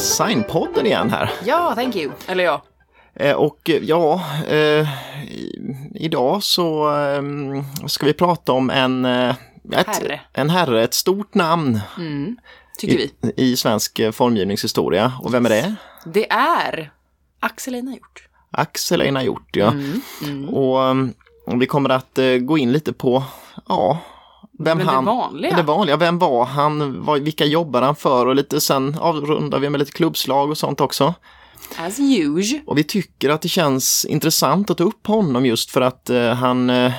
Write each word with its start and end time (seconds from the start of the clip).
Designpodden 0.00 0.86
igen 0.86 1.10
här. 1.10 1.30
Ja, 1.44 1.74
thank 1.74 1.96
you. 1.96 2.12
Eller 2.26 2.44
ja. 2.44 2.62
Eh, 3.14 3.36
och 3.36 3.70
eh, 3.70 3.76
ja, 3.84 4.22
eh, 4.48 4.88
idag 5.94 6.42
så 6.42 6.96
eh, 7.00 7.22
ska 7.86 8.06
vi 8.06 8.12
prata 8.12 8.52
om 8.52 8.70
en, 8.70 9.04
eh, 9.04 9.34
ett, 9.72 9.86
Herre. 9.86 10.20
en 10.32 10.50
herre, 10.50 10.84
ett 10.84 10.94
stort 10.94 11.34
namn 11.34 11.80
Mm, 11.98 12.36
tycker 12.78 12.96
vi. 12.96 13.12
i, 13.36 13.50
i 13.50 13.56
svensk 13.56 13.98
eh, 13.98 14.10
formgivningshistoria. 14.12 15.12
Och 15.22 15.34
vem 15.34 15.46
är 15.46 15.50
det? 15.50 15.74
Det 16.04 16.30
är 16.32 16.90
Axel 17.40 17.74
Einar 17.74 17.92
gjort. 17.92 18.28
Axel 18.50 19.00
Einar 19.00 19.22
Hjort, 19.22 19.56
ja. 19.56 19.66
Mm, 19.70 20.00
mm. 20.22 20.48
Och 21.46 21.62
vi 21.62 21.66
kommer 21.66 21.90
att 21.90 22.18
gå 22.40 22.58
in 22.58 22.72
lite 22.72 22.92
på, 22.92 23.24
ja, 23.68 23.98
vem 24.64 24.78
Men 24.78 24.86
det 24.86 24.92
han... 24.92 25.04
vanliga. 25.04 25.56
Det 25.56 25.62
vanliga, 25.62 25.96
vem 25.96 26.18
var 26.18 26.44
han, 26.44 27.04
vad, 27.04 27.20
vilka 27.20 27.44
jobbar 27.44 27.82
han 27.82 27.96
för 27.96 28.26
och 28.26 28.34
lite 28.34 28.60
sen 28.60 28.96
avrundar 29.00 29.58
vi 29.58 29.70
med 29.70 29.78
lite 29.78 29.92
klubbslag 29.92 30.50
och 30.50 30.58
sånt 30.58 30.80
också. 30.80 31.14
As 31.78 31.98
usual. 32.00 32.60
Och 32.66 32.78
vi 32.78 32.84
tycker 32.84 33.28
att 33.30 33.42
det 33.42 33.48
känns 33.48 34.04
intressant 34.04 34.70
att 34.70 34.78
ta 34.78 34.84
upp 34.84 35.06
honom 35.06 35.46
just 35.46 35.70
för 35.70 35.80
att 35.80 36.10
eh, 36.10 36.30
han, 36.32 36.70
eh, 36.70 36.92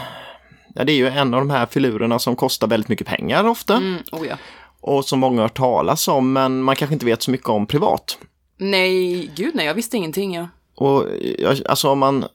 ja 0.75 0.83
det 0.83 0.91
är 0.91 0.95
ju 0.95 1.07
en 1.07 1.33
av 1.33 1.39
de 1.41 1.49
här 1.49 1.65
filurerna 1.65 2.19
som 2.19 2.35
kostar 2.35 2.67
väldigt 2.67 2.89
mycket 2.89 3.07
pengar 3.07 3.47
ofta 3.47 3.77
Mm, 3.77 3.97
oh 4.11 4.27
ja. 4.27 4.35
och 4.81 5.05
som 5.05 5.19
många 5.19 5.35
har 5.35 5.41
hört 5.41 5.57
talas 5.57 6.07
om 6.07 6.33
men 6.33 6.61
man 6.63 6.75
kanske 6.75 6.93
inte 6.93 7.05
vet 7.05 7.21
så 7.21 7.31
mycket 7.31 7.49
om 7.49 7.65
privat. 7.65 8.17
Nej, 8.57 9.31
gud 9.35 9.55
nej, 9.55 9.65
jag 9.65 9.73
visste 9.73 9.97
ingenting. 9.97 10.33
Ja. 10.35 10.47
Och 10.75 11.05
ja, 11.39 11.55
alltså 11.69 11.89
om 11.89 11.99
man 11.99 12.25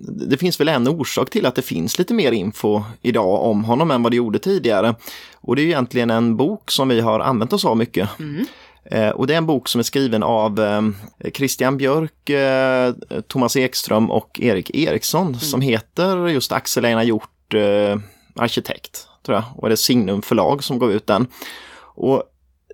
det 0.00 0.36
finns 0.36 0.60
väl 0.60 0.68
en 0.68 0.88
orsak 0.88 1.30
till 1.30 1.46
att 1.46 1.54
det 1.54 1.62
finns 1.62 1.98
lite 1.98 2.14
mer 2.14 2.32
info 2.32 2.82
idag 3.02 3.42
om 3.42 3.64
honom 3.64 3.90
än 3.90 4.02
vad 4.02 4.12
det 4.12 4.16
gjorde 4.16 4.38
tidigare. 4.38 4.94
Och 5.34 5.56
det 5.56 5.62
är 5.62 5.66
egentligen 5.66 6.10
en 6.10 6.36
bok 6.36 6.70
som 6.70 6.88
vi 6.88 7.00
har 7.00 7.20
använt 7.20 7.52
oss 7.52 7.64
av 7.64 7.76
mycket. 7.76 8.08
Mm. 8.18 8.46
Eh, 8.84 9.08
och 9.08 9.26
det 9.26 9.34
är 9.34 9.38
en 9.38 9.46
bok 9.46 9.68
som 9.68 9.78
är 9.78 9.82
skriven 9.82 10.22
av 10.22 10.60
eh, 10.60 10.82
Christian 11.34 11.76
Björk, 11.76 12.30
eh, 12.30 12.94
Thomas 13.26 13.56
Ekström 13.56 14.10
och 14.10 14.40
Erik 14.42 14.70
Eriksson 14.74 15.40
som 15.40 15.60
heter 15.60 16.28
just 16.28 16.52
Axel 16.52 16.84
Einar 16.84 17.02
Hjort 17.02 17.54
arkitekt. 18.34 19.06
Tror 19.26 19.36
jag. 19.36 19.44
Och 19.56 19.68
det 19.68 19.74
är 19.74 19.76
Signum 19.76 20.22
förlag 20.22 20.64
som 20.64 20.78
gav 20.78 20.92
ut 20.92 21.06
den. 21.06 21.26
Och 21.80 22.22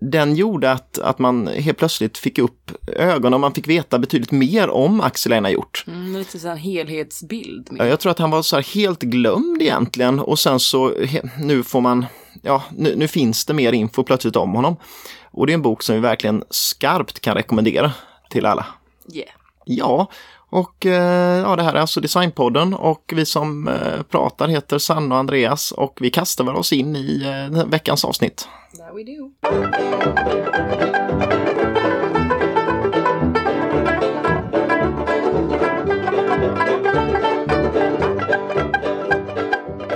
den 0.00 0.34
gjorde 0.34 0.72
att, 0.72 0.98
att 0.98 1.18
man 1.18 1.46
helt 1.46 1.78
plötsligt 1.78 2.18
fick 2.18 2.38
upp 2.38 2.70
ögonen 2.86 3.34
och 3.34 3.40
man 3.40 3.54
fick 3.54 3.68
veta 3.68 3.98
betydligt 3.98 4.30
mer 4.30 4.70
om 4.70 5.00
Axel 5.00 5.32
Einar 5.32 5.50
Hjort. 5.50 5.84
Mm, 5.86 6.16
lite 6.16 6.38
sån 6.38 6.50
här 6.50 6.56
helhetsbild. 6.56 7.68
Ja, 7.78 7.86
Jag 7.86 8.00
tror 8.00 8.12
att 8.12 8.18
han 8.18 8.30
var 8.30 8.42
så 8.42 8.60
helt 8.60 9.00
glömd 9.00 9.62
egentligen 9.62 10.20
och 10.20 10.38
sen 10.38 10.60
så 10.60 10.94
nu 11.38 11.62
får 11.62 11.80
man, 11.80 12.06
ja 12.42 12.62
nu, 12.76 12.96
nu 12.96 13.08
finns 13.08 13.44
det 13.44 13.54
mer 13.54 13.72
info 13.72 14.02
plötsligt 14.02 14.36
om 14.36 14.52
honom. 14.52 14.76
Och 15.30 15.46
det 15.46 15.52
är 15.52 15.54
en 15.54 15.62
bok 15.62 15.82
som 15.82 15.94
vi 15.94 16.00
verkligen 16.00 16.44
skarpt 16.50 17.20
kan 17.20 17.34
rekommendera 17.34 17.92
till 18.30 18.46
alla. 18.46 18.66
Yeah. 19.12 19.30
Ja, 19.64 20.10
och 20.54 20.86
eh, 20.86 21.38
ja, 21.38 21.56
det 21.56 21.62
här 21.62 21.74
är 21.74 21.80
alltså 21.80 22.00
Designpodden 22.00 22.74
och 22.74 23.12
vi 23.16 23.26
som 23.26 23.68
eh, 23.68 24.02
pratar 24.02 24.48
heter 24.48 24.78
Sanna 24.78 25.14
och 25.14 25.18
Andreas 25.18 25.72
och 25.72 25.98
vi 26.00 26.10
kastar 26.10 26.44
väl 26.44 26.56
oss 26.56 26.72
in 26.72 26.96
i 26.96 27.22
eh, 27.52 27.66
veckans 27.66 28.04
avsnitt. 28.04 28.48
That 28.78 28.96
we 28.96 29.02
do. 29.02 29.30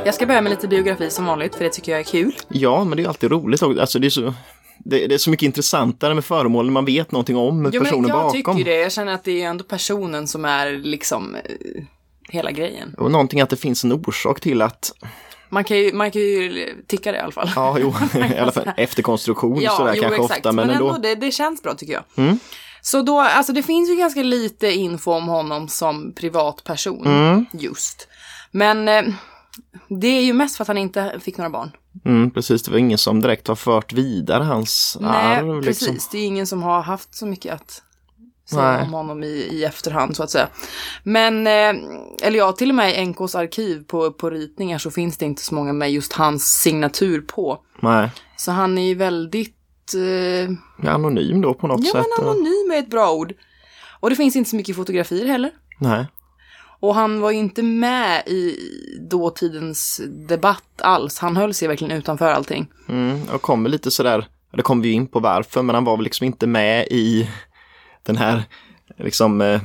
Jag 0.04 0.14
ska 0.14 0.26
börja 0.26 0.40
med 0.40 0.50
lite 0.50 0.68
biografi 0.68 1.10
som 1.10 1.26
vanligt, 1.26 1.54
för 1.54 1.64
det 1.64 1.70
tycker 1.70 1.92
jag 1.92 2.00
är 2.00 2.04
kul. 2.04 2.32
Ja, 2.48 2.84
men 2.84 2.96
det 2.96 3.02
är 3.02 3.08
alltid 3.08 3.30
roligt. 3.30 3.62
Alltså, 3.62 3.98
det, 3.98 4.06
är 4.06 4.10
så, 4.10 4.34
det, 4.78 5.06
det 5.06 5.14
är 5.14 5.18
så 5.18 5.30
mycket 5.30 5.46
intressantare 5.46 6.14
med 6.14 6.24
föremål 6.24 6.64
när 6.66 6.72
man 6.72 6.84
vet 6.84 7.12
någonting 7.12 7.36
om 7.36 7.44
Jo, 7.72 7.80
men 7.80 7.84
personen 7.84 8.08
jag 8.08 8.18
bakom. 8.18 8.32
tycker 8.32 8.52
ju 8.52 8.64
det. 8.64 8.80
Jag 8.80 8.92
känner 8.92 9.12
att 9.12 9.24
det 9.24 9.42
är 9.42 9.48
ändå 9.48 9.64
personen 9.64 10.26
som 10.28 10.44
är 10.44 10.70
liksom 10.70 11.34
eh, 11.34 11.40
hela 12.28 12.50
grejen. 12.50 12.94
Och 12.98 13.10
någonting 13.10 13.40
att 13.40 13.50
det 13.50 13.56
finns 13.56 13.84
en 13.84 13.92
orsak 13.92 14.40
till 14.40 14.62
att, 14.62 14.92
Man 15.48 15.64
kan 15.64 15.76
ju, 15.78 15.92
man 15.92 16.10
kan 16.10 16.22
ju 16.22 16.74
tycka 16.86 17.12
det 17.12 17.18
i 17.18 17.20
alla 17.20 17.32
fall. 17.32 17.50
ja 17.56 17.76
jo, 17.80 17.94
i 18.34 18.38
alla 18.38 18.52
fall 18.52 18.70
efterkonstruktion 18.76 19.60
Ja, 19.60 19.70
sådär 19.76 19.94
jo, 19.96 20.02
kanske 20.02 20.22
exakt. 20.22 20.38
ofta, 20.38 20.52
men, 20.52 20.66
men 20.66 20.76
ändå. 20.76 20.88
ändå, 20.88 21.00
det, 21.00 21.14
det 21.14 21.30
känns 21.30 21.62
bra 21.62 21.74
tycker 21.74 21.92
jag. 21.92 22.02
Mm. 22.16 22.38
Så 22.82 23.02
då, 23.02 23.20
alltså 23.20 23.52
det 23.52 23.62
finns 23.62 23.90
ju 23.90 23.96
ganska 23.96 24.22
lite 24.22 24.70
info 24.72 25.12
om 25.12 25.28
honom 25.28 25.68
som 25.68 26.12
privatperson 26.14 27.06
Mm. 27.06 27.46
just. 27.52 28.08
Men 28.50 28.88
eh, 28.88 29.02
det 29.88 30.06
är 30.08 30.22
ju 30.22 30.32
mest 30.32 30.56
för 30.56 30.64
att 30.64 30.68
han 30.68 30.78
inte 30.78 31.20
fick 31.20 31.38
några 31.38 31.50
barn. 31.50 31.70
Mm, 32.04 32.30
precis, 32.30 32.62
det 32.62 32.70
var 32.70 32.78
ingen 32.78 32.98
som 32.98 33.20
direkt 33.20 33.48
har 33.48 33.54
fört 33.54 33.92
vidare 33.92 34.44
hans 34.44 34.96
Nej, 35.00 35.36
arv. 35.36 35.62
precis. 35.62 35.88
Liksom. 35.88 36.08
Det 36.12 36.18
är 36.18 36.26
ingen 36.26 36.46
som 36.46 36.62
har 36.62 36.80
haft 36.82 37.14
så 37.14 37.26
mycket 37.26 37.54
att 37.54 37.82
säga 38.50 38.62
Nej. 38.72 38.82
om 38.82 38.92
honom 38.92 39.22
i, 39.24 39.26
i 39.28 39.64
efterhand 39.64 40.16
så 40.16 40.22
att 40.22 40.30
säga. 40.30 40.48
Men, 41.02 41.46
eh, 41.46 41.82
eller 42.22 42.38
ja, 42.38 42.52
till 42.52 42.68
och 42.68 42.74
med 42.74 43.02
i 43.02 43.06
NKs 43.06 43.34
arkiv 43.34 43.84
på, 43.84 44.12
på 44.12 44.30
ritningar 44.30 44.78
så 44.78 44.90
finns 44.90 45.16
det 45.16 45.26
inte 45.26 45.42
så 45.42 45.54
många 45.54 45.72
med 45.72 45.92
just 45.92 46.12
hans 46.12 46.60
signatur 46.62 47.20
på. 47.20 47.58
Nej, 47.80 48.10
Så 48.36 48.52
han 48.52 48.78
är 48.78 48.82
ju 48.88 48.94
väldigt 48.94 49.54
eh, 50.84 50.90
anonym 50.94 51.40
då 51.40 51.54
på 51.54 51.66
något 51.66 51.80
Ja, 51.84 51.92
sätt. 51.92 52.06
men 52.18 52.26
och- 52.26 52.32
anonym 52.32 52.70
är 52.74 52.78
ett 52.78 52.90
bra 52.90 53.12
ord. 53.12 53.32
Och 54.00 54.10
det 54.10 54.16
finns 54.16 54.36
inte 54.36 54.50
så 54.50 54.56
mycket 54.56 54.76
fotografier 54.76 55.26
heller. 55.26 55.50
Nej. 55.78 56.06
Och 56.80 56.94
han 56.94 57.20
var 57.20 57.30
ju 57.30 57.38
inte 57.38 57.62
med 57.62 58.22
i 58.26 58.56
dåtidens 59.00 60.00
debatt 60.06 60.82
alls. 60.82 61.18
Han 61.18 61.36
höll 61.36 61.54
sig 61.54 61.68
verkligen 61.68 61.98
utanför 61.98 62.32
allting. 62.32 62.66
Mm, 62.88 63.28
och 63.28 63.42
kommer 63.42 63.70
lite 63.70 63.90
sådär, 63.90 64.26
det 64.52 64.62
kommer 64.62 64.82
vi 64.82 64.92
in 64.92 65.06
på 65.06 65.20
varför, 65.20 65.62
men 65.62 65.74
han 65.74 65.84
var 65.84 65.96
väl 65.96 66.04
liksom 66.04 66.26
inte 66.26 66.46
med 66.46 66.86
i 66.90 67.30
den 68.02 68.16
här, 68.16 68.42
liksom, 68.96 69.40
eh, 69.40 69.60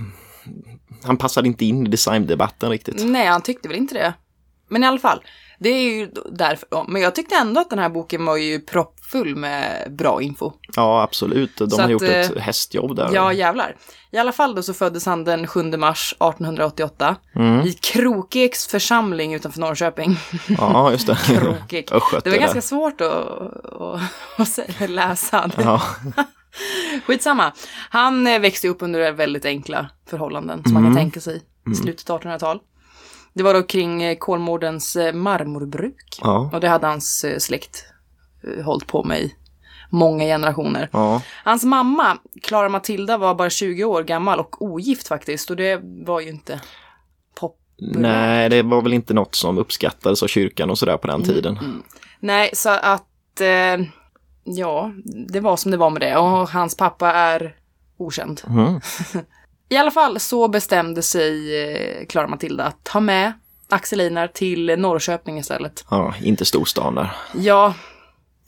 han 1.04 1.18
passade 1.18 1.48
inte 1.48 1.66
in 1.66 1.88
i 1.88 1.90
designdebatten 1.90 2.70
riktigt. 2.70 3.06
Nej, 3.06 3.28
han 3.28 3.42
tyckte 3.42 3.68
väl 3.68 3.78
inte 3.78 3.94
det. 3.94 4.14
Men 4.68 4.84
i 4.84 4.88
alla 4.88 5.00
fall, 5.00 5.24
det 5.60 5.70
är 5.70 5.84
ju 5.84 6.12
därför. 6.32 6.68
Men 6.88 7.02
jag 7.02 7.16
tyckte 7.16 7.36
ändå 7.36 7.62
att 7.62 7.70
den 7.70 7.80
här 7.80 7.90
boken 7.90 8.26
var 8.26 8.38
ju 8.38 8.60
proppfull 9.14 9.36
med 9.36 9.88
bra 9.96 10.22
info. 10.22 10.52
Ja, 10.76 11.02
absolut. 11.04 11.58
De 11.58 11.70
Så 11.70 11.78
har 11.78 11.84
att, 11.84 11.92
gjort 11.92 12.02
ett 12.04 12.36
eh, 12.36 12.42
hästjobb 12.42 12.96
där. 12.96 13.10
Ja, 13.14 13.34
jävlar. 13.34 13.76
I 14.12 14.18
alla 14.18 14.32
fall 14.32 14.56
då 14.56 14.64
så 14.64 14.74
föddes 14.74 15.06
han 15.06 15.24
den 15.24 15.48
7 15.48 15.64
mars 15.78 16.14
1888 16.20 17.16
Mm. 17.36 17.62
i 17.68 17.74
Krokeks 17.74 18.68
församling 18.68 19.34
utanför 19.34 19.60
Norrköping. 19.60 20.18
Ja, 20.58 20.92
just 20.92 21.08
det. 21.08 21.16
Krokek. 21.26 21.90
Det 22.24 22.30
var 22.30 22.38
ganska 22.38 22.62
svårt 22.62 23.02
att, 23.02 23.28
att, 24.82 24.90
läsa. 24.90 25.50
Ja, 25.58 25.82
Skitsamma. 27.08 27.52
Han 27.90 28.28
eh, 28.28 28.40
växte 28.40 28.68
upp 28.68 28.82
under 28.82 29.12
väldigt 29.12 29.46
enkla 29.46 29.90
förhållanden 30.10 30.64
som 30.64 30.74
man 30.74 30.84
Mm. 30.84 30.94
kan 30.96 31.04
tänka 31.04 31.20
sig 31.20 31.42
i 31.72 31.76
slutet 31.76 32.10
av 32.10 32.22
1800-tal. 32.22 32.60
Det 33.34 33.44
var 33.44 33.54
då 33.54 33.64
kring 33.64 34.04
eh, 34.04 34.18
Kolmårdens 34.18 34.98
marmorbruk. 35.14 36.20
ja, 36.22 36.50
Och 36.54 36.60
det 36.60 36.68
hade 36.70 36.88
hans 36.88 37.26
släkt 37.40 37.86
hållit 38.66 38.88
på 38.88 39.04
med 39.04 39.22
i 39.22 39.36
många 39.90 40.24
generationer. 40.24 40.90
ja. 40.94 41.22
Hans 41.44 41.64
mamma, 41.64 42.18
Klara 42.42 42.70
Matilda, 42.70 43.18
var 43.18 43.36
bara 43.36 43.50
20 43.50 43.84
år 43.84 44.04
gammal 44.04 44.40
och 44.40 44.62
ogift 44.62 45.08
faktiskt. 45.08 45.50
Och 45.50 45.56
det 45.56 45.82
var 45.84 46.20
ju 46.20 46.30
inte 46.30 46.62
pop. 47.40 47.60
Nej, 47.78 48.50
det 48.50 48.62
var 48.64 48.82
väl 48.82 48.94
inte 48.94 49.14
något 49.14 49.36
som 49.36 49.58
uppskattades 49.58 50.24
av 50.24 50.28
kyrkan 50.28 50.70
och 50.70 50.78
sådär 50.78 50.98
på 50.98 51.08
den 51.08 51.16
Mm, 51.22 51.28
tiden. 51.28 51.84
Nej, 52.20 52.50
så 52.54 52.70
att 52.70 53.42
eh, 53.42 53.86
ja, 54.44 54.92
det 55.30 55.40
var 55.40 55.58
som 55.58 55.72
det 55.72 55.78
var 55.78 55.90
med 55.90 56.02
det. 56.02 56.18
Och 56.18 56.50
hans 56.50 56.78
pappa 56.78 57.12
är 57.14 57.56
okänd. 57.98 58.42
Mm. 58.48 58.80
I 59.70 59.78
alla 59.78 59.92
fall 59.92 60.20
så 60.20 60.48
bestämde 60.48 61.02
sig 61.02 61.62
eh, 61.74 62.06
Klara 62.06 62.28
Matilda 62.28 62.64
att 62.64 62.84
ta 62.84 63.00
med 63.00 63.34
Axel 63.70 64.00
Einar 64.00 64.28
till 64.28 64.80
Norrköping 64.80 65.38
istället. 65.40 65.86
Ja, 65.90 66.14
inte 66.24 66.46
storstan 66.46 66.96
där. 66.96 67.12
Ja, 67.34 67.74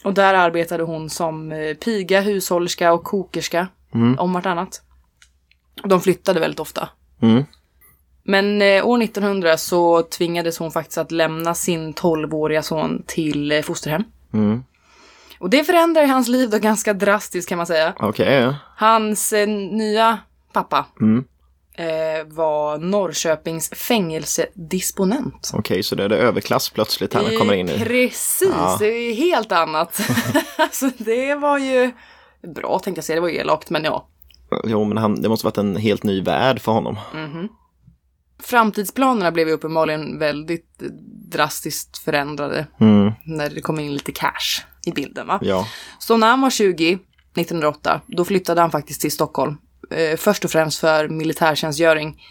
och 0.06 0.14
där 0.14 0.34
arbetade 0.34 0.84
hon 0.84 1.10
som 1.10 1.52
eh, 1.52 1.74
piga, 1.74 2.22
hushållerska 2.22 2.94
och 2.94 3.04
kokerska 3.04 3.68
Mm. 3.94 4.20
om 4.20 4.34
vartannat. 4.34 4.82
De 5.84 6.02
flyttade 6.02 6.40
väldigt 6.40 6.60
ofta. 6.60 6.90
Mm. 7.22 7.44
Men 8.24 8.62
eh, 8.62 8.86
år 8.88 9.02
1900 9.04 9.58
så 9.58 10.04
tvingades 10.04 10.58
hon 10.58 10.72
faktiskt 10.72 10.98
att 10.98 11.12
lämna 11.12 11.54
sin 11.56 11.94
12-åriga 11.94 12.64
son 12.64 13.04
till 13.08 13.52
eh, 13.52 13.62
fosterhem. 13.62 14.04
Mm. 14.34 14.64
Och 15.40 15.50
det 15.50 15.64
förändrar 15.64 16.06
hans 16.06 16.28
liv 16.28 16.50
då 16.50 16.58
ganska 16.60 16.94
drastiskt 16.94 17.50
kan 17.50 17.58
man 17.58 17.68
säga. 17.68 17.94
Ja. 18.00 18.56
Hans 18.76 19.34
eh, 19.34 19.48
nya 19.48 20.18
pappa 20.54 20.86
Mm. 21.02 21.24
Eh, 21.78 22.26
var 22.28 22.78
Norrköpings 22.78 23.70
fängelsedisponent. 23.70 25.52
Okej, 25.54 25.84
så 25.84 25.96
det 25.96 26.04
är 26.04 26.10
det 26.10 26.18
överklass 26.18 26.70
plötsligt 26.70 27.14
här 27.14 27.24
när 27.24 27.38
kommer 27.38 27.54
in 27.54 27.70
i. 27.70 27.80
Precis, 27.80 28.50
Ja. 28.56 28.78
det 28.80 28.88
är 28.88 29.14
helt 29.14 29.52
annat. 29.52 30.02
alltså 30.58 30.90
det 30.98 31.36
var 31.36 31.58
ju 31.58 31.92
bra 32.56 32.80
tänkte 32.80 32.98
jag 32.98 33.06
säga, 33.06 33.16
det 33.16 33.22
var 33.22 33.30
ju 33.30 33.36
elakt 33.38 33.70
men 33.70 33.84
ja. 33.84 34.08
Jo, 34.66 34.84
men 34.84 34.98
han, 34.98 35.22
det 35.22 35.30
måste 35.30 35.46
varit 35.46 35.58
en 35.58 35.76
helt 35.76 36.04
ny 36.04 36.22
värld 36.22 36.62
för 36.62 36.72
honom. 36.72 37.00
Mhm. 37.14 37.48
Framtidsplanerna 38.44 39.32
blev 39.32 39.48
ju 39.48 39.54
uppenbarligen 39.54 40.20
väldigt 40.20 40.82
drastiskt 41.32 41.98
förändrade 41.98 42.68
Mm. 42.80 43.12
när 43.26 43.50
det 43.50 43.62
kom 43.62 43.80
in 43.80 43.94
lite 43.94 44.12
cash 44.12 44.64
i 44.86 44.92
bilden 44.92 45.28
va. 45.28 45.40
Ja. 45.42 45.68
Så 46.00 46.18
när 46.18 46.28
han 46.30 46.42
var 46.42 46.50
20 46.50 47.00
1908. 47.36 48.02
Då 48.08 48.26
flyttade 48.26 48.62
han 48.62 48.72
faktiskt 48.72 49.02
till 49.02 49.12
Stockholm. 49.12 49.58
Eh, 49.92 50.18
först 50.18 50.46
och 50.46 50.52
främst 50.52 50.80
för 50.80 51.08
militärtjänstgöring. 51.08 52.22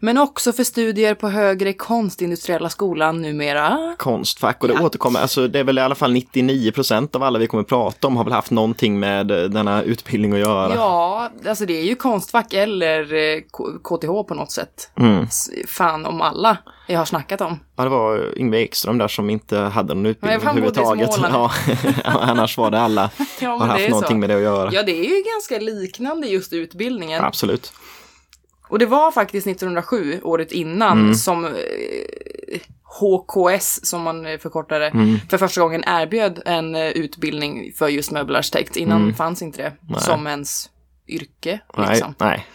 Men 0.00 0.18
också 0.18 0.52
för 0.52 0.64
studier 0.64 1.14
på 1.14 1.28
högre 1.28 1.72
konstindustriella 1.72 2.68
skolan 2.68 3.22
numera. 3.22 3.94
Konstfack 3.98 4.62
och 4.62 4.68
det 4.68 4.74
Ja. 4.74 4.82
återkommer, 4.86 5.20
alltså 5.20 5.48
det 5.48 5.58
är 5.58 5.64
väl 5.64 5.78
i 5.78 5.80
alla 5.80 5.94
fall 5.94 6.12
99 6.12 6.72
procent 6.72 7.16
av 7.16 7.22
alla 7.22 7.38
vi 7.38 7.46
kommer 7.46 7.64
prata 7.64 8.06
om 8.06 8.16
har 8.16 8.24
väl 8.24 8.32
haft 8.32 8.50
någonting 8.50 9.00
med 9.00 9.30
eh, 9.30 9.36
denna 9.44 9.82
utbildning 9.82 10.32
att 10.32 10.38
göra. 10.38 10.74
Ja, 10.74 11.30
alltså 11.48 11.66
det 11.66 11.78
är 11.80 11.84
ju 11.84 11.94
Konstfack 11.94 12.52
eller 12.54 13.14
eh, 13.14 13.40
KTH 13.84 14.28
på 14.28 14.34
något 14.34 14.52
sätt. 14.52 14.90
Mm. 14.98 15.26
Fan 15.68 16.06
om 16.06 16.20
alla 16.20 16.56
jag 16.86 16.98
har 16.98 17.04
snackat 17.04 17.40
om. 17.40 17.60
Ja, 17.76 17.84
det 17.84 17.90
var 17.90 18.38
Yngve 18.38 18.58
Ekström 18.62 18.98
där 18.98 19.08
som 19.08 19.30
inte 19.30 19.58
hade 19.58 19.94
någon 19.94 20.06
utbildning 20.06 20.40
överhuvudtaget. 20.40 21.10
Ja, 21.24 21.50
annars 22.04 22.58
var 22.58 22.70
det 22.70 22.80
alla 22.80 23.10
Ja, 23.40 23.50
har 23.56 23.66
haft 23.66 23.88
någonting 23.88 24.16
så. 24.16 24.18
med 24.20 24.30
det 24.30 24.36
att 24.36 24.42
göra. 24.42 24.70
Ja, 24.72 24.82
det 24.82 24.92
är 25.06 25.16
ju 25.16 25.22
ganska 25.34 25.58
liknande 25.58 26.26
just 26.26 26.52
utbildningen. 26.52 27.24
Absolut. 27.24 27.72
Och 28.68 28.78
det 28.78 28.86
var 28.86 29.10
faktiskt 29.10 29.46
1907, 29.46 30.20
året 30.24 30.52
innan, 30.52 30.98
Mm. 31.00 31.14
som 31.14 31.44
eh, 31.44 31.50
HKS, 33.00 33.86
som 33.86 34.02
man 34.02 34.26
eh, 34.26 34.38
förkortar 34.38 34.80
det, 34.80 34.86
Mm. 34.88 35.16
för 35.30 35.38
första 35.38 35.60
gången 35.60 35.84
erbjöd 35.86 36.42
en 36.46 36.74
eh, 36.74 36.88
utbildning 36.88 37.72
för 37.78 37.88
just 37.88 38.10
möbelarkitekt. 38.10 38.76
Innan 38.76 39.14
fanns 39.14 39.42
inte 39.42 39.58
det 39.62 39.66
Mm. 39.68 39.78
Nej. 39.88 40.00
som 40.00 40.26
ens 40.26 40.70
yrke. 41.08 41.60
Nej, 41.76 41.88
Liksom. 41.90 42.14
nej. 42.18 42.46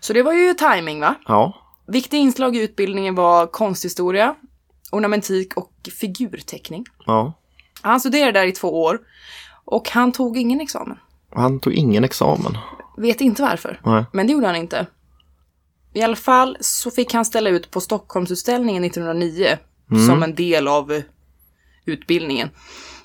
Så 0.00 0.12
det 0.12 0.22
var 0.22 0.32
ju 0.32 0.54
timing 0.54 1.00
va? 1.00 1.14
Ja, 1.26 1.65
Viktiga 1.88 2.20
inslag 2.20 2.56
i 2.56 2.62
utbildningen 2.62 3.14
var 3.14 3.46
konsthistoria, 3.46 4.34
ornamentik 4.92 5.56
och 5.56 5.72
figurteckning. 6.00 6.84
ja. 7.06 7.32
Han 7.80 8.00
studerade 8.00 8.32
där 8.40 8.46
i 8.46 8.52
två 8.52 8.82
år 8.82 9.00
och 9.64 9.88
han 9.90 10.12
tog 10.12 10.36
ingen 10.38 10.60
examen. 10.60 10.98
Han 11.34 11.60
tog 11.60 11.72
ingen 11.72 12.04
examen. 12.04 12.58
Vet 12.96 13.20
inte 13.20 13.42
varför, 13.42 13.80
Nej. 13.84 14.04
men 14.12 14.26
det 14.26 14.32
gjorde 14.32 14.46
han 14.46 14.56
inte. 14.56 14.86
I 15.92 16.02
alla 16.02 16.16
fall 16.16 16.56
så 16.60 16.90
fick 16.90 17.14
han 17.14 17.24
ställa 17.24 17.50
ut 17.50 17.70
på 17.70 17.80
Stockholmsutställningen 17.80 18.84
1909 18.84 19.58
som 20.06 20.22
en 20.22 20.34
del 20.34 20.68
av 20.68 21.02
utbildningen. 21.84 22.50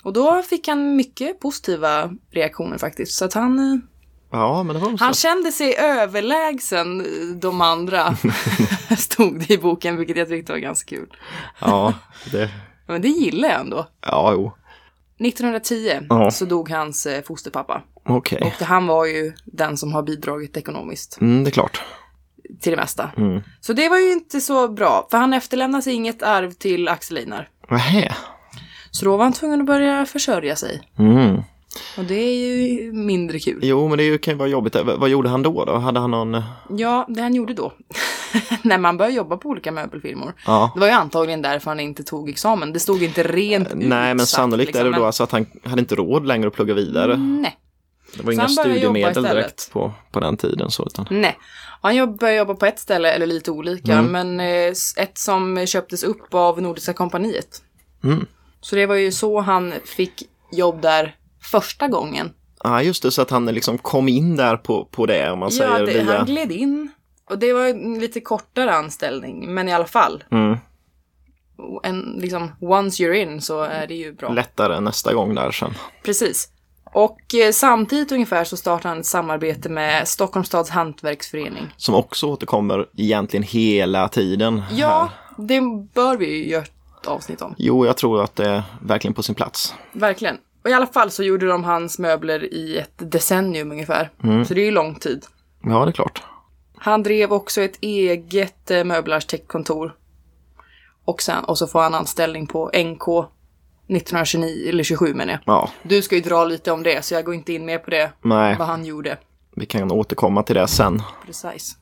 Och 0.03 0.13
då 0.13 0.41
fick 0.41 0.67
han 0.67 0.95
mycket 0.95 1.39
positiva 1.39 2.11
reaktioner 2.31 2.77
faktiskt. 2.77 3.11
Så 3.17 3.25
att 3.25 3.33
han, 3.33 3.59
eh, 3.59 3.79
Ja, 4.31 4.63
men 4.63 4.75
det 4.75 4.79
var 4.81 4.97
han 4.99 5.13
kände 5.13 5.51
sig 5.51 5.75
överlägsen 5.77 7.01
eh, 7.01 7.35
de 7.35 7.61
andra, 7.61 8.15
stod 8.97 9.39
det 9.39 9.53
i 9.53 9.57
boken, 9.57 9.97
vilket 9.97 10.17
jag 10.17 10.27
tyckte 10.27 10.51
var 10.51 10.59
ganska 10.59 10.89
kul. 10.95 11.17
Ja, 11.59 11.93
det... 12.31 12.49
Men 12.87 13.01
det 13.01 13.07
gillar 13.07 13.49
jag 13.49 13.59
ändå. 13.59 13.87
Ja, 14.05 14.31
jo. 14.33 14.51
1910 15.27 15.99
Ja. 16.09 16.31
så 16.31 16.45
dog 16.45 16.69
hans 16.69 17.05
eh, 17.05 17.23
fosterpappa. 17.23 17.81
Okej. 18.05 18.41
Och 18.59 18.65
han 18.65 18.87
var 18.87 19.05
ju 19.05 19.33
den 19.45 19.77
som 19.77 19.93
har 19.93 20.03
bidragit 20.03 20.57
ekonomiskt 20.57 21.17
Mm, 21.21 21.43
det 21.43 21.49
är 21.49 21.51
klart. 21.51 21.81
till 22.61 22.71
det 22.71 22.77
mesta. 22.77 23.09
Mm. 23.17 23.41
Så 23.61 23.73
det 23.73 23.89
var 23.89 23.97
ju 23.97 24.11
inte 24.11 24.41
så 24.41 24.67
bra, 24.67 25.07
för 25.11 25.17
han 25.17 25.33
efterlämnade 25.33 25.81
sig 25.81 25.93
inget 25.93 26.23
arv 26.23 26.51
till 26.51 26.87
Axel 26.87 27.17
Einar. 27.17 27.49
Nähä. 27.69 28.15
Så 28.91 29.05
då 29.05 29.17
var 29.17 29.23
han 29.23 29.33
tvungen 29.33 29.59
att 29.61 29.67
börja 29.67 30.05
försörja 30.05 30.55
sig. 30.55 30.81
Mm. 30.99 31.41
Och 31.97 32.03
det 32.03 32.15
är 32.15 32.33
ju 32.67 32.91
mindre 32.93 33.39
kul. 33.39 33.59
Jo, 33.61 33.87
men 33.87 33.97
det 33.97 34.17
kan 34.17 34.33
ju 34.33 34.37
vara 34.37 34.49
jobbigt. 34.49 34.75
Vad 34.97 35.09
gjorde 35.09 35.29
han 35.29 35.41
då? 35.43 35.65
då? 35.65 35.77
Hade 35.77 35.99
han 35.99 36.11
någon... 36.11 36.35
eh, 36.35 36.43
Ja, 36.69 37.05
det 37.09 37.21
han 37.21 37.35
gjorde 37.35 37.53
då, 37.53 37.73
när 38.63 38.77
man 38.77 38.97
började 38.97 39.15
jobba 39.15 39.37
på 39.37 39.49
olika 39.49 39.71
möbelfirmor, 39.71 40.33
Ja. 40.45 40.71
det 40.73 40.79
var 40.79 40.87
ju 40.87 40.93
antagligen 40.93 41.41
därför 41.41 41.71
han 41.71 41.79
inte 41.79 42.03
tog 42.03 42.29
examen. 42.29 42.73
Det 42.73 42.79
stod 42.79 43.03
inte 43.03 43.23
rent 43.23 43.67
ut 43.67 43.73
Nej, 43.75 44.15
men 44.15 44.25
sannolikt 44.25 44.67
liksom, 44.67 44.79
är 44.79 44.83
det 44.85 44.91
men- 44.91 44.99
då 44.99 45.05
alltså 45.05 45.23
att 45.23 45.31
han 45.31 45.45
hade 45.63 45.79
inte 45.79 45.95
råd 45.95 46.25
längre 46.27 46.47
att 46.47 46.53
plugga 46.53 46.73
vidare. 46.73 47.17
Nej. 47.17 47.57
Det 48.17 48.23
var 48.23 48.33
Så 48.33 48.39
inga 48.39 48.47
studiemedel 48.49 49.23
direkt 49.23 49.71
på, 49.71 49.93
på 50.11 50.19
den 50.19 50.37
tiden. 50.37 50.71
Så, 50.71 50.83
utan... 50.85 51.05
Nej. 51.09 51.37
Han 51.81 52.15
började 52.17 52.37
jobba 52.37 52.53
på 52.55 52.65
ett 52.65 52.79
ställe, 52.79 53.11
eller 53.11 53.25
lite 53.27 53.51
olika, 53.51 53.93
Mm. 53.93 54.11
men 54.11 54.39
eh, 54.39 54.73
ett 54.97 55.17
som 55.17 55.65
köptes 55.67 56.03
upp 56.03 56.33
av 56.33 56.61
Nordiska 56.61 56.93
kompaniet. 56.93 57.61
Mm. 58.03 58.25
Så 58.61 58.75
det 58.75 58.85
var 58.85 58.95
ju 58.95 59.11
så 59.11 59.39
han 59.41 59.73
fick 59.85 60.23
jobb 60.51 60.81
där 60.81 61.15
första 61.41 61.87
gången. 61.87 62.33
Ja, 62.63 62.83
just 62.83 63.03
det, 63.03 63.11
så 63.11 63.21
att 63.21 63.29
han 63.29 63.45
liksom 63.45 63.77
kom 63.77 64.07
in 64.07 64.35
där 64.35 64.57
på, 64.57 64.85
på 64.85 65.05
det, 65.05 65.31
om 65.31 65.39
man 65.39 65.51
säger 65.51 65.79
Ja, 65.79 65.85
via... 65.85 66.17
han 66.17 66.25
gled 66.25 66.51
in. 66.51 66.91
Och 67.29 67.39
det 67.39 67.53
var 67.53 67.65
en 67.65 67.99
lite 67.99 68.21
kortare 68.21 68.73
anställning, 68.73 69.53
men 69.53 69.69
i 69.69 69.73
alla 69.73 69.85
fall. 69.85 70.23
Mm. 70.31 70.57
En, 71.83 72.17
liksom, 72.21 72.51
once 72.59 73.03
you're 73.03 73.13
in 73.13 73.41
så 73.41 73.61
är 73.61 73.87
det 73.87 73.95
ju 73.95 74.13
bra. 74.13 74.29
Lättare 74.29 74.79
nästa 74.79 75.13
gång 75.13 75.35
där 75.35 75.51
sen. 75.51 75.73
Precis. 76.03 76.49
Och 76.93 77.35
eh, 77.35 77.51
samtidigt 77.51 78.11
ungefär 78.11 78.43
så 78.43 78.57
startade 78.57 78.89
han 78.89 78.99
ett 78.99 79.05
samarbete 79.05 79.69
med 79.69 80.07
Stockholms 80.07 80.47
stads 80.47 80.69
hantverksförening. 80.69 81.73
Som 81.77 81.95
också 81.95 82.27
återkommer 82.27 82.87
egentligen 82.97 83.43
hela 83.43 84.07
tiden. 84.07 84.61
Ja, 84.71 85.09
Här. 85.37 85.45
det 85.47 85.61
bör 85.93 86.17
vi 86.17 86.25
ju 86.25 86.49
göra 86.49 86.63
ett 86.63 87.07
avsnitt 87.07 87.41
om. 87.41 87.55
Jo, 87.57 87.85
jag 87.85 87.97
tror 87.97 88.23
att 88.23 88.35
det 88.35 88.49
är 88.49 88.63
verkligen 88.81 89.13
på 89.13 89.23
sin 89.23 89.35
plats. 89.35 89.75
Verkligen. 89.93 90.37
Och 90.63 90.69
i 90.69 90.73
alla 90.73 90.87
fall 90.87 91.11
så 91.11 91.23
gjorde 91.23 91.47
de 91.47 91.63
hans 91.63 91.99
möbler 91.99 92.53
i 92.53 92.77
ett 92.77 92.93
decennium 93.11 93.71
ungefär. 93.71 94.09
Så 94.47 94.53
det 94.53 94.61
är 94.61 94.65
ju 94.65 94.71
lång 94.71 94.95
tid. 94.95 95.25
Ja, 95.63 95.85
det 95.85 95.91
är 95.91 95.93
klart. 95.93 96.23
Han 96.77 97.03
drev 97.03 97.33
också 97.33 97.61
ett 97.61 97.77
eget 97.81 98.71
eh, 98.71 98.83
möbelarkitektkontor. 98.83 99.95
Och 101.05 101.21
sen, 101.21 101.43
och 101.43 101.57
så 101.57 101.67
får 101.67 101.81
han 101.81 101.93
anställning 101.95 102.47
på 102.47 102.65
NK 102.67 103.07
1929, 103.87 104.69
eller 104.69 104.83
27 104.83 105.13
menar 105.13 105.33
jag. 105.33 105.41
Ja, 105.45 105.69
Du 105.83 106.01
ska 106.01 106.15
ju 106.15 106.21
dra 106.21 106.45
lite 106.45 106.71
om 106.71 106.83
det, 106.83 107.05
så 107.05 107.13
jag 107.13 107.25
går 107.25 107.33
inte 107.33 107.53
in 107.53 107.65
mer 107.65 107.77
på 107.77 107.89
det, 107.89 108.11
nej, 108.21 108.55
vad 108.59 108.67
han 108.67 108.85
gjorde. 108.85 109.17
vi 109.55 109.65
kan 109.65 109.91
återkomma 109.91 110.43
till 110.43 110.55
det 110.55 110.67
sen. 110.67 111.01
Precis. 111.25 111.77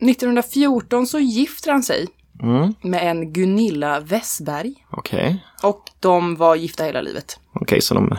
1914 0.00 1.06
så 1.06 1.18
gifter 1.18 1.72
han 1.72 1.82
sig 1.82 2.08
Mm. 2.42 2.74
med 2.82 3.10
en 3.10 3.32
Gunilla 3.32 4.00
Westberg. 4.00 4.74
Okej, 4.90 5.44
Och 5.62 5.82
de 6.00 6.36
var 6.36 6.56
gifta 6.56 6.84
hela 6.84 7.00
livet. 7.00 7.40
okej, 7.52 7.80
så 7.80 7.94
de... 7.94 8.16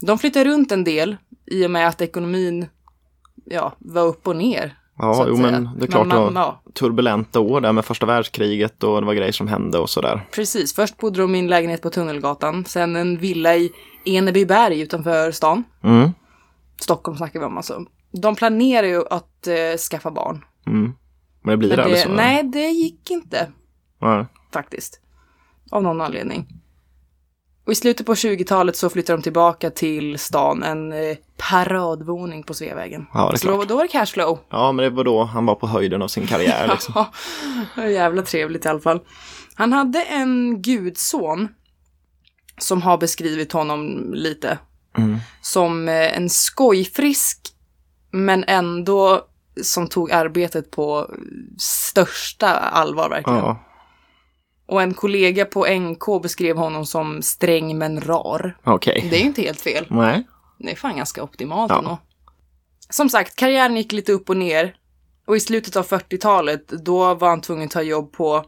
De 0.00 0.18
flyttade 0.18 0.44
runt 0.50 0.72
en 0.72 0.84
del 0.84 1.16
i 1.46 1.66
och 1.66 1.70
med 1.70 1.88
att 1.88 2.00
ekonomin 2.00 2.66
ja, 3.44 3.72
var 3.78 4.02
upp 4.02 4.26
och 4.26 4.36
ner. 4.36 4.76
Ja, 4.98 5.24
jo, 5.28 5.36
men 5.36 5.70
det 5.78 5.84
är 5.84 5.90
klart 5.90 6.06
man, 6.06 6.34
var 6.34 6.42
ja, 6.42 6.62
turbulenta 6.74 7.40
år 7.40 7.60
där 7.60 7.72
med 7.72 7.84
första 7.84 8.06
världskriget 8.06 8.82
och 8.82 9.00
det 9.00 9.06
var 9.06 9.14
grejer 9.14 9.32
som 9.32 9.48
hände 9.48 9.78
och 9.78 9.90
sådär. 9.90 10.26
Precis, 10.34 10.74
först 10.74 10.96
bodde 10.96 11.20
de 11.20 11.34
i 11.34 11.38
en 11.38 11.46
lägenhet 11.46 11.82
på 11.82 11.90
Tunnelgatan, 11.90 12.64
sen 12.64 12.96
en 12.96 13.18
villa 13.18 13.56
i 13.56 13.72
Enebyberg 14.04 14.80
utanför 14.80 15.32
stan. 15.32 15.64
Mm. 15.82 16.10
Stockholm 16.80 17.16
snackar 17.16 17.40
vi 17.40 17.46
om 17.46 17.56
alltså. 17.56 17.84
De 18.12 18.34
planerar 18.36 18.86
ju 18.86 19.02
att 19.10 19.46
eh, 19.46 19.76
skaffa 19.90 20.10
barn. 20.10 20.44
Mm. 20.66 20.92
Men 21.42 21.50
det 21.50 21.56
blir 21.56 21.76
det, 21.76 21.84
aldrig 21.84 22.02
så? 22.02 22.08
nej, 22.08 22.44
det 22.44 22.68
gick 22.68 23.10
inte 23.10 23.52
Nej. 24.00 24.26
faktiskt. 24.52 25.00
Av 25.70 25.82
någon 25.82 26.00
anledning. 26.00 26.46
Och 27.66 27.72
i 27.72 27.74
slutet 27.74 28.06
på 28.06 28.14
20-talet 28.14 28.76
så 28.76 28.90
flyttar 28.90 29.14
de 29.14 29.22
tillbaka 29.22 29.70
till 29.70 30.18
stan, 30.18 30.62
en 30.62 30.92
eh, 30.92 31.16
paradvåning 31.36 32.42
på 32.42 32.54
Sveavägen. 32.54 33.06
Ja, 33.14 33.28
det 33.28 33.34
är 33.34 33.36
så 33.36 33.48
då, 33.48 33.54
klart. 33.54 33.68
då 33.68 33.76
var 33.76 33.82
det 33.82 33.88
cashflow. 33.88 34.38
Ja, 34.50 34.72
men 34.72 34.82
det 34.82 34.90
var 34.90 35.04
då 35.04 35.24
han 35.24 35.46
var 35.46 35.54
på 35.54 35.66
höjden 35.66 36.02
av 36.02 36.08
sin 36.08 36.26
karriär. 36.26 36.68
Liksom. 36.72 37.04
Ja, 37.76 37.88
jävla 37.88 38.22
trevligt 38.22 38.64
i 38.64 38.68
alla 38.68 38.80
fall. 38.80 39.00
Han 39.54 39.72
hade 39.72 40.02
en 40.02 40.62
gudson 40.62 41.48
som 42.58 42.82
har 42.82 42.98
beskrivit 42.98 43.52
honom 43.52 44.14
lite. 44.14 44.58
Mm. 44.98 45.18
Som 45.42 45.88
eh, 45.88 46.16
en 46.16 46.30
skojfrisk, 46.30 47.38
men 48.10 48.44
ändå 48.46 49.26
som 49.62 49.88
tog 49.88 50.12
arbetet 50.12 50.70
på 50.70 51.10
största 51.58 52.48
allvar 52.58 53.10
verkligen. 53.10 53.38
Ja, 53.38 53.64
Och 54.66 54.82
en 54.82 54.94
kollega 54.94 55.44
på 55.44 55.66
NK 55.66 56.22
beskrev 56.22 56.56
honom 56.56 56.86
som 56.86 57.22
sträng 57.22 57.78
men 57.78 58.00
rar. 58.00 58.56
okej. 58.64 59.06
Det 59.10 59.16
är 59.16 59.20
ju 59.20 59.26
inte 59.26 59.42
helt 59.42 59.60
fel. 59.60 59.86
Nej. 59.90 60.26
Det 60.58 60.70
är 60.72 60.76
fan 60.76 60.96
ganska 60.96 61.22
optimalt 61.22 61.70
Ja. 61.70 61.78
ändå. 61.78 61.98
Som 62.90 63.08
sagt, 63.08 63.36
karriären 63.36 63.76
gick 63.76 63.92
lite 63.92 64.12
upp 64.12 64.30
och 64.30 64.36
ner. 64.36 64.74
Och 65.26 65.36
i 65.36 65.40
slutet 65.40 65.76
av 65.76 65.86
40-talet, 65.86 66.68
då 66.68 67.14
var 67.14 67.28
han 67.28 67.40
tvungen 67.40 67.64
att 67.64 67.70
ta 67.70 67.82
jobb 67.82 68.12
på 68.12 68.44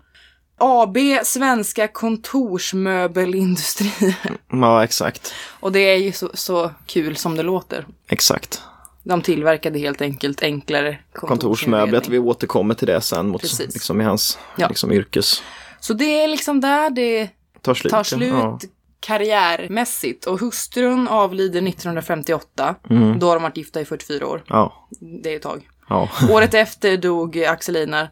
AB 0.59 0.97
Svenska 1.25 1.89
Kontorsmöbelindustri. 1.89 4.17
Ja, 4.51 4.85
exakt. 4.85 5.33
och 5.61 5.73
det 5.73 5.81
är 5.81 5.97
ju 5.97 6.13
så, 6.13 6.31
så 6.35 6.71
kul 6.87 7.17
som 7.17 7.37
det 7.37 7.43
låter. 7.43 7.87
Exakt. 8.09 8.63
De 9.05 9.23
tillverkade 9.23 9.79
helt 9.79 10.01
enkelt 10.01 10.43
enklare 10.43 10.99
Kontorsmöbler, 11.13 12.03
vi 12.09 12.19
återkommer 12.19 12.75
till 12.75 12.87
det 12.87 13.01
sen 13.01 13.29
mot, 13.29 13.41
Precis. 13.41 13.75
liksom 13.75 14.01
i 14.01 14.05
hans 14.05 14.39
Ja. 14.57 14.69
liksom, 14.69 14.93
yrkes... 14.93 15.43
Så 15.81 15.95
det 15.95 16.23
är 16.23 16.29
liksom 16.29 16.61
där 16.61 16.91
det 16.91 17.29
Tar 17.63 17.75
slut. 17.75 17.91
tar 17.93 18.03
slut 18.05 18.33
Ja. 18.33 18.59
karriärmässigt. 19.01 20.27
Och 20.27 20.41
hustrun 20.41 21.09
avlider 21.09 21.63
1958. 21.69 22.75
Mm. 22.91 23.19
Då 23.19 23.27
har 23.29 23.35
de 23.35 23.43
varit 23.43 23.57
gifta 23.57 23.81
i 23.81 23.85
44 23.85 24.27
år. 24.27 24.45
Ja. 24.47 24.89
Det 25.23 25.33
är 25.33 25.37
ett 25.37 25.43
tag. 25.43 25.69
Ja. 25.89 26.09
Året 26.31 26.55
efter 26.55 26.97
dog 26.97 27.39
Axel 27.45 27.77
Einar 27.77 28.09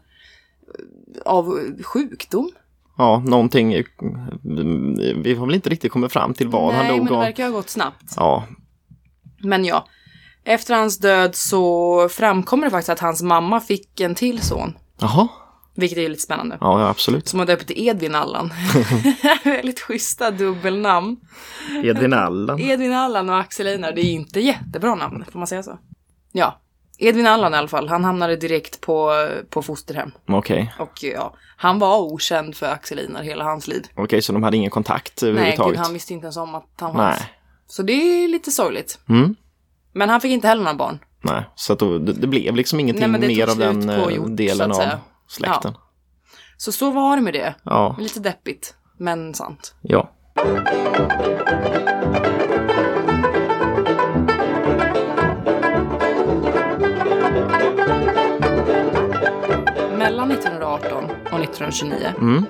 av 1.25 1.59
sjukdom. 1.83 2.51
ja, 2.97 3.23
någonting. 3.25 3.83
Vi 5.23 5.35
har 5.39 5.45
väl 5.45 5.55
inte 5.55 5.69
riktigt 5.69 5.91
kommit 5.91 6.11
fram 6.13 6.33
till 6.33 6.47
vad 6.47 6.73
Nej, 6.73 6.77
han 6.77 6.87
men 6.87 6.97
dog 6.97 7.07
det 7.07 7.13
av. 7.13 7.19
verkar 7.21 7.43
ha 7.43 7.51
gått 7.51 7.69
snabbt. 7.69 8.13
Ja. 8.15 8.43
Men 9.43 9.65
ja, 9.65 9.85
efter 10.43 10.75
hans 10.75 10.97
död 10.97 11.35
så 11.35 12.09
framkommer 12.09 12.63
det 12.65 12.71
faktiskt 12.71 12.89
att 12.89 12.99
hans 12.99 13.21
mamma 13.21 13.59
fick 13.59 13.99
en 13.99 14.15
till 14.15 14.41
son. 14.41 14.77
Jaha, 14.99 15.27
Vilket 15.75 15.97
är 15.97 16.09
lite 16.09 16.21
spännande. 16.21 16.57
ja, 16.61 16.79
ja 16.81 16.87
absolut. 16.89 17.27
Som 17.27 17.39
har 17.39 17.45
döpt 17.45 17.67
till 17.67 17.87
Edvin 17.87 18.15
Allan. 18.15 18.53
Väldigt 19.43 19.79
schyssta 19.79 20.31
dubbelnamn. 20.31 21.17
Edvin 21.83 22.13
Allan. 22.13 22.59
Edvin 22.59 22.93
Allan 22.93 23.29
och 23.29 23.37
Axel 23.39 23.67
Einar, 23.67 23.91
det 23.91 24.01
är 24.01 24.11
inte 24.11 24.39
jättebra 24.39 24.95
namn, 24.95 25.25
får 25.31 25.39
man 25.39 25.47
säga 25.47 25.63
så? 25.63 25.79
Ja. 26.31 26.57
Edvin 26.97 27.27
Allan 27.27 27.53
i 27.53 27.57
alla 27.57 27.67
fall, 27.67 27.87
han 27.87 28.03
hamnade 28.03 28.35
direkt 28.35 28.81
på, 28.81 29.11
på 29.49 29.61
fosterhem. 29.61 30.11
Okej, 30.27 30.73
Och 30.79 31.03
ja, 31.03 31.33
han 31.57 31.79
var 31.79 31.99
okänd 31.99 32.55
för 32.55 32.65
Axel 32.65 32.99
Einar 32.99 33.23
hela 33.23 33.43
hans 33.43 33.67
liv. 33.67 33.83
okej, 33.95 34.21
så 34.21 34.33
de 34.33 34.43
hade 34.43 34.57
ingen 34.57 34.71
kontakt 34.71 35.21
Nej, 35.21 35.31
gud, 35.31 35.37
överhuvudtaget? 35.39 35.79
han 35.79 35.93
visste 35.93 36.13
inte 36.13 36.25
ens 36.25 36.37
om 36.37 36.55
att 36.55 36.69
han 36.79 36.93
fanns. 36.93 37.19
Nej. 37.19 37.29
Så 37.67 37.83
det 37.83 37.93
är 37.93 38.27
lite 38.27 38.51
sorgligt. 38.51 38.99
Mm. 39.09 39.35
Men 39.93 40.09
han 40.09 40.21
fick 40.21 40.31
inte 40.31 40.47
heller 40.47 40.63
några 40.63 40.77
barn. 40.77 40.99
Nej, 41.21 41.43
så 41.55 41.75
då, 41.75 41.97
det, 41.97 42.13
det 42.13 42.27
blev 42.27 42.55
liksom 42.55 42.79
ingenting 42.79 43.11
Nej, 43.11 43.27
mer 43.27 43.47
av 43.49 43.57
den 43.57 43.89
eh, 43.89 44.09
gjort, 44.09 44.27
delen 44.37 44.71
av 44.71 44.83
släkten. 45.27 45.73
Så 46.57 46.71
så 46.71 46.91
var 46.91 47.15
det 47.15 47.21
med 47.21 47.33
det. 47.33 47.53
Ja, 47.63 47.95
Lite 47.99 48.19
deppigt, 48.19 48.75
men 48.97 49.33
sant. 49.33 49.75
ja. 49.81 50.09
Mellan 59.97 60.31
1918 60.31 61.03
och 61.05 61.39
1929 61.39 62.13
Mm. 62.17 62.45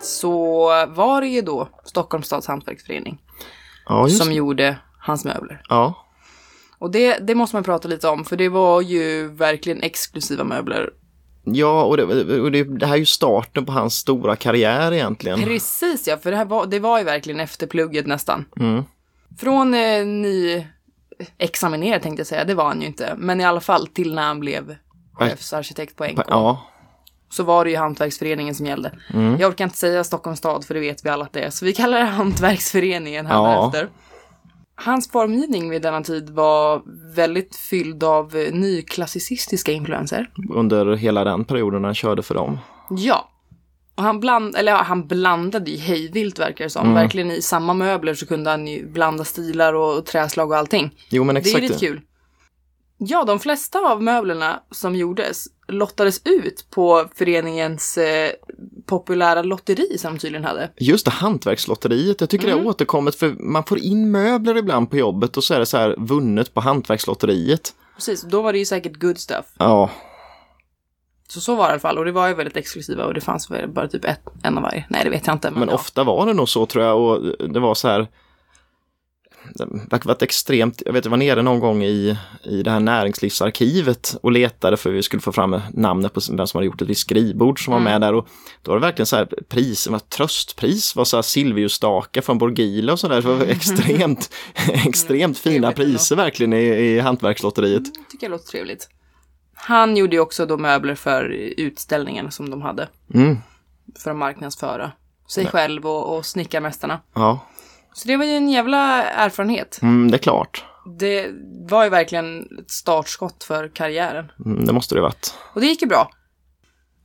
så 0.00 0.66
var 0.88 1.20
det 1.20 1.26
ju 1.26 1.42
då 1.42 1.68
Stockholms 1.84 2.26
stads 2.26 2.46
hantverksförening 2.48 3.18
Ja, 3.88 4.08
som 4.08 4.32
gjorde 4.32 4.76
hans 5.00 5.24
möbler. 5.24 5.62
Ja, 5.68 6.05
Och 6.78 6.90
det, 6.90 7.18
det 7.18 7.34
måste 7.34 7.56
man 7.56 7.64
prata 7.64 7.88
lite 7.88 8.08
om, 8.08 8.24
för 8.24 8.36
det 8.36 8.48
var 8.48 8.80
ju 8.80 9.28
verkligen 9.28 9.82
exklusiva 9.82 10.44
möbler. 10.44 10.90
ja 11.44 11.84
och, 11.84 11.96
det, 11.96 12.04
och 12.40 12.52
det, 12.52 12.64
det 12.64 12.86
här 12.86 12.94
är 12.94 12.98
ju 12.98 13.06
starten 13.06 13.66
på 13.66 13.72
hans 13.72 13.94
stora 13.94 14.36
karriär 14.36 14.92
egentligen. 14.92 15.42
Precis 15.42 16.08
ja, 16.08 16.16
för 16.16 16.30
det, 16.30 16.36
här 16.36 16.44
var, 16.44 16.66
det 16.66 16.78
var 16.78 16.98
ju 16.98 17.04
verkligen 17.04 17.40
efter 17.40 17.66
plugget 17.66 18.06
nästan. 18.06 18.44
Mm. 18.60 18.84
Från 19.38 19.74
eh, 19.74 20.04
ny 20.06 20.66
examinerad 21.38 22.02
tänkte 22.02 22.20
jag 22.20 22.26
säga, 22.26 22.44
det 22.44 22.54
var 22.54 22.64
han 22.64 22.80
ju 22.80 22.86
inte. 22.86 23.14
Men 23.16 23.40
i 23.40 23.44
alla 23.44 23.60
fall 23.60 23.86
till 23.86 24.14
när 24.14 24.22
han 24.22 24.40
blev 24.40 24.76
chefsarkitekt 25.12 25.96
på 25.96 26.04
NK. 26.04 26.18
Ja, 26.28 26.66
Så 27.30 27.42
var 27.42 27.64
det 27.64 27.70
ju 27.70 27.76
Hantverksföreningen 27.76 28.54
som 28.54 28.66
gällde. 28.66 28.92
Mm. 29.14 29.40
Jag 29.40 29.48
orkar 29.48 29.64
inte 29.64 29.76
säga 29.76 30.04
Stockholms 30.04 30.38
stad 30.38 30.64
för 30.64 30.74
det 30.74 30.80
vet 30.80 31.04
vi 31.04 31.08
alla 31.08 31.24
att 31.24 31.32
det 31.32 31.40
är. 31.40 31.50
Så 31.50 31.64
vi 31.64 31.72
kallar 31.72 31.98
det 31.98 32.04
Hantverksföreningen 32.04 33.26
Ja. 33.30 33.46
härefter. 33.46 33.88
Hans 34.78 35.10
formgivning 35.10 35.70
vid 35.70 35.82
denna 35.82 36.02
tid 36.02 36.30
var 36.30 36.82
väldigt 37.14 37.56
fylld 37.56 38.04
av 38.04 38.36
eh, 38.36 38.54
nyklassicistiska 38.54 39.72
influenser. 39.72 40.30
under 40.50 40.96
hela 40.96 41.24
den 41.24 41.44
perioden 41.44 41.84
han 41.84 41.94
körde 41.94 42.22
för 42.22 42.34
dem. 42.34 42.58
Ja. 42.90 43.28
Och 43.94 44.02
han, 44.02 44.20
bland, 44.20 44.56
eller 44.56 44.72
ja, 44.72 44.82
han 44.82 45.06
blandade 45.06 45.70
ju 45.70 45.76
hejvilt 45.76 46.38
verkar 46.38 46.64
det 46.64 46.70
som. 46.70 46.82
Mm. 46.82 46.94
Verkligen 46.94 47.30
i 47.30 47.42
samma 47.42 47.74
möbler 47.74 48.14
så 48.14 48.26
kunde 48.26 48.50
han 48.50 48.66
ju 48.66 48.86
blanda 48.86 49.24
stilar 49.24 49.72
och, 49.74 49.98
och 49.98 50.06
träslag 50.06 50.50
och 50.50 50.56
allting. 50.56 50.94
Jo, 51.10 51.24
men 51.24 51.34
Det 51.34 51.40
exakt. 51.40 51.56
är 51.56 51.60
lite 51.60 51.78
kul. 51.78 52.00
Ja, 52.98 53.24
de 53.24 53.38
flesta 53.38 53.78
av 53.78 54.02
möblerna 54.02 54.62
som 54.70 54.96
gjordes 54.96 55.44
lottades 55.68 56.20
ut 56.24 56.66
på 56.70 57.04
föreningens 57.14 57.98
eh, 57.98 58.30
populära 58.86 59.42
lotteri 59.42 59.98
som 59.98 60.14
de 60.14 60.20
tydligen 60.20 60.44
hade. 60.44 60.70
Just 60.76 61.04
det, 61.04 61.10
hantverkslotteriet. 61.10 62.20
Jag 62.20 62.30
tycker 62.30 62.46
det 62.46 62.52
Mm. 62.52 62.64
har 62.64 62.70
återkommit 62.70 63.14
för 63.14 63.28
man 63.38 63.64
får 63.64 63.78
in 63.78 64.10
möbler 64.10 64.56
ibland 64.56 64.90
på 64.90 64.96
jobbet 64.96 65.36
och 65.36 65.44
så 65.44 65.54
är 65.54 65.58
det 65.58 65.66
så 65.66 65.76
här 65.76 65.94
vunnet 65.98 66.54
på 66.54 66.60
hantverkslotteriet. 66.60 67.74
Precis, 67.94 68.22
då 68.22 68.42
var 68.42 68.52
det 68.52 68.58
ju 68.58 68.64
säkert 68.64 68.96
good 69.00 69.18
stuff. 69.18 69.46
Ja, 69.58 69.90
Så 71.28 71.40
så 71.40 71.54
var 71.54 71.64
det 71.64 71.68
i 71.68 71.72
alla 71.72 71.80
fall 71.80 71.98
och 71.98 72.04
det 72.04 72.12
var 72.12 72.28
ju 72.28 72.34
väldigt 72.34 72.56
exklusiva 72.56 73.04
och 73.04 73.14
det 73.14 73.20
fanns 73.20 73.50
väl 73.50 73.68
bara 73.68 73.88
typ 73.88 74.04
ett, 74.04 74.20
en 74.42 74.56
av 74.56 74.62
varje. 74.62 74.84
Nej, 74.90 75.00
det 75.04 75.10
vet 75.10 75.26
jag 75.26 75.34
inte. 75.34 75.50
Men, 75.50 75.60
men 75.60 75.68
ofta 75.68 76.04
var 76.04 76.26
det 76.26 76.32
nog 76.32 76.48
så 76.48 76.66
tror 76.66 76.84
jag 76.84 77.00
och 77.00 77.48
det 77.48 77.60
var 77.60 77.74
så 77.74 77.88
här. 77.88 78.08
Verkar 79.64 80.08
varit 80.08 80.22
extremt, 80.22 80.82
jag 80.86 80.92
vet 80.92 81.04
jag 81.04 81.10
var 81.10 81.18
nere 81.18 81.42
någon 81.42 81.60
gång 81.60 81.82
i, 81.84 82.16
i 82.42 82.62
det 82.62 82.70
här 82.70 82.80
näringslivsarkivet 82.80 84.16
och 84.22 84.32
letade 84.32 84.76
för 84.76 84.90
vi 84.90 85.02
skulle 85.02 85.20
få 85.20 85.32
fram 85.32 85.60
namnet 85.74 86.12
på 86.14 86.20
vem 86.30 86.46
som 86.46 86.58
hade 86.58 86.66
gjort 86.66 86.82
ett 86.82 86.88
visst 86.88 87.00
skrivbord 87.00 87.64
som 87.64 87.70
var 87.72 87.80
Mm. 87.80 87.92
med 87.92 88.00
där 88.00 88.14
och 88.14 88.28
då 88.62 88.70
var 88.70 88.80
det 88.80 88.86
verkligen 88.86 89.06
så 89.06 89.16
här 89.16 89.28
pris, 89.48 89.86
var 89.86 89.98
tröstpris 89.98 90.96
var 90.96 91.04
så 91.04 91.16
här 91.16 91.22
Silviusstake 91.22 92.22
från 92.22 92.38
Borgila 92.38 92.92
och 92.92 93.00
sådär. 93.00 93.22
Det 93.22 93.28
var 93.28 93.44
extremt, 93.46 94.30
extremt 94.86 95.38
fina 95.38 95.72
priser 95.72 96.16
verkligen 96.16 96.52
i, 96.52 96.62
i 96.66 97.00
hantverkslotteriet. 97.00 97.84
tycker 98.10 98.26
jag 98.26 98.30
låter 98.30 98.46
trevligt. 98.48 98.88
Han 99.54 99.96
gjorde 99.96 100.16
ju 100.16 100.20
också 100.20 100.46
då 100.46 100.56
möbler 100.56 100.94
för 100.94 101.24
utställningen 101.56 102.30
som 102.30 102.50
de 102.50 102.62
hade. 102.62 102.88
Mm, 103.14 103.36
För 104.02 104.10
att 104.10 104.16
marknadsföra 104.16 104.92
sig 105.28 105.46
själv 105.46 105.86
och, 105.86 106.16
och 106.16 106.26
snickarmästarna. 106.26 107.00
ja, 107.14 107.40
Så 107.96 108.08
det 108.08 108.16
var 108.16 108.24
ju 108.24 108.30
en 108.36 108.48
jävla 108.50 109.02
erfarenhet. 109.04 109.78
mm, 109.82 110.10
det 110.10 110.16
är 110.16 110.18
klart. 110.18 110.64
Det 110.98 111.30
var 111.70 111.84
ju 111.84 111.90
verkligen 111.90 112.40
ett 112.60 112.70
startskott 112.70 113.44
för 113.44 113.68
karriären. 113.68 114.32
Mm, 114.44 114.64
det 114.64 114.72
måste 114.72 114.94
det 114.94 115.00
varit. 115.00 115.34
Och 115.54 115.60
det 115.60 115.66
gick 115.66 115.82
ju 115.82 115.88
bra. 115.88 116.10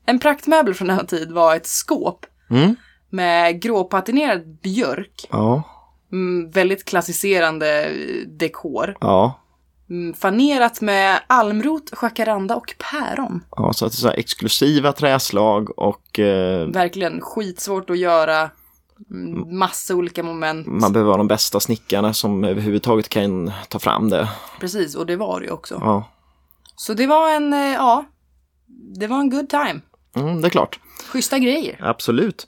En 0.06 0.20
praktmöbel 0.20 0.74
från 0.74 0.88
den 0.88 0.98
här 0.98 1.06
tid 1.06 1.32
var 1.32 1.56
ett 1.56 1.68
skåp 1.68 2.26
Mm, 2.50 2.76
med 3.10 3.62
gråpatinerad 3.62 4.48
björk. 4.64 5.28
ja, 5.32 5.64
Mm, 6.12 6.52
väldigt 6.52 6.86
klassiserande 6.86 7.92
dekor. 8.28 8.98
ja. 9.02 9.38
Mm, 9.90 10.14
fanerat 10.14 10.82
med 10.82 11.20
almrot, 11.28 11.84
jacaranda 12.02 12.56
och 12.56 12.76
päron. 12.92 13.44
Ja, 13.56 13.74
så 13.74 13.86
att 13.86 13.92
det 13.92 13.96
är 13.96 13.98
så 13.98 14.10
exklusiva 14.12 14.94
träslag 14.94 15.80
och 15.80 16.20
eh, 16.20 16.68
Verkligen 16.68 17.22
skitsvårt 17.22 17.90
att 17.90 17.98
göra. 17.98 18.50
Mm, 19.10 19.58
Massa 19.58 19.96
olika 19.96 20.24
moment. 20.24 20.68
man 20.68 20.94
behöver 20.94 21.18
de 21.18 21.28
bästa 21.28 21.60
snickarna 21.60 22.14
som 22.14 22.44
överhuvudtaget 22.44 23.10
kan 23.10 23.52
ta 23.70 23.80
fram 23.80 24.10
det. 24.10 24.30
Precis, 24.60 24.96
och 24.96 25.06
det 25.06 25.16
var 25.16 25.40
det 25.40 25.46
ju 25.46 25.52
också. 25.52 25.78
Ja, 25.82 26.10
Så 26.76 26.94
det 26.94 27.08
var 27.08 27.32
en, 27.32 27.54
eh, 27.54 27.60
ja, 27.60 28.06
det 29.00 29.08
var 29.08 29.20
en 29.20 29.30
good 29.30 29.50
time. 29.50 29.82
mm, 30.16 30.42
det 30.42 30.48
är 30.48 30.50
klart. 30.50 30.80
Schyssta 31.08 31.40
grejer. 31.40 31.78
Absolut. 31.82 32.48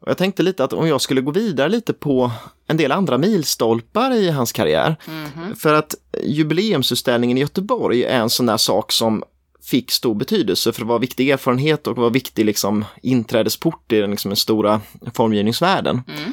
Och 0.00 0.08
jag 0.10 0.18
tänkte 0.18 0.42
lite 0.42 0.64
att 0.64 0.72
om 0.72 0.88
jag 0.88 1.00
skulle 1.00 1.20
gå 1.20 1.30
vidare 1.30 1.68
lite 1.68 1.92
på 1.92 2.30
en 2.66 2.76
del 2.76 2.92
andra 2.92 3.18
milstolpar 3.18 4.10
i 4.12 4.30
hans 4.30 4.52
karriär. 4.52 4.96
För 5.58 5.74
att 5.74 5.94
jubileumsutställningen 6.22 7.38
i 7.38 7.40
Göteborg 7.40 8.04
är 8.04 8.20
en 8.20 8.30
sån 8.30 8.46
där 8.46 8.56
sak 8.56 8.92
som 8.92 9.22
fick 9.62 9.90
stor 9.90 10.14
betydelse 10.14 10.72
för 10.72 10.80
det 10.80 10.88
var 10.88 10.98
viktig 10.98 11.30
erfarenhet 11.30 11.86
och 11.86 11.96
var 11.96 12.10
viktig 12.10 12.44
liksom 12.44 12.84
inträdesport 13.02 13.92
i 13.92 14.00
den, 14.00 14.10
liksom, 14.10 14.28
den 14.28 14.36
stora 14.36 14.80
formgivningsvärlden. 15.14 16.02
Mm. 16.08 16.32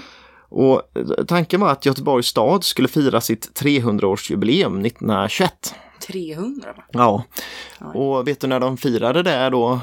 Och 0.49 0.81
tanken 1.27 1.61
var 1.61 1.71
att 1.71 1.85
Göteborgs 1.85 2.27
stad 2.27 2.63
skulle 2.63 2.87
fira 2.87 3.21
sitt 3.21 3.61
300-årsjubileum 3.61 4.85
1921. 4.85 5.75
300 6.07 6.73
va? 6.75 6.83
Ja, 6.91 7.23
och 7.93 8.27
vet 8.27 8.39
du 8.39 8.47
när 8.47 8.59
de 8.59 8.77
firade 8.77 9.23
det 9.23 9.49
då? 9.49 9.79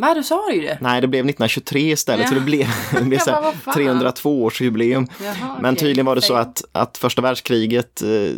Nej, 0.00 0.14
du 0.14 0.22
sa 0.22 0.52
ju 0.52 0.60
det. 0.60 0.78
Nej, 0.80 1.00
det 1.00 1.08
blev 1.08 1.20
1923 1.20 1.80
istället, 1.92 2.22
Ja. 2.24 2.28
så 2.28 2.34
det 2.34 2.40
blev, 2.40 2.66
det 2.98 3.04
blev 3.04 3.18
så 3.18 3.30
Jag 3.30 3.42
bara, 3.42 3.50
här 3.50 3.54
vad 3.64 3.74
fan? 3.74 4.12
302-årsjubileum. 4.12 5.08
Jaha, 5.24 5.58
Men 5.62 5.74
okej. 5.74 5.80
tydligen 5.86 6.06
var 6.06 6.14
det 6.14 6.22
så 6.22 6.34
att, 6.34 6.64
att 6.72 6.98
första 6.98 7.22
världskriget 7.22 8.02
eh, 8.02 8.32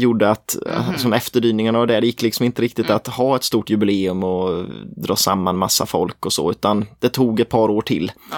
gjorde 0.00 0.30
att, 0.30 0.56
Mhm. 0.66 0.98
som 0.98 1.12
efterdyningarna 1.12 1.78
och 1.78 1.86
det, 1.86 2.00
det 2.00 2.06
gick 2.06 2.22
liksom 2.22 2.46
inte 2.46 2.62
riktigt 2.62 2.86
Mm. 2.86 2.96
att 2.96 3.06
ha 3.06 3.36
ett 3.36 3.44
stort 3.44 3.70
jubileum 3.70 4.24
och 4.24 4.64
dra 4.96 5.16
samman 5.16 5.56
massa 5.56 5.86
folk 5.86 6.26
och 6.26 6.32
så, 6.32 6.50
utan 6.50 6.86
det 7.00 7.08
tog 7.08 7.40
ett 7.40 7.48
par 7.48 7.68
år 7.70 7.82
till. 7.82 8.12
Då. 8.30 8.36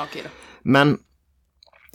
Men 0.62 0.98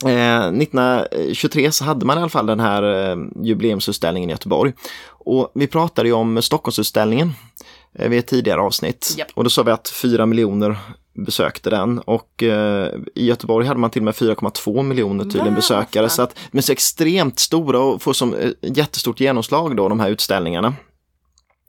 eh, 0.04 0.46
1923 0.46 1.72
så 1.72 1.84
hade 1.84 2.06
man 2.06 2.18
i 2.18 2.20
alla 2.20 2.28
fall 2.30 2.46
den 2.46 2.60
här 2.60 3.10
eh, 3.10 3.16
jubileumsutställningen 3.44 4.30
i 4.30 4.32
Göteborg. 4.32 4.72
Och 5.08 5.50
vi 5.54 5.66
pratade 5.66 6.08
ju 6.08 6.14
om 6.14 6.42
Stockholmsutställningen 6.42 7.32
vid 7.98 8.18
ett 8.18 8.26
tidigare 8.26 8.60
avsnitt. 8.60 9.14
Japp. 9.18 9.28
Och 9.34 9.44
då 9.44 9.50
sa 9.50 9.62
vi 9.62 9.70
att 9.70 9.88
4 9.88 10.26
miljoner 10.26 10.78
besökte 11.14 11.70
den 11.70 11.98
och 11.98 12.42
eh, 12.42 12.90
i 13.14 13.26
Göteborg 13.26 13.66
hade 13.66 13.80
man 13.80 13.90
till 13.90 14.00
och 14.00 14.04
med 14.04 14.14
4,2 14.14 14.82
miljoner 14.82 15.24
tydligen 15.24 15.54
Va? 15.54 15.56
besökare. 15.56 16.08
Så 16.08 16.22
att, 16.22 16.38
men 16.50 16.62
så 16.62 16.72
extremt 16.72 17.38
stora 17.38 17.78
och 17.78 18.02
får 18.02 18.12
som 18.12 18.34
eh, 18.34 18.50
jättestort 18.62 19.20
genomslag 19.20 19.76
då 19.76 19.88
de 19.88 20.00
här 20.00 20.10
utställningarna. 20.10 20.74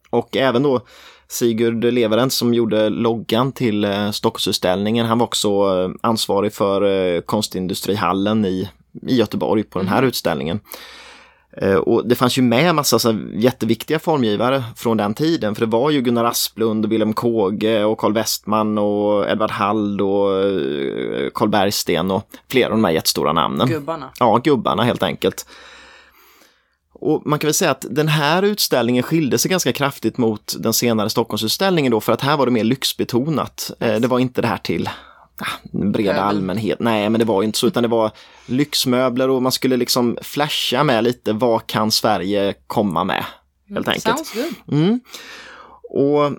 Och 0.10 0.38
även 0.38 0.64
då 0.64 0.82
Sigurd 1.28 1.84
Leverent 1.84 2.34
som 2.34 2.54
gjorde 2.54 2.90
loggan 2.90 3.52
till 3.52 3.84
eh, 3.84 4.12
Stockholmsutställningen, 4.12 5.06
han 5.06 5.18
var 5.18 5.26
också 5.26 5.50
eh, 5.50 5.90
ansvarig 6.02 6.54
för 6.54 6.82
eh, 6.82 7.22
konstindustrihallen 7.22 8.46
i, 8.46 8.70
i 9.08 9.16
Göteborg 9.16 9.64
på 9.64 9.80
den 9.80 9.88
här 9.88 10.04
utställningen. 10.04 10.60
Eh, 11.52 11.76
och 11.76 12.08
det 12.08 12.16
fanns 12.16 12.38
ju 12.38 12.42
med 12.42 12.76
massa 12.76 13.00
så 13.00 13.16
jätteviktiga 13.34 14.00
formgivare 14.00 14.64
från 14.76 14.98
den 14.98 15.14
tiden, 15.14 15.56
för 15.56 15.66
det 15.66 15.72
var 15.72 15.90
ju 15.90 16.02
Gunnar 16.02 16.26
Asplund, 16.26 16.86
och 16.86 16.92
Wilhelm 16.92 17.14
Kåge 17.14 17.84
och 17.84 17.98
Carl 17.98 18.14
Westman 18.14 18.78
och 18.78 19.30
Edvard 19.30 19.52
Hald 19.52 20.02
och 20.02 20.44
eh, 20.44 21.30
Carl 21.34 21.50
Bergsten 21.50 22.12
och 22.12 22.30
flera 22.52 22.66
av 22.66 22.72
de 22.72 22.84
här 22.84 22.92
jättestora 22.92 23.34
namnen. 23.34 23.68
Gubbarna. 23.68 24.10
Ja, 24.20 24.38
gubbarna 24.38 24.84
helt 24.84 25.04
enkelt. 25.04 25.46
Och 27.00 27.22
man 27.26 27.40
kan 27.40 27.48
väl 27.48 27.54
säga 27.54 27.72
att 27.72 27.86
den 27.90 28.08
här 28.08 28.44
utställningen 28.44 29.04
skilde 29.04 29.38
sig 29.38 29.52
ganska 29.52 29.74
kraftigt 29.74 30.18
mot 30.18 30.56
den 30.60 30.74
senare 30.74 31.10
Stockholmsutställningen 31.10 31.92
då, 31.92 32.02
för 32.02 32.14
att 32.14 32.22
här 32.22 32.38
var 32.38 32.46
det 32.46 32.52
mer 32.52 32.64
lyxbetonat. 32.64 33.72
Eh, 33.80 33.96
det 33.96 34.08
var 34.08 34.20
inte 34.20 34.42
det 34.42 34.48
här 34.48 34.58
till 34.58 34.90
breda 35.72 36.12
Pöbel. 36.12 36.24
allmänhet. 36.24 36.80
Nej, 36.80 37.10
men 37.10 37.20
det 37.20 37.26
var 37.26 37.42
ju 37.42 37.46
inte 37.46 37.60
så, 37.60 37.68
utan 37.68 37.84
det 37.84 37.90
var 37.90 38.12
lyxmöbler 38.46 39.30
och 39.30 39.42
man 39.42 39.52
skulle 39.52 39.78
liksom 39.78 40.18
flasha 40.22 40.84
med 40.84 41.04
lite 41.04 41.34
vad 41.34 41.68
kan 41.68 41.92
Sverige 41.92 42.54
komma 42.68 43.04
med, 43.04 43.26
helt 43.70 43.88
enkelt. 43.88 44.34
Mm. 44.72 45.00
Och 45.90 46.32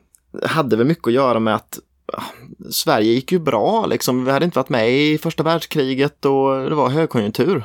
hade 0.49 0.77
väl 0.77 0.87
mycket 0.87 1.07
att 1.07 1.13
göra 1.13 1.41
med 1.41 1.55
att 1.55 1.79
ja, 2.13 2.23
Sverige 2.71 3.13
gick 3.13 3.33
ju 3.33 3.39
bra, 3.39 3.87
liksom. 3.87 4.25
vi 4.25 4.31
hade 4.31 4.45
inte 4.45 4.59
varit 4.59 4.69
med 4.69 4.91
i 4.91 5.19
första 5.19 5.43
världskriget 5.43 6.25
och 6.25 6.71
det 6.71 6.75
var 6.75 6.89
högkonjunktur. 6.89 7.65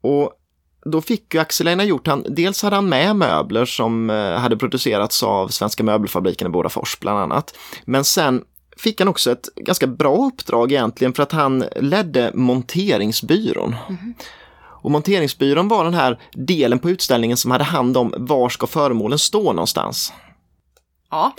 Och 0.00 0.32
då 0.84 1.00
fick 1.00 1.34
ju 1.34 1.40
Axel 1.40 1.68
Einar 1.68 1.84
Hjort, 1.84 2.06
han, 2.06 2.26
dels 2.28 2.62
hade 2.62 2.76
han 2.76 2.88
med 2.88 3.16
möbler 3.16 3.64
som 3.64 4.10
eh, 4.10 4.32
hade 4.32 4.56
producerats 4.56 5.22
av 5.22 5.48
Svenska 5.48 5.82
möbelfabriken 5.84 6.46
i 6.46 6.50
Bodafors 6.50 6.98
bland 7.00 7.18
annat. 7.18 7.56
Men 7.84 8.04
sen 8.04 8.44
fick 8.76 9.00
han 9.00 9.08
också 9.08 9.32
ett 9.32 9.48
ganska 9.56 9.86
bra 9.86 10.26
uppdrag 10.26 10.72
egentligen 10.72 11.12
för 11.12 11.22
att 11.22 11.32
han 11.32 11.64
ledde 11.76 12.30
monteringsbyrån. 12.34 13.76
Och 14.82 14.90
monteringsbyrån 14.90 15.68
var 15.68 15.84
den 15.84 15.94
här 15.94 16.20
delen 16.32 16.78
på 16.78 16.90
utställningen 16.90 17.36
som 17.36 17.50
hade 17.50 17.64
hand 17.64 17.96
om 17.96 18.14
var 18.16 18.48
ska 18.48 18.66
föremålen 18.66 19.18
stå 19.18 19.52
någonstans. 19.52 20.12
Ja, 21.10 21.32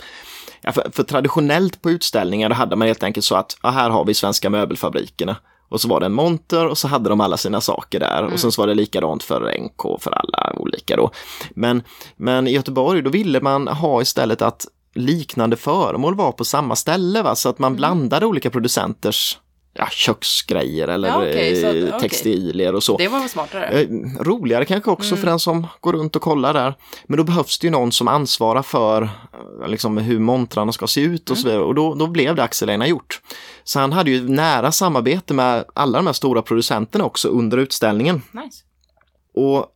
Ja, 0.66 0.72
för, 0.72 0.90
för 0.92 1.02
traditionellt 1.02 1.82
på 1.82 1.90
utställningar 1.90 2.50
hade 2.50 2.76
man 2.76 2.88
helt 2.88 3.02
enkelt 3.02 3.26
så 3.26 3.34
att 3.34 3.56
ja, 3.62 3.70
här 3.70 3.90
har 3.90 4.04
vi 4.04 4.14
Svenska 4.14 4.50
möbelfabrikerna. 4.50 5.36
Och 5.68 5.80
så 5.80 5.88
var 5.88 6.00
det 6.00 6.06
en 6.06 6.12
monter 6.12 6.66
och 6.66 6.78
så 6.78 6.88
hade 6.88 7.08
de 7.08 7.20
alla 7.20 7.36
sina 7.36 7.60
saker 7.60 8.00
där. 8.00 8.24
Och 8.24 8.40
sen 8.40 8.52
så 8.52 8.62
var 8.62 8.66
det 8.66 8.74
likadant 8.74 9.22
för 9.22 9.58
NK, 9.58 10.02
för 10.02 10.10
alla 10.10 10.52
olika 10.56 10.96
då. 10.96 11.10
Men, 11.50 11.82
men 12.16 12.48
i 12.48 12.52
Göteborg 12.52 13.02
då 13.02 13.10
ville 13.10 13.40
man 13.40 13.68
ha 13.68 14.02
istället 14.02 14.42
att 14.42 14.66
liknande 14.96 15.56
föremål 15.56 16.14
var 16.14 16.32
på 16.32 16.44
samma 16.44 16.76
ställe. 16.76 17.22
Va? 17.22 17.34
Så 17.34 17.48
att 17.48 17.58
man 17.58 17.76
blandade 17.76 18.26
olika 18.26 18.50
producenters 18.50 19.38
ja, 19.78 19.86
köksgrejer 19.90 20.88
eller 20.88 21.08
Ja, 21.08 21.16
okej, 21.18 21.60
så 21.60 21.66
eh, 21.66 21.98
textilier 22.00 22.74
och 22.74 22.82
så. 22.82 22.96
det 22.96 23.08
var 23.08 23.28
smartare. 23.28 23.66
Eh, 23.66 23.88
Roligare 24.20 24.64
kanske 24.64 24.90
också 24.90 25.08
Mm. 25.14 25.20
för 25.20 25.26
den 25.30 25.38
som 25.38 25.66
går 25.80 25.92
runt 25.92 26.16
och 26.16 26.22
kollar 26.22 26.54
där. 26.54 26.74
Men 27.06 27.16
då 27.16 27.24
behövs 27.24 27.58
det 27.58 27.66
ju 27.66 27.70
någon 27.70 27.92
som 27.92 28.08
ansvarar 28.08 28.62
för 28.62 29.02
eh, 29.02 29.68
liksom, 29.68 29.96
hur 29.98 30.18
montrarna 30.18 30.72
ska 30.72 30.86
se 30.86 31.00
ut 31.00 31.28
Mm. 31.28 31.32
och 31.32 31.38
så 31.38 31.48
vidare. 31.48 31.62
Och 31.62 31.74
då, 31.74 31.94
då 31.94 32.06
blev 32.06 32.34
det 32.34 32.42
Axel 32.42 32.68
Einar 32.70 32.86
gjort. 32.86 33.20
Så 33.64 33.80
han 33.80 33.92
hade 33.92 34.10
ju 34.10 34.28
nära 34.28 34.72
samarbete 34.72 35.34
med 35.34 35.64
alla 35.74 35.98
de 35.98 36.06
här 36.06 36.14
stora 36.14 36.42
producenterna 36.42 37.04
också 37.04 37.28
under 37.28 37.58
utställningen. 37.58 38.22
Nice. 38.32 38.62
Och 39.34 39.66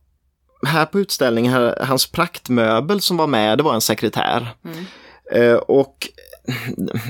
här 0.67 0.85
på 0.85 0.99
utställningen, 0.99 1.53
här, 1.53 1.83
hans 1.87 2.11
praktmöbel 2.11 3.01
som 3.01 3.17
var 3.17 3.27
med, 3.27 3.57
det 3.57 3.63
var 3.63 3.73
en 3.73 3.81
sekretär. 3.81 4.55
Mm. 4.65 4.85
Eh, 5.31 5.55
och 5.55 6.07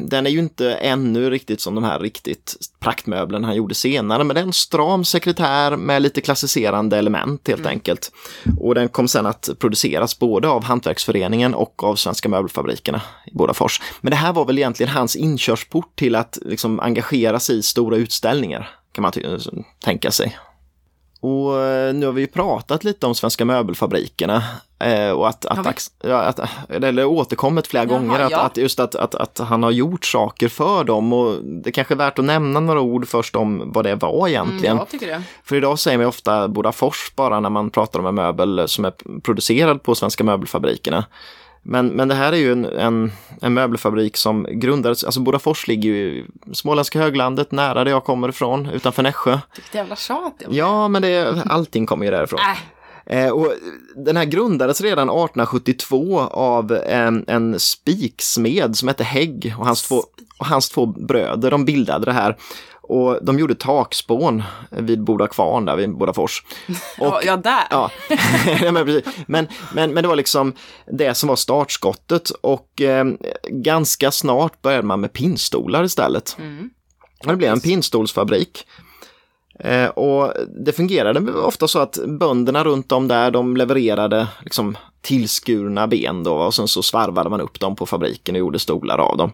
den 0.01 0.25
är 0.25 0.31
ju 0.31 0.39
inte 0.39 0.73
ännu 0.73 1.29
riktigt 1.29 1.61
som 1.61 1.75
de 1.75 1.83
här 1.83 1.99
riktigt 1.99 2.55
praktmöblen 2.79 3.43
han 3.43 3.55
gjorde 3.55 3.75
senare, 3.75 4.23
men 4.23 4.33
det 4.33 4.39
är 4.39 4.45
en 4.45 4.53
stram 4.53 5.05
sekretär 5.05 5.75
med 5.75 6.01
lite 6.01 6.21
klassicerande 6.21 6.97
element 6.97 7.47
helt 7.47 7.65
enkelt. 7.65 8.11
Och 8.59 8.75
den 8.75 8.89
kom 8.89 9.07
sen 9.07 9.25
att 9.25 9.49
produceras 9.59 10.19
både 10.19 10.47
av 10.47 10.63
Hantverksföreningen 10.63 11.53
och 11.53 11.83
av 11.83 11.95
Svenska 11.95 12.29
möbelfabrikerna 12.29 13.01
i 13.25 13.35
Bodafors. 13.37 13.81
Men 14.01 14.11
det 14.11 14.17
här 14.17 14.33
var 14.33 14.45
väl 14.45 14.57
egentligen 14.57 14.91
hans 14.91 15.15
inkörsport 15.15 15.95
till 15.95 16.15
att 16.15 16.37
liksom 16.45 16.79
engagera 16.79 17.39
sig 17.39 17.57
i 17.57 17.61
stora 17.61 17.97
utställningar, 17.97 18.69
kan 18.91 19.01
man 19.01 19.11
tänka 19.83 20.11
sig. 20.11 20.37
Och 21.19 21.59
eh, 21.59 21.93
nu 21.93 22.05
har 22.05 22.13
vi 22.13 22.21
ju 22.21 22.27
pratat 22.27 22.83
lite 22.83 23.05
om 23.05 23.15
Svenska 23.15 23.45
möbelfabrikerna 23.45 24.43
och 25.13 25.29
att, 25.29 25.45
att, 25.45 25.91
ja, 26.03 26.17
att 26.21 26.39
eller 26.69 27.05
återkommit 27.05 27.67
flera 27.67 27.83
Jaha, 27.83 27.93
gånger 27.99 28.19
att, 28.19 28.31
ja. 28.31 28.37
att 28.39 28.57
just 28.57 28.79
att, 28.79 28.95
att, 28.95 29.15
att 29.15 29.39
han 29.39 29.63
har 29.63 29.71
gjort 29.71 30.05
saker 30.05 30.47
för 30.47 30.83
dem 30.83 31.13
och 31.13 31.43
det 31.43 31.71
kanske 31.71 31.93
är 31.93 31.97
värt 31.97 32.19
att 32.19 32.25
nämna 32.25 32.59
några 32.59 32.81
ord 32.81 33.07
först 33.07 33.35
om 33.35 33.71
vad 33.73 33.85
det 33.85 33.95
var 33.95 34.27
Mm, 34.27 34.27
egentligen. 34.27 34.79
tycker 34.91 35.07
det. 35.07 35.21
För 35.43 35.55
idag 35.55 35.79
säger 35.79 35.97
man 35.97 36.07
ofta 36.07 36.47
Bodafors 36.47 37.11
bara 37.15 37.39
när 37.39 37.49
man 37.49 37.69
pratar 37.69 37.99
om 37.99 38.05
en 38.05 38.15
möbel 38.15 38.63
som 38.67 38.85
är 38.85 38.93
producerad 39.21 39.83
på 39.83 39.95
Svenska 39.95 40.23
möbelfabrikerna. 40.23 41.05
Men, 41.63 41.87
men 41.87 42.07
det 42.07 42.15
här 42.15 42.33
är 42.33 42.37
ju 42.37 42.51
en, 42.51 42.65
en, 42.65 43.11
en 43.41 43.53
möbelfabrik 43.53 44.17
som 44.17 44.47
grundades, 44.49 45.03
alltså 45.03 45.19
Bodafors 45.19 45.67
ligger 45.67 45.89
ju 45.89 45.95
i 45.95 46.25
småländska 46.53 46.99
höglandet 46.99 47.51
nära 47.51 47.83
där 47.83 47.91
jag 47.91 48.03
kommer 48.03 48.29
ifrån, 48.29 48.65
utanför 48.65 49.03
Nässjö. 49.03 49.39
Vilket 49.55 49.75
jävla 49.75 49.95
tjat. 49.95 50.33
Ja. 50.39 50.47
Ja, 50.51 50.87
men 50.87 51.01
det, 51.01 51.43
allting 51.49 51.85
kommer 51.85 52.05
ju 52.05 52.11
därifrån. 52.11 52.39
Äh, 52.39 52.49
Eh, 52.51 52.57
och 53.33 53.53
den 53.95 54.17
här 54.17 54.25
grundades 54.25 54.81
redan 54.81 55.09
1872 55.09 56.19
av 56.19 56.71
en, 56.71 57.25
en 57.27 57.59
spiksmed 57.59 58.75
som 58.75 58.87
hette 58.87 59.03
Hägg 59.03 59.55
och 59.59 59.65
hans, 59.65 59.83
två, 59.83 59.95
och 60.37 60.45
hans 60.45 60.69
två 60.69 60.85
bröder. 60.85 61.51
De 61.51 61.65
bildade 61.65 62.05
det 62.05 62.13
här 62.13 62.37
och 62.91 63.25
de 63.25 63.39
gjorde 63.39 63.55
takspån 63.55 64.43
vid 64.69 65.03
Boda 65.03 65.27
kvarn 65.27 65.65
där 65.65 65.75
vid 65.75 65.97
Bodafors. 65.97 66.43
ja, 66.97 67.21
ja, 67.23 67.37
där. 67.37 67.67
Ja, 67.69 67.91
men, 69.27 69.47
men, 69.73 69.93
men, 69.93 70.03
det 70.03 70.07
var 70.07 70.15
liksom 70.15 70.53
det 70.85 71.15
som 71.15 71.29
var 71.29 71.35
startskottet 71.35 72.29
och 72.29 72.81
eh, 72.81 73.05
ganska 73.49 74.11
snart 74.11 74.61
började 74.61 74.87
man 74.87 75.01
med 75.01 75.13
pinnstolar 75.13 75.83
istället. 75.83 76.35
Mm. 76.39 76.69
Och 77.19 77.31
det 77.31 77.35
blev 77.35 77.53
en 77.53 77.59
pinnstolsfabrik. 77.59 78.65
Eh, 79.63 79.89
och 79.89 80.33
det 80.65 80.71
fungerade 80.71 81.33
ofta 81.33 81.67
så 81.67 81.79
att 81.79 81.99
bönderna 82.07 82.63
runt 82.63 82.91
om 82.91 83.07
där, 83.07 83.31
de 83.31 83.57
levererade 83.57 84.27
liksom 84.43 84.77
tillskurna 85.01 85.87
ben 85.87 86.23
då 86.23 86.33
och 86.33 86.53
sen 86.53 86.67
så 86.67 86.83
svarvade 86.83 87.29
man 87.29 87.41
upp 87.41 87.59
dem 87.59 87.75
på 87.75 87.85
fabriken 87.85 88.35
och 88.35 88.39
gjorde 88.39 88.59
stolar 88.59 88.97
av 88.97 89.17
dem. 89.17 89.31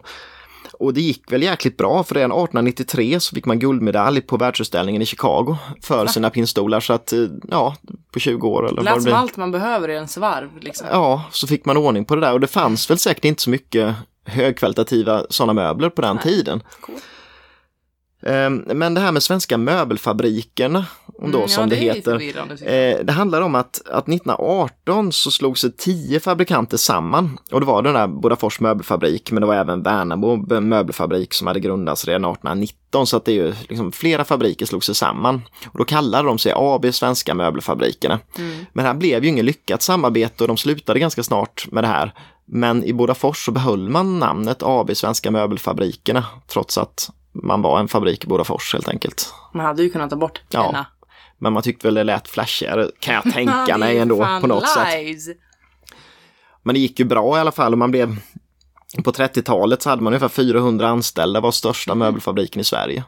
Och 0.72 0.94
det 0.94 1.00
gick 1.00 1.32
väl 1.32 1.42
jäkligt 1.42 1.76
bra 1.76 2.04
för 2.04 2.14
redan 2.14 2.30
1893 2.30 3.20
så 3.20 3.34
fick 3.34 3.46
man 3.46 3.58
guldmedalj 3.58 4.20
på 4.20 4.36
världsutställningen 4.36 5.02
i 5.02 5.06
Chicago 5.06 5.56
för 5.82 6.06
sina 6.06 6.30
pinnstolar 6.30 6.80
så 6.80 6.92
att 6.92 7.12
eh, 7.12 7.18
ja, 7.50 7.76
på 8.12 8.18
20 8.18 8.48
år 8.48 8.68
eller 8.68 8.82
vad 8.82 8.98
det 8.98 9.02
blir. 9.02 9.12
allt 9.14 9.36
man 9.36 9.50
behöver 9.50 9.88
i 9.88 9.96
en 9.96 10.08
svarv. 10.08 10.50
Liksom. 10.60 10.86
Ja, 10.90 11.24
så 11.30 11.46
fick 11.46 11.64
man 11.64 11.76
ordning 11.76 12.04
på 12.04 12.14
det 12.14 12.20
där 12.20 12.32
och 12.32 12.40
det 12.40 12.46
fanns 12.46 12.90
väl 12.90 12.98
säkert 12.98 13.24
inte 13.24 13.42
så 13.42 13.50
mycket 13.50 13.94
högkvalitativa 14.24 15.22
sådana 15.30 15.52
möbler 15.52 15.90
på 15.90 16.02
den 16.02 16.16
Nej. 16.16 16.24
tiden. 16.24 16.62
Cool. 16.80 16.96
Ehm, 18.22 18.56
Men 18.56 18.94
det 18.94 19.00
här 19.00 19.12
med 19.12 19.22
svenska 19.22 19.58
möbelfabrikerna, 19.58 20.86
då, 21.18 21.24
Mm, 21.24 21.48
som 21.48 21.62
ja, 21.62 21.68
det, 21.68 21.76
det 21.76 21.94
heter. 21.94 22.68
Eh, 22.68 23.04
det 23.04 23.12
handlar 23.12 23.40
om 23.40 23.54
att, 23.54 23.82
att 23.86 24.08
1918 24.08 25.12
så 25.12 25.30
slog 25.30 25.58
sig 25.58 25.72
tio 25.72 26.20
fabrikanter 26.20 26.76
samman. 26.76 27.38
Och 27.50 27.60
det 27.60 27.66
var 27.66 27.82
den 27.82 27.94
där 27.94 28.06
Bodafors 28.06 28.60
möbelfabrik, 28.60 29.32
men 29.32 29.40
det 29.40 29.46
var 29.46 29.54
även 29.54 29.82
Värnamo 29.82 30.60
möbelfabrik 30.60 31.34
som 31.34 31.46
hade 31.46 31.60
grundats 31.60 32.04
redan 32.04 32.24
1819. 32.24 33.06
Så 33.06 33.16
att 33.16 33.24
det 33.24 33.32
är 33.32 33.34
ju 33.34 33.54
liksom 33.68 33.92
flera 33.92 34.24
fabriker 34.24 34.66
slog 34.66 34.84
sig 34.84 34.94
samman. 34.94 35.42
Och 35.66 35.78
då 35.78 35.84
kallade 35.84 36.28
de 36.28 36.38
sig 36.38 36.52
AB 36.56 36.94
Svenska 36.94 37.34
möbelfabrikerna. 37.34 38.20
Mm. 38.38 38.66
Men 38.72 38.82
det 38.82 38.88
här 38.88 38.94
blev 38.94 39.24
ju 39.24 39.30
inget 39.30 39.44
lyckat 39.44 39.82
samarbete 39.82 40.44
och 40.44 40.48
de 40.48 40.56
slutade 40.56 40.98
ganska 40.98 41.22
snart 41.22 41.66
med 41.72 41.84
det 41.84 41.88
här. 41.88 42.14
Men 42.46 42.84
i 42.84 42.92
Bodafors 42.92 43.44
så 43.44 43.52
behöll 43.52 43.88
man 43.88 44.18
namnet 44.18 44.62
AB 44.62 44.96
Svenska 44.96 45.30
möbelfabrikerna 45.30 46.24
trots 46.46 46.78
att 46.78 47.10
man 47.42 47.62
var 47.62 47.80
en 47.80 47.88
fabrik 47.88 48.24
i 48.24 48.26
Bodafors 48.26 48.72
helt 48.72 48.88
enkelt. 48.88 49.34
Man 49.54 49.66
hade 49.66 49.82
ju 49.82 49.90
kunnat 49.90 50.10
ta 50.10 50.16
bort 50.16 50.40
Ja, 50.50 50.62
denna. 50.62 50.86
Men 51.38 51.52
man 51.52 51.62
tyckte 51.62 51.86
väl 51.86 51.94
det 51.94 52.04
lät 52.04 52.28
flashigare 52.28 52.88
kan 53.00 53.14
jag 53.14 53.32
tänka 53.34 53.78
mig 53.78 53.98
ändå 53.98 54.26
på 54.40 54.46
något 54.46 54.68
sätt. 54.68 54.88
lies. 54.94 55.28
Men 56.62 56.74
det 56.74 56.80
gick 56.80 56.98
ju 56.98 57.04
bra 57.04 57.36
i 57.36 57.40
alla 57.40 57.52
fall 57.52 57.72
och 57.72 57.78
man 57.78 57.90
blev 57.90 58.16
på 59.04 59.10
30-talet 59.12 59.82
så 59.82 59.90
hade 59.90 60.02
man 60.02 60.12
ungefär 60.12 60.28
400 60.28 60.88
anställda, 60.88 61.40
var 61.40 61.50
största 61.50 61.92
Mm. 61.92 61.98
möbelfabriken 61.98 62.60
i 62.60 62.64
Sverige. 62.64 63.04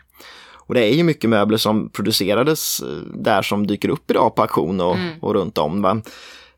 Och 0.54 0.74
det 0.74 0.84
är 0.84 0.94
ju 0.94 1.02
mycket 1.02 1.30
möbler 1.30 1.58
som 1.58 1.88
producerades 1.88 2.80
eh, 2.80 2.86
där 3.14 3.42
som 3.42 3.66
dyker 3.66 3.88
upp 3.88 4.10
idag 4.10 4.34
på 4.34 4.42
auktion 4.42 4.80
och, 4.80 4.94
Mm. 4.94 5.18
och 5.20 5.34
runt 5.34 5.58
om. 5.58 5.82
Va? 5.82 6.02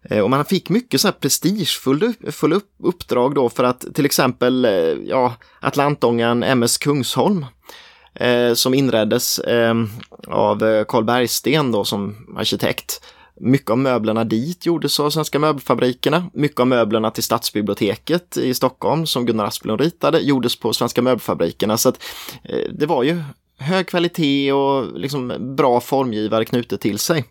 Eh, 0.03 0.21
och 0.21 0.31
man 0.31 0.45
fick 0.45 0.69
mycket 0.69 1.01
så 1.01 1.09
här 1.09 1.13
prestigefulla 1.13 2.61
uppdrag 2.79 3.35
då 3.35 3.49
för 3.49 3.65
att 3.65 3.95
till 3.95 4.07
exempel 4.07 4.65
eh, 4.65 4.71
ja, 5.07 5.35
Atlantångan 5.61 6.43
MS 6.43 6.79
Kungsholm 6.79 7.47
eh, 8.15 8.55
som 8.55 8.75
inreddes 8.75 9.39
eh, 9.39 9.75
av 10.27 10.65
eh, 10.65 10.85
Carl 10.85 11.05
Bergsten 11.05 11.73
då 11.73 11.85
som 11.85 12.17
arkitekt. 12.37 13.03
Mycket 13.41 13.71
av 13.71 13.79
möblerna 13.79 14.25
dit 14.25 14.67
gjordes 14.67 15.01
av 15.01 15.11
Svenska 15.11 15.39
möbelfabrikerna. 15.39 16.31
Mycket 16.33 16.61
av 16.61 16.67
möblerna 16.67 17.11
till 17.11 17.23
Stadsbiblioteket 17.23 18.37
i 18.37 18.55
Stockholm 18.55 19.07
som 19.07 19.27
Gunnar 19.27 19.45
Asplund 19.45 19.81
ritade 19.81 20.21
gjordes 20.21 20.57
på 20.57 20.73
Svenska 20.73 21.03
möbelfabrikerna. 21.03 21.77
Så 21.77 21.89
att, 21.89 22.03
eh, 22.45 22.73
det 22.73 22.87
var 22.87 23.03
ju 23.03 23.23
hög 23.59 23.87
kvalitet 23.87 24.53
och 24.53 24.99
liksom 24.99 25.55
bra 25.57 25.81
formgivare 25.81 26.45
knutet 26.45 26.81
till 26.81 26.99
sig. 26.99 27.25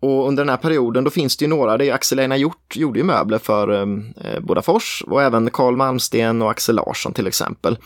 Och 0.00 0.28
under 0.28 0.44
den 0.44 0.50
här 0.50 0.56
perioden 0.56 1.04
då 1.04 1.10
finns 1.10 1.36
det 1.36 1.44
ju 1.44 1.48
några, 1.48 1.76
det 1.76 1.88
är 1.88 1.94
Axel 1.94 2.18
Einar 2.18 2.36
Hjort 2.36 2.76
gjorde 2.76 2.98
ju 2.98 3.04
möbler 3.04 3.38
för 3.38 3.68
ehm, 3.68 4.14
eh, 4.24 4.40
Bodafors 4.40 5.04
och 5.06 5.22
även 5.22 5.50
Carl 5.50 5.76
Malmsten 5.76 6.42
och 6.42 6.50
Axel 6.50 6.76
Larsson 6.76 7.12
till 7.12 7.26
exempel. 7.26 7.78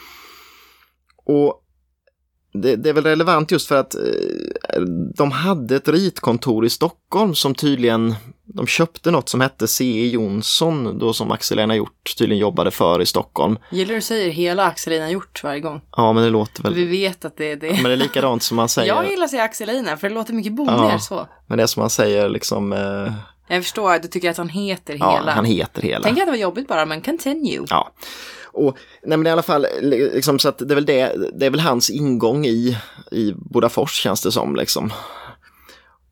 Och 1.25 1.63
det, 2.53 2.77
det, 2.77 2.89
är 2.89 2.93
väl 2.93 3.05
relevant 3.05 3.51
just 3.51 3.69
för 3.69 3.77
att 3.77 3.95
eh, 3.95 4.81
de 5.15 5.31
hade 5.31 5.77
ett 5.77 5.89
ritkontor 5.89 6.65
i 6.65 6.71
Stockholm 6.71 7.35
som 7.35 7.55
tydligen, 7.55 8.15
de 8.45 8.67
köpte 8.67 9.11
något 9.11 9.29
som 9.29 9.41
hette 9.41 9.69
C.E. 9.69 10.09
Jonsson 10.09 10.99
då 10.99 11.13
som 11.13 11.31
Axel 11.33 11.59
Einar 11.59 11.75
Hjort 11.75 12.15
tydligen 12.19 12.41
jobbade 12.41 12.71
för 12.71 13.03
i 13.03 13.07
Stockholm. 13.07 13.59
Gillar 13.71 13.95
du 13.95 14.01
säger 14.01 14.31
hela 14.31 14.65
Axel 14.65 14.93
Einar 14.93 15.09
Hjort 15.09 15.45
varje 15.45 15.61
gång? 15.61 15.81
Ja, 15.97 16.13
men 16.13 16.25
det 16.25 16.31
låter 16.31 16.63
väl... 16.63 16.75
Vi 16.75 16.85
vet 16.85 17.25
att 17.25 17.37
det 17.37 17.53
är 17.53 17.57
det. 17.57 17.73
Men 17.73 17.83
det 17.85 17.93
är 17.93 17.97
likadant 17.97 18.43
som 18.43 18.57
man 18.57 18.69
säger. 18.69 18.89
Jag 18.95 19.11
gillar 19.11 19.25
att 19.25 19.31
säga 19.31 19.43
Axel 19.43 19.69
Einar 19.71 19.97
för 19.97 20.09
det 20.09 20.15
låter 20.15 20.33
mycket 20.35 20.53
bonigare 20.53 20.89
Ja. 20.93 20.99
så. 20.99 21.27
Men 21.47 21.57
det 21.59 21.63
är 21.63 21.67
som 21.67 21.81
man 21.81 21.91
säger 21.91 22.29
liksom, 22.29 22.73
eh, 22.73 23.13
Jag 23.49 23.63
förstår 23.63 23.99
du 23.99 24.09
tycker 24.09 24.31
att 24.31 24.37
han 24.37 24.49
heter 24.49 24.97
ja, 25.01 25.17
hela. 25.19 25.33
han 25.33 25.45
heter 25.45 25.83
hela. 25.83 26.03
Tänk 26.05 26.19
att 26.19 26.27
det 26.27 26.31
var 26.31 26.39
jobbigt 26.39 26.69
bara, 26.69 26.87
men 26.87 27.01
continue. 27.01 27.65
Ja. 27.71 27.93
Och, 28.55 28.77
nej 29.03 29.19
men 29.19 29.27
i 29.27 29.31
alla 29.31 29.43
fall, 29.43 29.67
liksom, 29.83 30.39
så 30.39 30.49
att 30.49 30.59
det 30.59 30.71
är 30.71 30.75
väl 30.75 30.87
det, 30.87 31.13
det 31.39 31.47
är 31.47 31.51
väl 31.51 31.61
hans 31.61 31.91
ingång 31.91 32.47
i, 32.47 32.79
i 33.13 33.33
Bodafors 33.37 33.93
känns 33.93 34.23
det 34.23 34.33
som 34.33 34.57
liksom. 34.57 34.93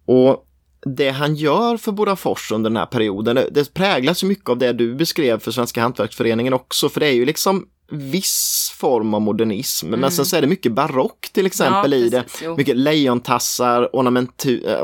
Och 0.07 0.47
det 0.87 1.11
han 1.11 1.35
gör 1.35 1.77
för 1.77 1.93
Bodafors 1.93 2.53
under 2.53 2.71
den 2.71 2.77
här 2.77 2.87
perioden, 2.87 3.39
det, 3.51 3.75
präglas 3.75 4.25
ju 4.25 4.27
mycket 4.27 4.49
av 4.49 4.59
det 4.59 4.73
du 4.73 4.95
beskrev 4.95 5.39
för 5.39 5.51
Svenska 5.51 5.83
Hantverksföreningen 5.83 6.53
också, 6.53 6.89
för 6.89 7.01
det 7.01 7.07
är 7.07 7.13
ju 7.13 7.25
liksom 7.25 7.67
viss 7.93 8.73
form 8.77 9.15
av 9.15 9.21
modernism, 9.21 9.89
men 9.89 10.11
sen 10.11 10.25
så 10.27 10.37
är 10.37 10.41
det 10.41 10.47
mycket 10.47 10.73
barock 10.73 11.29
till 11.33 11.47
exempel 11.47 11.93
Ja, 11.93 11.99
i 11.99 12.09
det. 12.09 12.23
precis. 12.23 12.49
Mycket 12.57 12.77
lejontassar, 12.77 13.83
eh, 13.83 13.89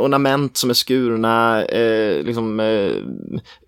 ornament 0.01 0.57
som 0.57 0.71
är 0.71 0.75
skurna, 0.75 1.65
eh, 1.65 2.23
liksom 2.23 2.61
eh, 2.61 2.91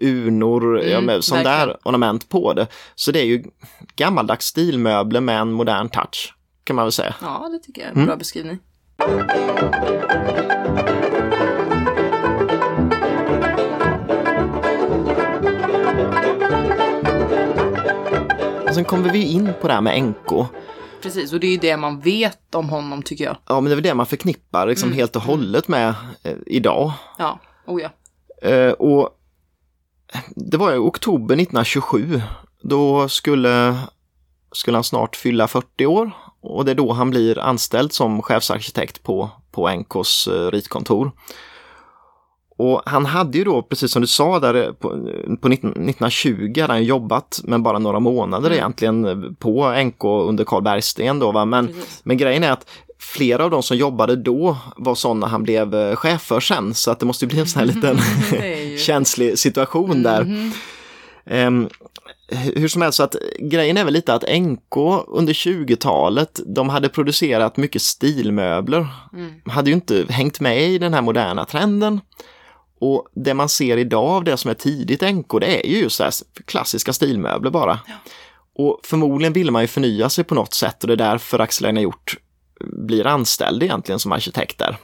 urnor, 0.01 0.81
ja, 0.83 1.01
med 1.01 1.25
sån 1.25 1.39
Mm, 1.39 1.45
där 1.53 1.77
ornament 1.85 2.29
på 2.29 2.53
det. 2.55 2.67
Så 2.95 3.13
det 3.13 3.21
är 3.21 3.25
ju 3.25 3.45
gammaldags 3.97 4.47
stilmöbler 4.47 5.21
med 5.21 5.41
en 5.41 5.53
modern 5.53 5.89
touch, 5.89 6.35
kan 6.65 6.77
man 6.77 6.85
väl 6.85 6.93
säga. 6.93 7.15
Ja, 7.23 7.49
det 7.53 7.59
tycker 7.67 7.81
jag 7.83 7.89
är 7.89 7.93
Mm. 7.93 8.01
en 8.01 8.07
bra 8.07 8.17
beskrivning. 8.17 8.59
Och 18.69 18.75
sen 18.75 18.85
kommer 18.85 19.13
vi 19.13 19.23
in 19.23 19.53
på 19.61 19.69
det 19.69 19.75
här 19.75 19.81
med 19.81 20.03
NK. 20.03 20.47
Precis, 21.03 21.33
och 21.33 21.41
det 21.41 21.47
är 21.47 21.51
ju 21.51 21.57
det 21.57 21.77
man 21.77 22.01
vet 22.01 22.55
om 22.55 22.69
honom 22.69 23.03
tycker 23.03 23.25
jag. 23.25 23.37
Ja, 23.47 23.61
men 23.61 23.65
det 23.65 23.71
är 23.71 23.77
väl 23.77 23.83
det 23.83 23.95
man 23.95 24.07
förknippar 24.07 24.67
liksom 24.67 24.93
helt 24.93 25.17
och 25.17 25.23
hållet 25.23 25.69
med 25.69 25.95
eh, 26.23 26.37
idag. 26.47 26.93
Ja, 27.19 27.39
oh 27.67 27.83
ja. 27.83 27.91
Eh, 28.49 28.73
och 28.73 29.11
det 30.29 30.57
var 30.57 30.73
i 30.73 30.77
oktober 30.77 31.35
1927. 31.35 32.23
Då 32.63 33.09
skulle, 33.09 33.77
skulle 34.53 34.77
han 34.77 34.85
snart 34.85 35.17
fylla 35.17 35.49
40 35.49 35.87
år 35.87 36.11
och 36.41 36.65
det 36.65 36.71
är 36.71 36.75
då 36.75 36.93
han 36.93 37.11
blir 37.11 37.39
anställd 37.39 37.93
som 37.93 38.23
chefsarkitekt 38.23 39.03
på, 39.03 39.31
på 39.51 39.71
NKs 39.71 40.29
eh, 40.29 40.51
ritkontor. 40.51 41.13
Och 42.59 42.83
han 42.87 43.07
hade 43.07 43.39
ju 43.39 43.45
då, 43.45 43.63
precis 43.63 43.93
som 43.93 44.03
du 44.03 44.09
sa, 44.09 44.41
där 44.41 44.55
eh, 44.55 44.73
på, 44.73 44.89
på 45.41 45.49
19, 45.49 45.71
1920 45.71 46.61
hade 46.61 46.73
han 46.73 46.85
jobbat, 46.85 47.41
men 47.45 47.63
bara 47.63 47.79
några 47.79 48.01
månader 48.01 48.53
egentligen 48.53 49.05
eh, 49.05 49.33
på 49.39 49.83
NK 49.85 50.05
under 50.05 50.45
Carl 50.45 50.63
Bergsten 50.63 51.19
då. 51.19 51.33
Va? 51.33 51.45
Men, 51.45 51.67
Precis. 51.67 52.01
men 52.05 52.17
grejen 52.17 52.45
är 52.45 52.53
att 52.53 52.71
flera 52.99 53.45
av 53.45 53.51
de 53.51 53.63
som 53.63 53.77
jobbade 53.77 54.17
då 54.17 54.57
var 54.77 54.95
sådana 54.95 55.27
han 55.27 55.43
blev 55.43 55.75
eh, 55.75 55.97
chef 55.97 56.23
för 56.23 56.41
sen, 56.41 56.75
så 56.75 56.91
att 56.91 57.01
det 57.01 57.07
måste 57.07 57.27
bli 57.27 57.41
en 57.41 57.47
sån 57.47 57.61
här 57.61 57.67
liten 57.67 57.99
känslig 58.79 59.39
situation 59.39 60.03
där. 60.03 60.25
Mhm. 60.25 60.53
Ehm, 61.27 61.69
hur 62.31 62.69
som 62.69 62.83
helst, 62.83 62.97
så 62.97 63.03
att 63.03 63.17
grejen 63.39 63.77
är 63.77 63.85
väl 63.85 63.95
lite 63.95 64.15
att 64.15 64.25
NK 64.41 64.77
under 65.09 65.33
20-talet, 65.33 66.41
de 66.47 66.69
hade 66.69 66.89
producerat 66.89 67.57
mycket 67.57 67.83
stilmöbler. 67.83 68.87
Mm. 69.13 69.33
Hade 69.47 69.71
ju 69.71 69.75
inte 69.75 70.07
hängt 70.09 70.41
med 70.41 70.63
i 70.63 70.79
den 70.79 70.95
här 70.95 71.03
moderna 71.03 71.45
trenden. 71.45 72.01
Och 72.81 73.09
det 73.15 73.35
man 73.35 73.49
ser 73.49 73.77
idag 73.77 74.09
av 74.09 74.25
det 74.25 74.37
som 74.37 74.51
är 74.51 74.55
tidigt 74.55 75.01
NK, 75.01 75.41
det 75.41 75.67
är 75.67 75.71
ju 75.71 75.79
just 75.79 76.01
här 76.01 76.13
klassiska 76.45 76.93
stilmöbler 76.93 77.51
bara. 77.51 77.81
Och 78.55 78.81
förmodligen 78.85 79.33
vill 79.33 79.51
man 79.51 79.63
ju 79.63 79.69
förnya 79.69 80.09
sig 80.09 80.25
på 80.25 80.35
något 80.35 80.55
sätt 80.55 80.83
och 80.83 80.89
det 80.89 80.95
är 80.95 81.11
därför 81.11 81.39
Axel 81.39 81.67
Einar 81.67 81.81
Hjort 81.81 82.17
blir 82.61 83.07
anställd 83.07 83.63
egentligen 83.63 83.99
som 83.99 84.13
arkitekt 84.13 84.59
där. 84.59 84.77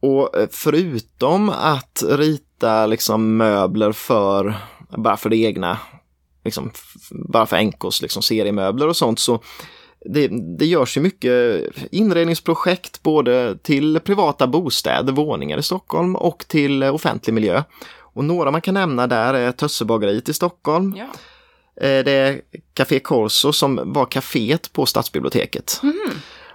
Och 0.00 0.38
eh, 0.38 0.48
förutom 0.50 1.50
att 1.50 2.02
rita 2.08 2.86
liksom 2.86 3.36
möbler 3.36 3.92
för, 3.92 4.54
bara 4.96 5.16
för 5.16 5.30
det 5.30 5.36
egna, 5.36 5.78
liksom, 6.44 6.70
bara 7.10 7.46
för 7.46 7.62
NKs 7.62 8.02
liksom 8.02 8.22
seriemöbler 8.22 8.88
och 8.88 8.96
sånt 8.96 9.18
så 9.18 9.42
det, 10.04 10.28
det 10.58 10.66
görs 10.66 10.96
ju 10.96 11.00
mycket 11.00 11.62
inredningsprojekt 11.90 13.02
både 13.02 13.58
till 13.62 14.00
privata 14.00 14.46
bostäder, 14.46 15.12
våningar 15.12 15.58
i 15.58 15.62
Stockholm 15.62 16.16
och 16.16 16.44
till 16.48 16.82
offentlig 16.82 17.34
miljö. 17.34 17.62
Och 18.00 18.24
några 18.24 18.50
man 18.50 18.60
kan 18.60 18.74
nämna 18.74 19.06
där 19.06 19.34
är 19.34 19.52
Tössebageriet 19.52 20.28
i 20.28 20.34
Stockholm. 20.34 20.94
Ja. 20.96 21.04
Eh, 21.86 22.04
Det 22.04 22.12
är 22.12 22.40
Café 22.74 22.98
Corso 22.98 23.52
som 23.52 23.92
var 23.92 24.06
kaféet 24.06 24.72
på 24.72 24.86
stadsbiblioteket. 24.86 25.80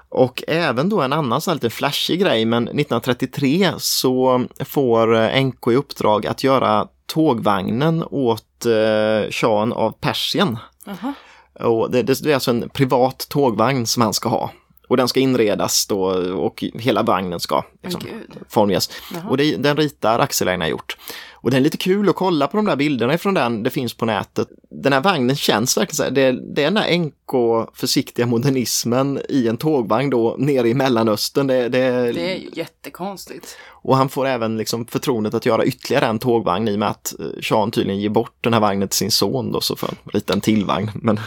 Och 0.09 0.43
även 0.47 0.89
då 0.89 1.01
en 1.01 1.13
annan 1.13 1.41
sån 1.41 1.51
här 1.51 1.55
lite 1.55 1.69
flashig 1.69 2.19
grej, 2.19 2.45
men 2.45 2.63
1933 2.63 3.71
så 3.77 4.45
får 4.65 5.15
eh, 5.15 5.43
NK 5.45 5.67
i 5.67 5.75
uppdrag 5.75 6.27
att 6.27 6.43
göra 6.43 6.87
tågvagnen 7.05 8.03
åt 8.11 8.65
eh, 8.65 9.31
shahen 9.31 9.73
av 9.73 9.91
Persien. 9.91 10.57
Aha. 10.87 11.13
Och 11.59 11.91
det, 11.91 12.03
det, 12.03 12.23
det 12.23 12.29
är 12.31 12.33
alltså 12.33 12.51
en 12.51 12.69
privat 12.69 13.25
tågvagn 13.29 13.85
som 13.85 14.01
han 14.01 14.13
ska 14.13 14.29
ha. 14.29 14.51
Och 14.89 14.97
den 14.97 15.07
ska 15.07 15.19
inredas 15.19 15.87
då 15.87 16.01
och 16.33 16.63
hela 16.73 17.03
vagnen 17.03 17.39
ska 17.39 17.63
liksom, 17.83 18.01
gud. 18.01 18.37
formges. 18.49 18.89
Jaha. 19.13 19.29
Och 19.29 19.37
det, 19.37 19.55
den 19.55 19.77
ritar 19.77 20.19
Axel 20.19 20.47
Einar 20.47 20.67
gjort. 20.67 20.97
Och 21.41 21.51
det 21.51 21.57
är 21.57 21.61
lite 21.61 21.77
kul 21.77 22.09
att 22.09 22.15
kolla 22.15 22.47
på 22.47 22.57
de 22.57 22.65
där 22.65 22.75
bilderna 22.75 23.13
ifrån 23.13 23.33
den, 23.33 23.63
det 23.63 23.69
finns 23.69 23.93
på 23.93 24.05
nätet. 24.05 24.47
Den 24.69 24.93
här 24.93 25.01
vagnen 25.01 25.35
känns 25.35 25.77
verkligen 25.77 25.95
så 25.95 26.03
här, 26.03 26.11
det, 26.11 26.31
det 26.55 26.63
är 26.63 26.71
den 26.71 26.77
här 26.77 26.97
NK 26.97 27.67
försiktiga 27.73 28.25
modernismen 28.25 29.19
i 29.29 29.47
en 29.47 29.57
tågvagn 29.57 30.09
då 30.09 30.35
nere 30.39 30.69
i 30.69 30.73
Mellanöstern. 30.73 31.47
Det, 31.47 31.69
det, 31.69 32.11
Det 32.11 32.35
är 32.35 32.57
jättekonstigt. 32.57 33.57
Och 33.67 33.97
han 33.97 34.09
får 34.09 34.25
även 34.25 34.57
liksom 34.57 34.85
förtroendet 34.85 35.33
att 35.33 35.45
göra 35.45 35.65
ytterligare 35.65 36.05
en 36.05 36.19
tågvagn 36.19 36.67
i 36.67 36.75
och 36.75 36.79
med 36.79 36.89
att 36.89 37.19
eh, 37.19 37.25
Sean 37.41 37.71
tydligen 37.71 38.01
ger 38.01 38.09
bort 38.09 38.35
den 38.41 38.53
här 38.53 38.59
vagnen 38.59 38.87
till 38.87 38.97
sin 38.97 39.11
son 39.11 39.51
då 39.51 39.61
så 39.61 39.75
får 39.75 39.87
han 39.87 39.97
rita 40.13 40.33
en 40.33 40.41
till 40.41 40.65
vagn. 40.65 40.91
Men 40.95 41.19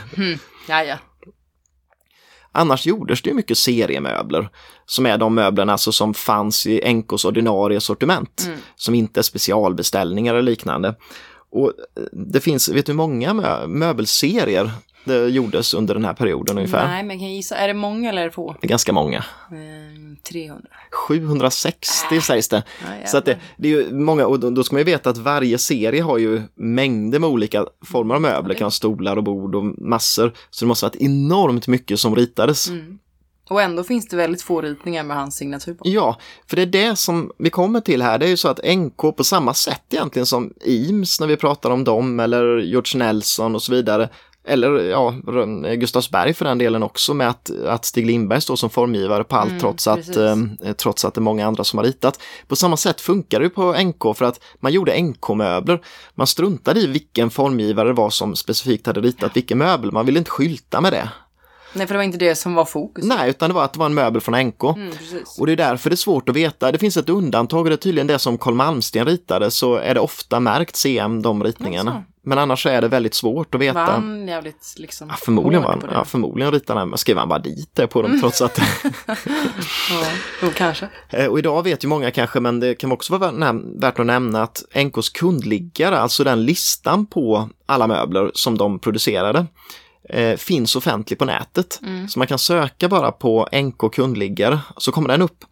Ja, 0.68 0.84
ja. 0.84 0.96
Annars 2.52 2.86
gjordes 2.86 3.22
det 3.22 3.30
ju 3.30 3.36
mycket 3.36 3.58
seriemöbler 3.58 4.48
som 4.86 5.06
är 5.06 5.18
de 5.18 5.34
möblerna 5.34 5.72
alltså 5.72 5.92
som 5.92 6.14
fanns 6.14 6.66
i 6.66 6.92
NKs 6.94 7.24
ordinarie 7.24 7.80
sortiment 7.80 8.50
som 8.76 8.94
inte 8.94 9.20
är 9.20 9.22
specialbeställningar 9.22 10.34
eller 10.34 10.50
liknande. 10.50 10.94
Och 11.50 11.68
eh, 11.68 12.02
det 12.12 12.40
finns, 12.40 12.68
vet 12.68 12.86
du 12.86 12.92
hur 12.92 12.96
många 12.96 13.32
mö- 13.32 13.66
möbelserier 13.66 14.70
det 15.04 15.28
gjordes 15.28 15.74
under 15.74 15.94
den 15.94 16.04
här 16.04 16.14
perioden 16.14 16.56
ungefär? 16.58 16.86
Nej, 16.86 17.02
men 17.02 17.18
kan 17.18 17.26
jag 17.26 17.36
gissa. 17.36 17.56
Är 17.56 17.68
det 17.68 17.74
många 17.74 18.08
eller 18.08 18.22
är 18.22 18.26
det 18.26 18.32
få? 18.32 18.56
Det 18.60 18.66
är 18.66 18.68
ganska 18.68 18.92
många. 18.92 19.24
Ehm, 19.52 20.16
300. 20.30 20.68
760 21.08 22.20
sägs 22.20 22.48
det. 22.48 22.62
Ja, 22.80 23.06
Så 23.06 23.18
att 23.18 23.24
det, 23.24 23.38
det 23.56 23.68
är 23.68 23.72
ju 23.72 23.94
många, 23.94 24.26
och 24.26 24.40
då, 24.40 24.50
då 24.50 24.64
ska 24.64 24.74
man 24.74 24.80
ju 24.80 24.84
veta 24.84 25.10
att 25.10 25.18
varje 25.18 25.58
serie 25.58 26.02
har 26.02 26.18
ju 26.18 26.42
mängder 26.54 27.18
med 27.18 27.30
olika 27.30 27.66
former 27.86 28.14
av 28.14 28.20
möbler, 28.20 28.54
kan 28.54 28.64
ha 28.64 28.70
stolar 28.70 29.16
och 29.16 29.24
bord 29.24 29.54
och 29.54 29.64
massor. 29.78 30.32
Så 30.50 30.64
det 30.64 30.68
måste 30.68 30.86
ha 30.86 30.90
varit 30.90 31.02
enormt 31.02 31.66
mycket 31.68 32.00
som 32.00 32.16
ritades. 32.16 32.68
Och 33.50 33.62
ändå 33.62 33.84
finns 33.84 34.08
det 34.08 34.16
väldigt 34.16 34.42
få 34.42 34.60
ritningar 34.60 35.04
med 35.04 35.16
hans 35.16 35.36
signatur 35.36 35.74
på. 35.74 35.82
Ja, 35.88 36.18
för 36.46 36.56
det 36.56 36.62
är 36.62 36.66
det 36.66 36.96
som 36.96 37.32
vi 37.38 37.50
kommer 37.50 37.80
till 37.80 38.02
här. 38.02 38.18
Det 38.18 38.26
är 38.26 38.30
ju 38.30 38.36
så 38.36 38.48
att 38.48 38.60
NK 38.76 38.96
på 39.16 39.24
samma 39.24 39.54
sätt 39.54 39.82
egentligen 39.90 40.26
som 40.26 40.52
Eames 40.64 41.20
när 41.20 41.26
vi 41.26 41.36
pratar 41.36 41.70
om 41.70 41.84
dem 41.84 42.20
eller 42.20 42.58
George 42.58 42.98
Nelson 42.98 43.54
och 43.54 43.62
så 43.62 43.72
vidare. 43.72 44.08
Eller 44.44 44.70
ja, 44.70 45.14
Gustavsberg 45.76 46.34
för 46.34 46.44
den 46.44 46.58
delen 46.58 46.82
också 46.82 47.14
med 47.14 47.28
att, 47.28 47.50
att 47.66 47.84
Stig 47.84 48.06
Lindberg 48.06 48.40
står 48.40 48.56
som 48.56 48.70
formgivare 48.70 49.24
på 49.24 49.36
allt 49.36 49.60
trots, 49.60 49.86
att, 49.86 50.16
eh, 50.16 50.36
trots 50.76 51.04
att 51.04 51.14
det 51.14 51.18
är 51.18 51.22
många 51.22 51.46
andra 51.46 51.64
som 51.64 51.78
har 51.78 51.84
ritat. 51.84 52.20
På 52.46 52.56
samma 52.56 52.76
sätt 52.76 53.00
funkar 53.00 53.40
det 53.40 53.50
på 53.50 53.72
NK 53.72 54.16
för 54.16 54.24
att 54.24 54.40
man 54.60 54.72
gjorde 54.72 55.02
NK-möbler. 55.02 55.80
Man 56.14 56.26
struntade 56.26 56.80
i 56.80 56.86
vilken 56.86 57.30
formgivare 57.30 57.88
det 57.88 57.94
var 57.94 58.10
som 58.10 58.36
specifikt 58.36 58.86
hade 58.86 59.00
ritat 59.00 59.36
vilken 59.36 59.58
möbel. 59.58 59.92
Man 59.92 60.06
ville 60.06 60.18
inte 60.18 60.30
skylta 60.30 60.80
med 60.80 60.92
det. 60.92 61.08
Nej, 61.72 61.86
för 61.86 61.94
det 61.94 61.98
var 61.98 62.04
inte 62.04 62.18
det 62.18 62.34
som 62.34 62.54
var 62.54 62.64
fokus. 62.64 63.04
Nej, 63.04 63.30
utan 63.30 63.50
det 63.50 63.54
var 63.54 63.64
att 63.64 63.72
det 63.72 63.78
var 63.78 63.86
en 63.86 63.94
möbel 63.94 64.20
från 64.20 64.40
NK. 64.46 64.62
Mm. 64.64 64.92
Och 65.38 65.46
det 65.46 65.52
är 65.52 65.56
därför 65.56 65.90
det 65.90 65.94
är 65.94 65.96
svårt 65.96 66.28
att 66.28 66.36
veta. 66.36 66.72
Det 66.72 66.78
finns 66.78 66.96
ett 66.96 67.08
undantag 67.08 67.58
och 67.60 67.64
det 67.68 67.74
är 67.74 67.76
tydligen 67.76 68.06
det 68.06 68.18
som 68.18 68.38
Carl 68.38 68.54
Malmsten 68.54 69.06
ritade 69.06 69.50
så 69.50 69.74
är 69.76 69.94
det 69.94 70.00
ofta 70.00 70.40
märkt 70.40 70.76
CM 70.76 71.22
de 71.22 71.44
ritningarna. 71.44 71.90
Jaså. 71.90 72.04
Men 72.24 72.38
annars 72.38 72.66
är 72.66 72.80
det 72.80 72.88
väldigt 72.88 73.14
svårt 73.14 73.54
att 73.54 73.60
veta. 73.60 73.78
han 73.80 74.28
jävligt 74.28 74.74
liksom 74.76 75.08
Ja, 75.08 75.14
förmodligen 75.18 75.62
var 75.62 75.70
han, 75.70 75.82
ja, 75.92 76.04
förmodligen 76.04 76.52
ritade 76.52 76.80
han, 76.80 76.98
skrev 76.98 77.16
han 77.18 77.28
bara 77.28 77.38
dit 77.38 77.70
det 77.74 77.86
på 77.86 78.02
dem 78.02 78.20
trots 78.20 78.42
att 78.42 78.58
Ja, 79.90 80.04
jo, 80.42 80.48
kanske. 80.54 80.88
Eh, 81.10 81.26
Och 81.26 81.38
idag 81.38 81.62
vet 81.62 81.84
ju 81.84 81.88
många 81.88 82.10
kanske, 82.10 82.40
men 82.40 82.60
det 82.60 82.74
kan 82.74 82.92
också 82.92 83.16
vara 83.18 83.30
vär- 83.32 83.80
värt 83.80 83.98
att 83.98 84.06
nämna 84.06 84.42
att 84.42 84.62
NKs 84.84 85.08
kundliggare, 85.08 85.98
alltså 86.00 86.24
den 86.24 86.44
listan 86.44 87.06
på 87.06 87.48
alla 87.66 87.86
möbler 87.86 88.30
som 88.34 88.58
de 88.58 88.78
producerade, 88.78 89.46
eh, 90.08 90.36
finns 90.36 90.76
offentlig 90.76 91.18
på 91.18 91.24
nätet. 91.24 91.80
Så 92.08 92.18
man 92.18 92.28
kan 92.28 92.38
söka 92.38 92.88
bara 92.88 93.12
på 93.12 93.48
NK 93.62 93.94
kundliggare 93.94 94.58
så 94.76 94.92
kommer 94.92 95.08
den 95.08 95.22
upp. 95.22 95.44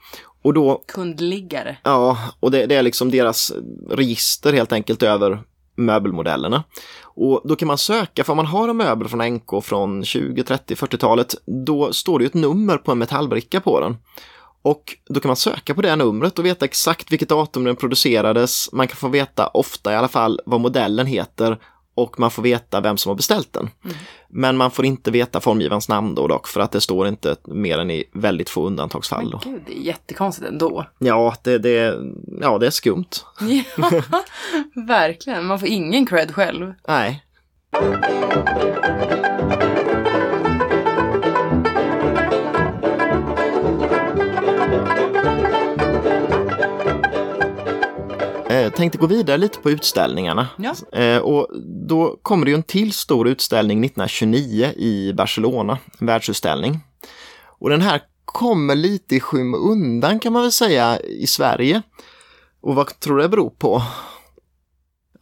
Och 0.42 0.54
då, 0.54 0.82
Kundliggare. 0.88 1.76
ja, 1.84 2.18
och 2.40 2.50
det, 2.50 2.66
det 2.66 2.74
är 2.74 2.82
liksom 2.82 3.10
deras 3.10 3.52
register 3.90 4.52
helt 4.52 4.72
enkelt 4.72 5.02
över 5.02 5.42
möbelmodellerna. 5.76 6.64
Och 7.02 7.40
då 7.44 7.56
kan 7.56 7.68
man 7.68 7.78
söka, 7.78 8.24
för 8.24 8.32
om 8.32 8.36
man 8.36 8.46
har 8.46 8.68
en 8.68 8.76
möbel 8.76 9.08
från 9.08 9.34
NK 9.34 9.64
från 9.64 10.04
20, 10.04 10.42
30, 10.42 10.74
40-talet, 10.74 11.34
då 11.66 11.92
står 11.92 12.18
det 12.18 12.22
ju 12.22 12.26
ett 12.26 12.34
nummer 12.34 12.76
på 12.76 12.92
en 12.92 12.98
metallbricka 12.98 13.60
på 13.60 13.80
den. 13.80 13.96
Och 14.62 14.96
då 15.08 15.20
kan 15.20 15.28
man 15.28 15.36
söka 15.36 15.74
på 15.74 15.82
det 15.82 15.96
numret 15.96 16.38
och 16.38 16.46
veta 16.46 16.64
exakt 16.64 17.12
vilket 17.12 17.28
datum 17.28 17.64
den 17.64 17.76
producerades. 17.76 18.72
Man 18.72 18.88
kan 18.88 18.96
få 18.96 19.08
veta, 19.08 19.46
ofta 19.46 19.92
i 19.92 19.96
alla 19.96 20.08
fall, 20.08 20.40
vad 20.46 20.60
modellen 20.60 21.06
heter 21.06 21.58
och 22.02 22.20
man 22.20 22.30
får 22.30 22.42
veta 22.42 22.80
vem 22.80 22.96
som 22.96 23.10
har 23.10 23.16
beställt 23.16 23.52
den. 23.52 23.70
Men 24.28 24.56
man 24.56 24.70
får 24.70 24.84
inte 24.84 25.10
veta 25.10 25.40
formgivarens 25.40 25.88
namn 25.88 26.14
då 26.14 26.26
dock, 26.26 26.48
för 26.48 26.60
att 26.60 26.72
det 26.72 26.80
står 26.80 27.08
inte 27.08 27.36
mer 27.44 27.78
än 27.78 27.90
i 27.90 28.04
väldigt 28.12 28.50
få 28.50 28.66
undantagsfall. 28.66 29.30
Då. 29.30 29.40
Gud, 29.44 29.62
det 29.66 29.78
är 29.78 29.82
jättekonstigt 29.82 30.48
ändå. 30.48 30.86
Ja, 30.98 31.34
det, 31.42 31.58
det, 31.58 31.98
ja, 32.40 32.58
det 32.58 32.66
är 32.66 32.70
skumt. 32.70 33.10
Ja, 33.40 33.90
verkligen. 34.86 35.46
Man 35.46 35.58
får 35.58 35.68
ingen 35.68 36.06
cred 36.06 36.34
själv. 36.34 36.74
Nej. 36.88 37.24
Eh, 48.50 48.72
tänkte 48.72 48.98
gå 48.98 49.06
vidare 49.06 49.38
lite 49.38 49.58
på 49.58 49.70
utställningarna. 49.70 50.48
Ja. 50.56 50.98
Eh, 50.98 51.18
och 51.18 51.48
då 51.88 52.18
kommer 52.22 52.44
det 52.44 52.50
ju 52.50 52.54
en 52.54 52.62
till 52.62 52.92
stor 52.92 53.28
utställning 53.28 53.84
1929 53.84 54.72
i 54.76 55.12
Barcelona, 55.12 55.78
en 55.98 56.06
världsutställning. 56.06 56.78
Och 57.44 57.70
den 57.70 57.80
här 57.80 58.00
kommer 58.24 58.74
lite 58.74 59.16
i 59.16 59.20
skymundan 59.20 60.18
kan 60.18 60.32
man 60.32 60.42
väl 60.42 60.52
säga 60.52 61.00
i 61.00 61.26
Sverige. 61.26 61.82
Och 62.60 62.74
vad 62.74 63.00
tror 63.00 63.16
du 63.16 63.22
det 63.22 63.28
beror 63.28 63.50
på? 63.50 63.82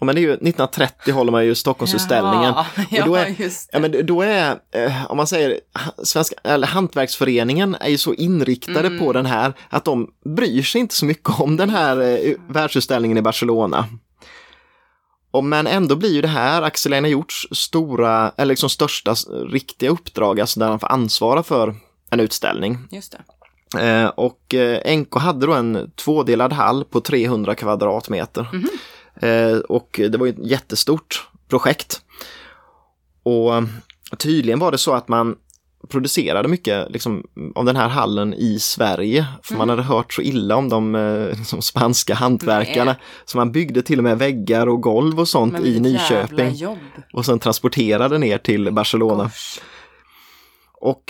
Ja, 0.00 0.04
men 0.04 0.14
det 0.14 0.20
är 0.20 0.22
ju 0.22 0.32
1930 0.32 1.12
håller 1.12 1.32
man 1.32 1.44
ju 1.46 1.54
Stockholmsutställningen. 1.54 2.54
Ja, 2.56 2.66
Och 3.02 3.08
då 3.08 3.16
ja, 3.16 3.24
är- 3.24 3.34
Ja, 3.38 3.48
det. 3.72 3.80
men 3.80 4.06
då 4.06 4.22
är, 4.22 4.50
eh, 4.74 5.06
om 5.10 5.16
man 5.16 5.26
säger, 5.26 5.60
svenska, 6.04 6.36
eller 6.44 6.66
Hantverksföreningen 6.66 7.76
är 7.80 7.88
ju 7.88 7.98
så 7.98 8.14
inriktade 8.14 8.86
Mm. 8.86 8.98
på 8.98 9.12
den 9.12 9.26
här 9.26 9.52
att 9.68 9.84
de 9.84 10.10
bryr 10.24 10.62
sig 10.62 10.80
inte 10.80 10.94
så 10.94 11.04
mycket 11.04 11.40
om 11.40 11.56
den 11.56 11.70
här 11.70 12.00
eh, 12.00 12.34
världsutställningen 12.48 13.18
i 13.18 13.22
Barcelona. 13.22 13.86
Och, 15.30 15.44
men 15.44 15.66
ändå 15.66 15.96
blir 15.96 16.12
ju 16.12 16.20
det 16.22 16.28
här 16.28 16.62
Axel 16.62 16.92
Einar 16.92 17.08
Hjorts 17.08 17.48
stora, 17.52 18.32
eller 18.36 18.52
liksom 18.52 18.68
största 18.70 19.14
riktiga 19.50 19.90
uppdrag, 19.90 20.40
alltså 20.40 20.60
där 20.60 20.68
han 20.68 20.80
får 20.80 20.92
ansvara 20.92 21.42
för 21.42 21.74
en 22.10 22.20
utställning. 22.20 22.78
Just 22.90 23.12
det. 23.12 23.18
Eh, 23.88 24.06
och 24.08 24.54
eh, 24.54 24.96
NK 24.98 25.14
hade 25.18 25.46
då 25.46 25.52
en 25.54 25.90
tvådelad 25.96 26.52
hall 26.52 26.84
på 26.84 27.00
300 27.00 27.54
kvadratmeter. 27.54 28.40
Eh, 28.52 28.60
och 29.68 30.00
det 30.10 30.16
var 30.16 30.26
ju 30.26 30.32
ett 30.32 30.50
jättestort 30.50 31.28
projekt. 31.48 32.00
Och 33.22 33.56
eh, 33.56 33.62
tydligen 34.18 34.58
var 34.58 34.72
det 34.72 34.78
så 34.78 34.94
att 34.94 35.08
man 35.08 35.36
producerade 35.88 36.48
mycket 36.48 36.90
liksom, 36.90 37.24
av 37.54 37.64
den 37.64 37.76
här 37.76 37.88
hallen 37.88 38.34
i 38.34 38.58
Sverige. 38.58 39.26
För 39.42 39.54
man 39.54 39.68
hade 39.68 39.82
hört 39.82 40.12
så 40.12 40.22
illa 40.22 40.56
om 40.56 40.68
de 40.68 40.94
eh, 40.94 41.28
liksom, 41.38 41.62
spanska 41.62 42.14
hantverkarna. 42.14 42.92
Nej. 42.92 43.00
Så 43.24 43.36
man 43.38 43.52
byggde 43.52 43.82
till 43.82 43.98
och 43.98 44.04
med 44.04 44.18
väggar 44.18 44.66
och 44.66 44.82
golv 44.82 45.20
och 45.20 45.28
sånt 45.28 45.52
Men 45.52 45.66
i 45.66 45.80
Nyköping. 45.80 46.54
jobb. 46.54 46.78
Och 47.12 47.26
sen 47.26 47.38
transporterade 47.38 48.18
ner 48.18 48.38
till 48.38 48.72
Barcelona. 48.72 49.22
Gosh. 49.22 49.60
Och 50.80 51.02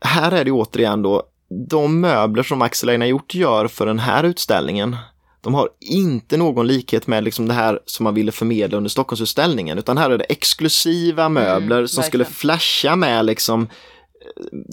här 0.00 0.32
är 0.32 0.44
det 0.44 0.50
återigen 0.50 1.02
då, 1.02 1.22
de 1.70 2.00
möbler 2.00 2.42
som 2.42 2.62
Axel 2.62 2.88
Einar 2.88 3.06
Hjort 3.06 3.34
gör 3.34 3.68
för 3.68 3.86
den 3.86 3.98
här 3.98 4.24
utställningen, 4.24 4.96
de 5.40 5.54
har 5.54 5.68
inte 5.80 6.36
någon 6.36 6.66
likhet 6.66 7.06
med 7.06 7.24
liksom 7.24 7.48
det 7.48 7.54
här 7.54 7.80
som 7.86 8.04
man 8.04 8.14
ville 8.14 8.32
förmedla 8.32 8.76
under 8.76 8.90
Stockholmsutställningen, 8.90 9.78
utan 9.78 9.98
här 9.98 10.10
är 10.10 10.18
det 10.18 10.24
exklusiva 10.24 11.28
möbler 11.28 11.86
som 11.86 12.02
skulle 12.04 12.24
flasha 12.24 12.96
med 12.96 13.24
liksom 13.24 13.68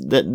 det, 0.10 0.25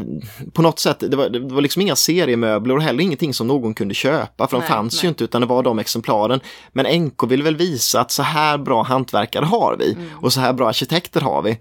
på 0.53 0.63
något 0.63 0.79
sätt, 0.79 1.01
det 1.01 1.17
var, 1.17 1.29
det 1.29 1.39
var 1.41 1.61
liksom 1.61 1.83
inga 1.83 1.97
seriemöbler 1.97 2.77
och 2.77 2.83
heller 2.83 3.05
ingenting 3.05 3.35
som 3.35 3.47
någon 3.47 3.75
kunde 3.75 3.95
köpa, 3.95 4.47
för 4.49 4.57
de 4.57 4.61
Nej, 4.61 4.69
fanns 4.69 5.05
ju 5.05 5.07
nej. 5.07 5.09
inte 5.09 5.25
utan 5.25 5.41
det 5.41 5.47
var 5.47 5.63
de 5.63 5.79
exemplaren. 5.79 6.41
Men 6.73 7.03
NK 7.05 7.23
vill 7.31 7.43
väl 7.43 7.57
visa 7.57 8.01
att 8.01 8.11
så 8.13 8.23
här 8.23 8.59
bra 8.59 8.83
hantverkare 8.83 9.45
har 9.45 9.77
vi 9.79 9.93
Mm. 9.93 10.09
och 10.23 10.33
så 10.33 10.41
här 10.41 10.53
bra 10.53 10.69
arkitekter 10.69 11.21
har 11.21 11.43
vi. 11.43 11.59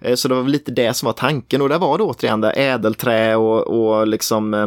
Eh, 0.00 0.14
Så 0.14 0.28
det 0.28 0.34
var 0.34 0.42
lite 0.44 0.70
det 0.72 0.94
som 0.94 1.06
var 1.06 1.12
tanken 1.12 1.62
och 1.62 1.68
där 1.68 1.78
var 1.78 1.98
det 1.98 2.04
återigen 2.04 2.40
det 2.40 2.50
ädelträ 2.52 3.36
och, 3.36 3.60
och 3.66 4.06
liksom 4.06 4.54
eh, 4.54 4.66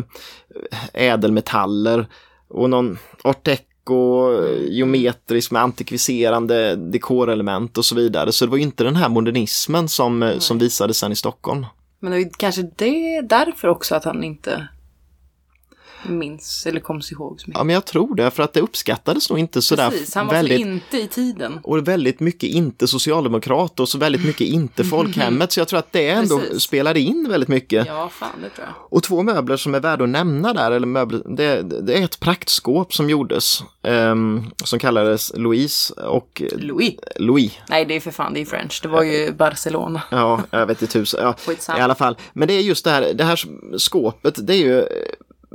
ädelmetaller 0.94 2.08
och 2.48 2.70
någon 2.70 2.98
art 3.24 3.44
deco, 3.44 4.32
geometrisk 4.70 5.52
med 5.52 5.62
antikviserande 5.62 6.76
dekorelement 6.76 7.78
och 7.78 7.86
så 7.86 7.96
vidare. 7.96 8.32
Så 8.32 8.46
det 8.46 8.52
var 8.52 8.58
ju 8.58 8.64
inte 8.64 8.84
den 8.84 8.96
här 8.96 9.10
modernismen 9.10 9.88
som, 9.88 10.24
eh, 10.24 10.38
som 10.38 10.58
visades 10.58 10.98
sen 10.98 11.12
i 11.12 11.16
Stockholm. 11.16 11.66
Men 12.00 12.12
det 12.12 12.18
är 12.18 12.30
kanske 12.38 12.62
det 12.76 13.22
därför 13.22 13.68
också 13.68 13.96
att 13.96 14.06
han 14.06 14.24
inte 14.24 14.68
minns 16.10 16.66
eller 16.66 16.80
kommer 16.80 17.02
sig 17.02 17.16
ihåg 17.16 17.42
så 17.42 17.48
mycket. 17.48 17.60
Ja, 17.60 17.64
men 17.64 17.74
jag 17.74 17.86
tror 17.86 18.16
det, 18.16 18.32
för 18.32 18.44
att 18.44 18.54
det 18.54 18.60
uppskattades 18.62 19.30
nog 19.30 19.40
inte 19.40 19.62
sådär 19.62 19.90
Precis, 19.90 20.16
han 20.16 20.28
var 20.28 20.34
väldigt... 20.34 20.60
inte 20.60 20.98
i 20.98 21.08
tiden. 21.08 21.60
Och 21.64 21.88
väldigt 21.88 22.20
mycket 22.20 22.50
inte 22.50 22.88
socialdemokrat 22.88 23.80
och 23.80 23.90
så 23.90 23.98
väldigt 23.98 24.26
mycket 24.26 24.48
inte 24.48 24.84
folkhemmet. 24.96 25.52
Så 25.52 25.60
jag 25.60 25.68
tror 25.68 25.80
att 25.80 25.92
det 25.92 26.10
ändå 26.10 26.40
Precis. 26.40 26.62
spelade 26.64 27.00
in 27.00 27.28
väldigt 27.30 27.50
mycket. 27.50 27.88
Ja, 27.88 28.10
fan 28.12 28.30
det 28.42 28.50
tror 28.50 28.68
jag. 28.68 28.76
Och 28.90 29.04
två 29.04 29.24
möbler 29.24 29.58
som 29.58 29.76
är 29.76 29.80
värda 29.80 30.04
att 30.04 30.10
nämna 30.10 30.54
där, 30.54 30.72
eller 30.72 30.88
möbler, 30.88 31.22
det, 31.36 31.62
det 31.62 31.98
är 32.00 32.04
ett 32.04 32.20
praktskåp 32.20 32.94
som 32.94 33.10
gjordes. 33.10 33.64
ehm, 33.84 34.44
som 34.64 34.80
kallades 34.80 35.32
Louise 35.36 35.94
och 35.94 36.42
Louis. 36.56 36.96
Louis. 37.16 37.52
Nej, 37.70 37.86
det 37.86 37.96
är 37.96 38.00
för 38.00 38.12
fan, 38.12 38.34
det 38.34 38.42
är 38.42 38.46
French. 38.46 38.80
Det 38.82 38.88
var 38.88 39.04
ju 39.04 39.32
Barcelona. 39.34 40.02
Ja, 40.12 40.42
jag 40.52 40.66
vet 40.66 40.82
inte 40.82 40.94
tusen. 40.94 41.20
Ja. 41.24 41.36
I 41.78 41.82
alla 41.82 41.96
fall. 41.96 42.18
Men 42.34 42.48
det 42.48 42.54
är 42.54 42.62
just 42.62 42.84
det 42.86 42.92
här, 42.92 43.14
det 43.14 43.24
här 43.24 43.40
skåpet, 43.78 44.48
det 44.48 44.54
är 44.54 44.58
ju 44.58 44.86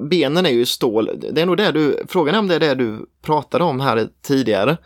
Benen 0.08 0.46
är 0.46 0.50
ju 0.50 0.66
stål. 0.66 1.10
Det 1.32 1.40
är 1.42 1.46
nog 1.46 1.56
det 1.56 1.72
du, 1.72 2.02
frågan 2.08 2.34
är 2.34 2.38
om 2.38 2.48
det 2.48 2.54
är 2.54 2.60
det 2.60 2.74
du 2.74 3.06
pratade 3.22 3.64
om 3.64 3.80
här 3.80 4.08
tidigare. 4.22 4.76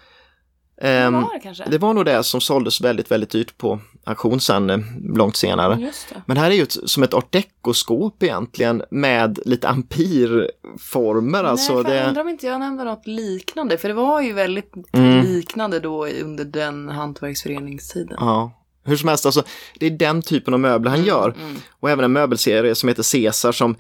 Ehm, 0.82 1.12
var 1.14 1.34
det 1.34 1.40
kanske? 1.40 1.64
det 1.70 1.78
var 1.78 1.94
nog 1.94 2.04
det 2.04 2.22
som 2.22 2.40
såldes 2.40 2.80
väldigt, 2.80 3.10
väldigt 3.10 3.30
dyrt 3.30 3.58
på 3.58 3.80
auktion 4.04 4.40
sen 4.40 4.70
eh, 4.70 4.78
långt 5.16 5.36
senare. 5.36 5.74
Det. 5.74 5.92
Men 6.26 6.36
här 6.36 6.50
är 6.50 6.54
ju 6.54 6.62
ett, 6.62 6.76
som 6.90 7.02
ett 7.02 7.14
art 7.14 7.32
deco-skåp 7.32 8.22
egentligen 8.22 8.82
med 8.90 9.38
lite 9.44 9.68
ampirformer. 9.68 11.44
Alltså 11.44 11.72
Nej, 11.72 11.82
jag 11.82 12.02
det, 12.04 12.08
undrar 12.08 12.22
om 12.22 12.28
inte 12.28 12.46
jag 12.46 12.60
nämnde 12.60 12.84
något 12.84 13.06
liknande. 13.06 13.78
För 13.78 13.88
det 13.88 13.94
var 13.94 14.20
ju 14.20 14.32
väldigt 14.32 14.72
Mm. 14.92 15.20
liknande 15.24 15.80
då 15.80 16.06
under 16.06 16.44
den 16.44 16.88
hantverksföreningstiden. 16.88 18.16
ja, 18.20 18.52
hur 18.84 18.96
som 18.96 19.08
helst, 19.08 19.26
alltså, 19.26 19.42
det 19.78 19.86
är 19.86 19.90
den 19.90 20.22
typen 20.22 20.54
av 20.54 20.60
möbler 20.60 20.90
han 20.90 21.04
gör. 21.04 21.34
Mm. 21.40 21.56
Och 21.80 21.90
även 21.90 22.04
en 22.04 22.12
möbelserie 22.12 22.74
som 22.74 22.88
heter 22.88 23.12
Caesar 23.12 23.52
som 23.52 23.76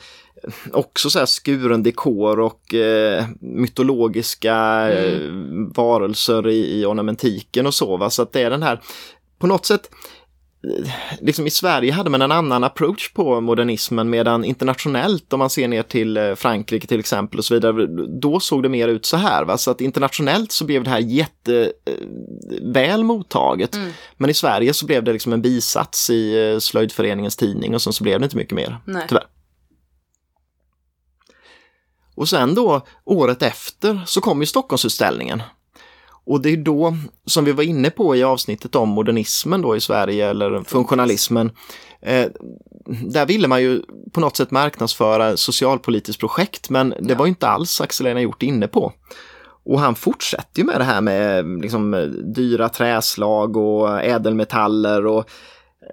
också 0.72 1.10
så 1.10 1.18
här 1.18 1.26
skuren 1.26 1.82
dekor 1.82 2.40
och 2.40 2.74
eh, 2.74 3.24
mytologiska 3.40 4.88
eh, 4.92 5.20
varelser 5.74 6.48
i, 6.48 6.80
i 6.80 6.84
ornamentiken 6.84 7.66
och 7.66 7.74
så. 7.74 7.96
Va? 7.96 8.10
Så 8.10 8.22
att 8.22 8.32
det 8.32 8.42
är 8.42 8.50
den 8.50 8.62
här, 8.62 8.80
på 9.38 9.46
något 9.46 9.66
sätt, 9.66 9.90
liksom 11.20 11.46
i 11.46 11.50
Sverige 11.50 11.92
hade 11.92 12.10
man 12.10 12.22
en 12.22 12.32
annan 12.32 12.64
approach 12.64 13.12
på 13.12 13.40
modernismen 13.40 14.10
medan 14.10 14.44
internationellt 14.44 15.32
om 15.32 15.38
man 15.38 15.50
ser 15.50 15.68
ner 15.68 15.82
till 15.82 16.16
eh, 16.16 16.34
Frankrike 16.34 16.86
till 16.86 17.00
exempel 17.00 17.38
och 17.38 17.44
så 17.44 17.54
vidare, 17.54 17.86
då 18.20 18.40
såg 18.40 18.62
det 18.62 18.68
mer 18.68 18.88
ut 18.88 19.06
så 19.06 19.16
här. 19.16 19.44
Va? 19.44 19.58
Så 19.58 19.70
att 19.70 19.80
internationellt 19.80 20.52
så 20.52 20.64
blev 20.64 20.84
det 20.84 20.90
här 20.90 20.98
jätte 20.98 21.72
eh, 22.74 22.98
mottaget. 22.98 23.74
Mm. 23.74 23.90
Men 24.16 24.30
i 24.30 24.34
Sverige 24.34 24.74
så 24.74 24.86
blev 24.86 25.04
det 25.04 25.12
liksom 25.12 25.32
en 25.32 25.42
bisats 25.42 26.10
i 26.10 26.52
eh, 26.52 26.58
slöjdföreningens 26.58 27.36
tidning 27.36 27.74
och 27.74 27.82
sen 27.82 27.92
så 27.92 28.04
blev 28.04 28.20
det 28.20 28.24
inte 28.24 28.36
mycket 28.36 28.54
mer. 28.54 28.78
Nej. 28.84 29.06
Tyvärr. 29.08 29.26
Och 32.14 32.28
sen 32.28 32.54
då 32.54 32.86
året 33.04 33.42
efter 33.42 34.00
så 34.06 34.20
kom 34.20 34.40
ju 34.40 34.46
Stockholmsutställningen. 34.46 35.42
Och 36.26 36.40
det 36.40 36.50
är 36.50 36.56
då, 36.56 36.96
som 37.26 37.44
vi 37.44 37.52
var 37.52 37.62
inne 37.64 37.90
på 37.90 38.16
i 38.16 38.22
avsnittet 38.24 38.74
om 38.74 38.88
modernismen 38.88 39.62
då 39.62 39.76
i 39.76 39.80
Sverige 39.80 40.30
eller 40.30 40.62
funktionalismen, 40.62 41.50
eh, 42.02 42.26
där 43.12 43.26
ville 43.26 43.48
man 43.48 43.62
ju 43.62 43.82
på 44.12 44.20
något 44.20 44.36
sätt 44.36 44.50
marknadsföra 44.50 45.36
socialpolitiskt 45.36 46.20
projekt 46.20 46.70
men 46.70 46.90
det 46.90 47.12
Ja. 47.12 47.18
var 47.18 47.26
ju 47.26 47.28
inte 47.28 47.48
alls 47.48 47.80
Axel 47.80 48.06
Einar 48.06 48.20
gjort 48.20 48.42
inne 48.42 48.68
på. 48.68 48.92
Och 49.66 49.80
han 49.80 49.94
fortsätter 49.94 50.58
ju 50.60 50.64
med 50.64 50.80
det 50.80 50.84
här 50.84 51.00
med 51.00 51.46
liksom, 51.62 52.12
dyra 52.34 52.68
träslag 52.68 53.56
och 53.56 54.00
ädelmetaller 54.02 55.06
och 55.06 55.24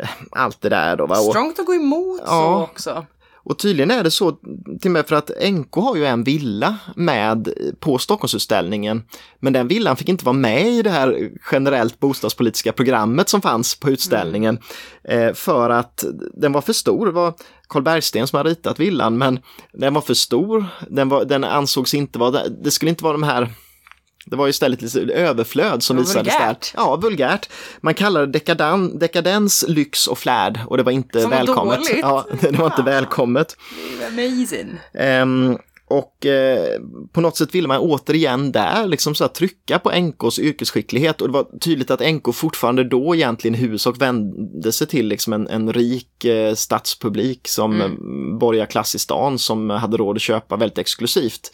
eh, 0.02 0.10
allt 0.32 0.62
det 0.62 0.70
där. 0.70 0.96
Då, 0.98 1.06
va? 1.06 1.16
Och, 1.20 1.26
Strongt 1.26 1.60
att 1.60 1.66
gå 1.66 1.74
emot 1.74 2.22
Ja. 2.26 2.28
så 2.28 2.64
också. 2.72 3.06
Och 3.44 3.60
tydligen 3.60 3.92
är 3.92 4.04
det 4.04 4.12
så 4.12 4.32
till 4.82 4.90
och 4.90 4.92
med 4.92 5.08
för 5.08 5.16
att 5.16 5.32
NK 5.52 5.76
har 5.76 5.96
ju 5.96 6.06
en 6.06 6.24
villa 6.24 6.78
med 6.96 7.54
på 7.80 7.98
Stockholmsutställningen. 7.98 9.04
Men 9.40 9.54
den 9.54 9.68
villan 9.68 9.98
fick 9.98 10.10
inte 10.10 10.26
vara 10.26 10.34
med 10.34 10.68
i 10.68 10.82
det 10.82 10.90
här 10.90 11.30
generellt 11.52 12.00
bostadspolitiska 12.00 12.72
programmet 12.72 13.30
som 13.30 13.42
fanns 13.42 13.80
på 13.80 13.90
utställningen. 13.90 14.60
Mm. 15.04 15.36
för 15.36 15.70
att 15.70 16.04
den 16.34 16.52
var 16.52 16.62
för 16.62 16.74
stor. 16.74 17.06
Det 17.06 17.12
var 17.12 17.34
Carl 17.68 17.84
Bergsten 17.84 18.28
som 18.28 18.38
har 18.38 18.44
ritat 18.44 18.80
villan 18.80 19.18
men 19.18 19.40
den 19.74 19.94
var 19.94 20.02
för 20.02 20.14
stor. 20.14 20.66
Den, 20.90 21.10
var, 21.10 21.26
den 21.26 21.44
ansågs 21.44 21.94
inte 21.94 22.20
vara, 22.20 22.48
det 22.48 22.72
skulle 22.72 22.90
inte 22.90 23.04
vara 23.04 23.14
de 23.14 23.24
här 23.24 23.50
det 24.26 24.36
var 24.36 24.48
istället 24.48 24.82
lite 24.82 25.00
överflöd 25.00 25.84
som 25.84 25.98
visades 25.98 26.18
vulgärt. 26.18 26.74
där. 26.74 26.82
Ja, 26.82 26.96
vulgärt. 26.96 27.50
Man 27.82 27.94
kallade 27.94 28.26
det 28.26 28.32
dekadan, 28.32 29.00
dekadens, 29.00 29.66
lyx 29.68 30.08
och 30.08 30.18
flärd 30.18 30.60
och 30.68 30.78
det 30.78 30.84
var 30.84 30.92
inte 30.92 31.22
som 31.22 31.30
välkommet. 31.30 31.78
Dåligt. 31.78 32.00
Ja, 32.02 32.26
det 32.42 32.52
var 32.52 32.66
inte 32.66 32.82
välkommet. 32.82 33.58
Amazing. 34.08 34.80
Um, 34.94 35.58
och 35.92 36.26
eh, 36.26 36.80
på 37.12 37.22
något 37.22 37.38
sätt 37.38 37.56
ville 37.56 37.68
man 37.68 37.80
återigen 37.80 38.52
där 38.52 38.88
liksom 38.88 39.16
så 39.16 39.28
trycka 39.28 39.80
på 39.80 39.92
NKs 39.92 40.40
yrkesskicklighet 40.40 41.22
och 41.22 41.28
det 41.28 41.34
var 41.34 41.60
tydligt 41.60 41.92
att 41.92 42.14
NK 42.14 42.36
fortfarande 42.36 42.84
då 42.84 43.16
egentligen 43.16 43.56
huvudsak 43.56 44.02
vände 44.02 44.72
sig 44.72 44.88
till 44.88 45.08
liksom 45.08 45.34
en, 45.34 45.48
en 45.48 45.74
rik 45.74 46.26
eh, 46.26 46.54
stadspublik 46.54 47.48
som 47.48 47.82
mm. 47.82 48.40
borgarklass 48.40 48.96
i 48.96 49.00
stan 49.00 49.40
som 49.40 49.70
hade 49.70 49.98
råd 49.98 50.16
att 50.16 50.22
köpa 50.22 50.56
väldigt 50.56 50.78
exklusivt. 50.78 51.52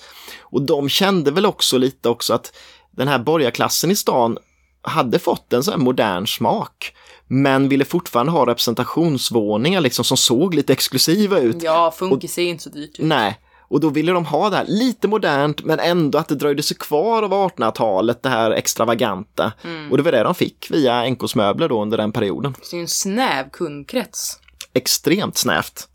Och 0.50 0.62
de 0.62 0.90
kände 0.90 1.32
väl 1.32 1.46
också 1.46 1.78
lite 1.78 2.10
också 2.10 2.34
att 2.34 2.56
den 2.92 3.08
här 3.08 3.20
borgarklassen 3.20 3.92
i 3.92 3.96
stan 3.96 4.38
hade 4.82 5.20
fått 5.20 5.54
en 5.54 5.64
sån 5.64 5.72
här 5.72 5.80
modern 5.80 6.28
smak 6.28 6.94
men 7.28 7.70
ville 7.70 7.86
fortfarande 7.86 8.32
ha 8.32 8.46
representationsvåningar 8.46 9.82
liksom 9.82 10.06
som 10.06 10.18
såg 10.18 10.54
lite 10.54 10.74
exklusiva 10.74 11.40
ut. 11.40 11.64
Ja, 11.64 11.92
funkis 11.92 12.34
ser 12.34 12.44
inte 12.44 12.64
så 12.64 12.70
dyrt 12.70 13.00
ut. 13.00 13.06
Nej, 13.06 13.40
och 13.70 13.80
då 13.80 13.90
ville 13.90 14.12
de 14.12 14.26
ha 14.26 14.50
det 14.50 14.56
här 14.56 14.66
lite 14.68 15.08
modernt 15.08 15.64
men 15.64 15.80
ändå 15.80 16.18
att 16.18 16.28
det 16.28 16.36
dröjde 16.36 16.64
sig 16.64 16.78
kvar 16.78 17.24
av 17.24 17.32
1800-talet, 17.32 18.24
det 18.24 18.30
här 18.30 18.52
extravaganta. 18.52 19.54
Mm. 19.64 19.92
Och 19.92 19.98
det 19.98 20.04
var 20.04 20.12
det 20.12 20.24
de 20.24 20.36
fick 20.36 20.72
via 20.72 21.10
NKs 21.10 21.36
möbler 21.36 21.70
då 21.70 21.82
under 21.82 21.98
den 21.98 22.12
perioden. 22.12 22.56
Så 22.62 22.76
det 22.76 22.80
är 22.80 22.82
en 22.82 22.88
snäv 22.88 23.50
kundkrets. 23.50 24.40
Extremt 24.74 25.38
snävt. 25.38 25.88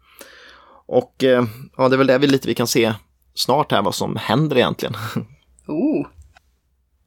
Och 0.87 1.25
eh, 1.25 1.45
ja, 1.77 1.89
det 1.89 1.95
är 1.95 1.99
väl 1.99 2.07
det 2.07 2.19
vi 2.19 2.27
lite 2.27 2.49
vi 2.49 2.55
kan 2.55 2.67
se 2.67 2.95
snart 3.35 3.73
här 3.73 3.83
vad 3.83 3.95
som 3.95 4.17
händer 4.17 4.57
egentligen. 4.57 4.97
Oh. 5.67 6.07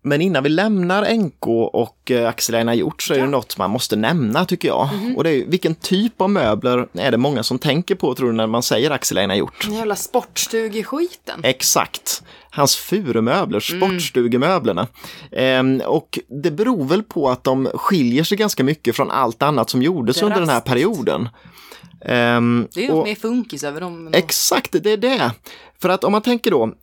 Men 0.05 0.21
innan 0.21 0.43
vi 0.43 0.49
lämnar 0.49 1.13
NK 1.13 1.47
och 1.73 2.11
eh, 2.11 2.27
Axel 2.29 2.55
Einar 2.55 2.73
Hjort 2.73 3.01
så 3.01 3.13
är 3.13 3.19
det 3.19 3.27
något 3.27 3.57
man 3.57 3.69
måste 3.69 3.95
nämna 3.95 4.45
tycker 4.45 4.67
jag. 4.67 4.89
Mm. 4.93 5.17
Och 5.17 5.23
det 5.23 5.29
är 5.29 5.45
vilken 5.45 5.75
typ 5.75 6.21
av 6.21 6.29
möbler 6.29 6.87
är 6.93 7.11
det 7.11 7.17
många 7.17 7.43
som 7.43 7.59
tänker 7.59 7.95
på 7.95 8.15
tror 8.15 8.27
du 8.27 8.33
när 8.33 8.47
man 8.47 8.63
säger 8.63 8.91
Axel 8.91 9.17
Einar 9.17 9.35
Hjort? 9.35 9.65
Den 9.65 9.73
jävla 9.73 9.95
sportstugeskiten. 9.95 11.39
Exakt. 11.43 12.23
Hans 12.49 12.75
furumöbler, 12.75 13.71
mm. 13.71 13.81
sportstugemöblerna. 13.81 14.87
Ehm, 15.31 15.81
och 15.85 16.19
det 16.43 16.51
beror 16.51 16.85
väl 16.85 17.03
på 17.03 17.29
att 17.29 17.43
de 17.43 17.69
skiljer 17.73 18.23
sig 18.23 18.37
ganska 18.37 18.63
mycket 18.63 18.95
från 18.95 19.11
allt 19.11 19.41
annat 19.41 19.69
som 19.69 19.81
gjordes 19.81 20.21
under 20.21 20.39
den 20.39 20.49
här 20.49 20.61
perioden. 20.61 21.29
Um, 22.05 22.67
det 22.73 22.85
är 22.85 22.95
ju 22.95 23.03
mer 23.03 23.15
funkis 23.15 23.63
över 23.63 23.81
dem. 23.81 24.09
Exakt, 24.13 24.75
det 24.83 24.91
är 24.91 24.97
det. 24.97 25.31
För 25.81 25.89
att 25.89 26.03
om 26.03 26.11
man 26.11 26.21
tänker 26.21 26.51
då, 26.51 26.73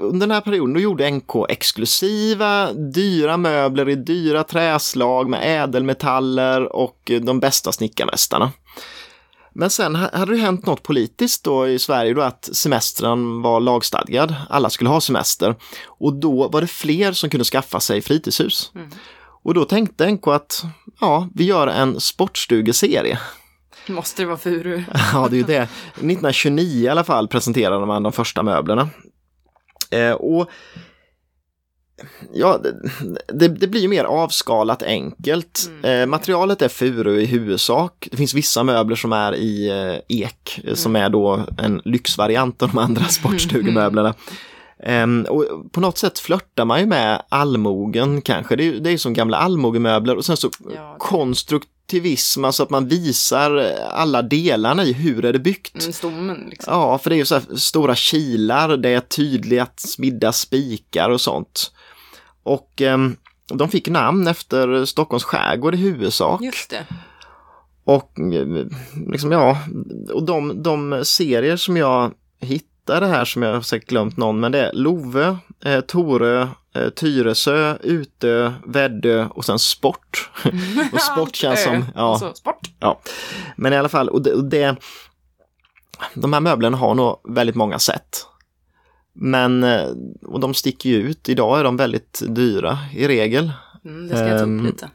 under 0.00 0.26
den 0.26 0.30
här 0.30 0.40
perioden 0.40 0.74
då 0.74 0.80
gjorde 0.80 1.10
NK 1.10 1.30
exklusiva, 1.48 2.72
dyra 2.72 3.36
möbler 3.36 3.88
i 3.88 3.94
dyra 3.94 4.44
träslag 4.44 5.28
med 5.28 5.62
ädelmetaller 5.62 6.76
och 6.76 7.10
de 7.22 7.40
bästa 7.40 7.72
snickarmästarna. 7.72 8.52
Men 9.52 9.70
sen 9.70 9.94
hade 9.94 10.32
det 10.32 10.38
hänt 10.38 10.66
något 10.66 10.82
politiskt 10.82 11.44
då 11.44 11.68
i 11.68 11.78
Sverige 11.78 12.14
då 12.14 12.22
att 12.22 12.48
semestern 12.52 13.42
var 13.42 13.60
lagstadgad. 13.60 14.34
Alla 14.48 14.70
skulle 14.70 14.90
ha 14.90 15.00
semester 15.00 15.54
och 15.86 16.14
då 16.14 16.48
var 16.48 16.60
det 16.60 16.66
fler 16.66 17.12
som 17.12 17.30
kunde 17.30 17.44
skaffa 17.44 17.80
sig 17.80 18.00
fritidshus. 18.00 18.72
Mm. 18.74 18.90
Och 19.42 19.54
då 19.54 19.64
tänkte 19.64 20.10
NK 20.10 20.26
att 20.26 20.64
ja, 21.00 21.28
vi 21.34 21.44
gör 21.44 21.66
en 21.66 22.00
sportstugeserie. 22.00 23.18
Måste 23.86 24.22
det 24.22 24.26
vara 24.26 24.38
furu? 24.38 24.82
ja, 25.12 25.28
det 25.30 25.36
är 25.36 25.38
ju 25.38 25.44
det. 25.44 25.62
1929 25.62 26.84
i 26.84 26.88
alla 26.88 27.04
fall 27.04 27.28
presenterade 27.28 27.86
man 27.86 28.02
de 28.02 28.12
första 28.12 28.42
möblerna. 28.42 28.88
Eh, 29.90 30.12
och 30.12 30.50
Ja, 32.32 32.60
det, 33.28 33.48
det, 33.48 33.66
blir 33.66 33.88
mer 33.88 34.04
avskalat 34.04 34.82
enkelt. 34.82 35.70
Mm. 35.82 36.00
Eh, 36.02 36.06
materialet 36.06 36.62
är 36.62 36.68
furu 36.68 37.20
i 37.20 37.26
huvudsak. 37.26 38.08
Det 38.10 38.16
finns 38.16 38.34
vissa 38.34 38.62
möbler 38.62 38.96
som 38.96 39.12
är 39.12 39.34
i 39.34 39.68
eh, 39.68 40.18
ek, 40.18 40.60
mm. 40.64 40.76
som 40.76 40.96
är 40.96 41.08
då 41.08 41.44
en 41.58 41.82
lyxvariant 41.84 42.62
av 42.62 42.68
de 42.68 42.78
andra 42.78 43.04
sportstugemöblerna. 43.08 44.14
Mm. 44.82 45.26
Eh, 45.26 45.30
och 45.30 45.72
på 45.72 45.80
något 45.80 45.98
sätt 45.98 46.18
flörtar 46.18 46.64
man 46.64 46.80
ju 46.80 46.86
med 46.86 47.22
allmogen 47.28 48.22
kanske. 48.22 48.56
Det 48.56 48.68
är, 48.68 48.72
det 48.72 48.90
är 48.90 48.98
som 48.98 49.12
gamla 49.12 49.36
allmogemöbler 49.36 50.16
och 50.16 50.24
sen 50.24 50.36
så 50.36 50.50
ja, 50.74 50.96
konstrukt 50.98 51.68
aktivism, 51.90 52.44
alltså 52.44 52.62
att 52.62 52.70
man 52.70 52.88
visar 52.88 53.56
alla 53.90 54.22
delarna 54.22 54.84
i 54.84 54.92
hur 54.92 55.24
är 55.24 55.32
det 55.32 55.38
byggt. 55.38 55.80
Mm, 55.80 55.92
stommen 55.92 56.46
liksom. 56.50 56.74
Ja, 56.74 56.98
för 56.98 57.10
det 57.10 57.16
är 57.16 57.18
ju 57.18 57.24
så 57.24 57.34
här 57.34 57.56
stora 57.56 57.94
kilar, 57.94 58.76
det 58.76 58.88
är 58.88 59.00
tydligt 59.00 59.80
smidda 59.80 60.32
spikar 60.32 61.10
och 61.10 61.20
sånt. 61.20 61.72
Och 62.42 62.82
eh, 62.82 62.98
de 63.54 63.68
fick 63.68 63.88
namn 63.88 64.26
efter 64.26 64.84
Stockholms 64.84 65.24
skärgård 65.24 65.74
i 65.74 65.78
huvudsak. 65.78 66.40
Just 66.42 66.70
det. 66.70 66.86
Och 67.84 68.12
liksom 69.06 69.32
ja, 69.32 69.58
och 70.12 70.22
de, 70.22 70.62
de 70.62 71.04
serier 71.04 71.56
som 71.56 71.76
jag 71.76 72.12
hittade 72.40 72.69
här 72.92 73.24
som 73.24 73.42
jag 73.42 73.54
har 73.54 73.60
säkert 73.60 73.88
glömt 73.88 74.16
någon, 74.16 74.40
men 74.40 74.52
det 74.52 74.58
är 74.58 74.72
Love, 74.72 75.36
eh, 75.64 75.80
Torö, 75.80 76.48
eh, 76.74 76.88
Tyresö, 76.88 77.76
Utö, 77.82 78.52
Väddö 78.66 79.26
och 79.26 79.44
sen 79.44 79.58
sport. 79.58 80.30
och 80.92 81.00
sport 81.00 81.36
känns 81.36 81.64
som... 81.64 81.84
Ja, 81.94 82.12
alltså, 82.12 82.34
sport. 82.34 82.60
ja. 82.78 83.00
Men 83.56 83.72
i 83.72 83.76
alla 83.76 83.88
fall, 83.88 84.08
och 84.08 84.22
det, 84.22 84.32
och 84.32 84.44
det, 84.44 84.76
de 86.14 86.32
här 86.32 86.40
möblerna 86.40 86.76
har 86.76 86.94
nog 86.94 87.20
väldigt 87.28 87.56
många 87.56 87.78
sätt. 87.78 88.26
Men, 89.12 89.64
eh, 89.64 89.88
och 90.22 90.40
de 90.40 90.54
sticker 90.54 90.90
ju 90.90 90.96
ut. 90.96 91.28
Idag 91.28 91.60
är 91.60 91.64
de 91.64 91.76
väldigt 91.76 92.22
dyra 92.28 92.78
i 92.94 93.08
regel. 93.08 93.52
Mm, 93.84 94.08
det 94.08 94.16
ska 94.16 94.26
jag 94.26 94.38
ta 94.38 94.44
upp 94.44 94.48
ehm, 94.48 94.66
lite. 94.66 94.90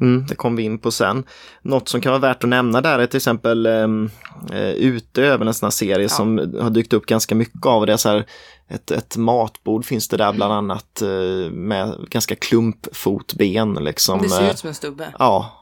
Um, 0.00 0.26
det 0.28 0.34
kommer 0.34 0.56
vi 0.56 0.62
in 0.62 0.78
på 0.78 0.90
sen. 0.90 1.24
Något 1.62 1.88
som 1.88 2.00
kan 2.00 2.10
vara 2.12 2.20
värt 2.20 2.44
att 2.44 2.50
nämna 2.50 2.80
där 2.80 2.98
är 2.98 3.06
till 3.06 3.16
exempel 3.16 3.66
um, 3.66 4.10
uh, 4.52 4.70
Ute, 4.70 5.26
även 5.26 5.48
en 5.48 5.54
sån 5.54 5.66
här 5.66 5.70
serie 5.70 6.04
ja. 6.04 6.08
som 6.08 6.38
har 6.60 6.70
dykt 6.70 6.92
upp 6.92 7.06
ganska 7.06 7.34
mycket 7.34 7.66
av 7.66 7.86
det. 7.86 7.98
Så 7.98 8.08
här, 8.08 8.26
ett, 8.68 8.90
ett 8.90 9.16
matbord 9.16 9.84
finns 9.84 10.08
det 10.08 10.16
där 10.16 10.24
mm. 10.24 10.36
bland 10.36 10.52
annat 10.52 11.02
uh, 11.02 11.50
med 11.50 11.94
ganska 12.10 12.34
klumpfotben. 12.34 13.74
Liksom. 13.74 14.22
Det 14.22 14.28
ser 14.28 14.50
ut 14.50 14.58
som 14.58 14.68
en 14.68 14.74
stubbe. 14.74 15.14
Ja. 15.18 15.58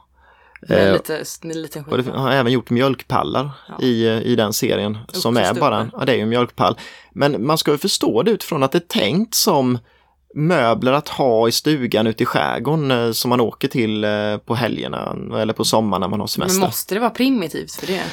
Med 0.67 0.93
lite, 0.93 1.23
med 1.41 1.55
lite 1.55 1.83
och 1.87 1.97
det 1.97 2.11
har 2.11 2.31
även 2.31 2.51
gjort 2.51 2.69
mjölkpallar 2.69 3.49
ja. 3.67 3.85
i, 3.85 4.07
i 4.07 4.35
den 4.35 4.53
serien. 4.53 4.97
som 5.07 5.37
är 5.37 5.53
bara, 5.53 5.89
ja 5.93 6.05
det 6.05 6.11
är 6.11 6.15
ju 6.15 6.21
en 6.21 6.29
mjölkpall. 6.29 6.77
Men 7.11 7.45
man 7.45 7.57
ska 7.57 7.71
ju 7.71 7.77
förstå 7.77 8.23
det 8.23 8.31
utifrån 8.31 8.63
att 8.63 8.71
det 8.71 8.77
är 8.77 8.99
tänkt 8.99 9.35
som 9.35 9.77
möbler 10.35 10.91
att 10.91 11.09
ha 11.09 11.47
i 11.47 11.51
stugan 11.51 12.07
ute 12.07 12.23
i 12.23 12.25
skärgården 12.25 12.91
eh, 12.91 13.11
som 13.11 13.29
man 13.29 13.41
åker 13.41 13.67
till 13.67 14.03
eh, 14.03 14.37
på 14.37 14.55
helgerna 14.55 15.15
eller 15.41 15.53
på 15.53 15.65
sommaren 15.65 16.01
när 16.01 16.07
man 16.07 16.19
har 16.19 16.27
semester. 16.27 16.59
Men 16.59 16.67
måste 16.67 16.93
det 16.93 16.99
vara 16.99 17.09
primitivt 17.09 17.71
för 17.71 17.87
det? 17.87 18.03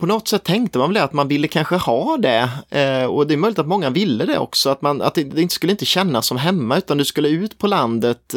På 0.00 0.06
något 0.06 0.28
sätt 0.28 0.44
tänkte 0.44 0.78
man 0.78 0.92
väl 0.92 1.02
att 1.02 1.12
man 1.12 1.28
ville 1.28 1.48
kanske 1.48 1.76
ha 1.76 2.16
det 2.16 2.50
eh, 2.70 3.04
och 3.04 3.26
det 3.26 3.34
är 3.34 3.38
möjligt 3.38 3.58
att 3.58 3.68
många 3.68 3.90
ville 3.90 4.24
det 4.24 4.38
också, 4.38 4.70
att, 4.70 4.82
man, 4.82 5.02
att 5.02 5.14
det, 5.14 5.20
inte 5.20 5.54
skulle 5.54 5.72
inte 5.72 5.84
kännas 5.84 6.26
som 6.26 6.36
hemma 6.36 6.78
utan 6.78 6.98
du 6.98 7.04
skulle 7.04 7.28
ut 7.28 7.58
på 7.58 7.66
landet 7.66 8.34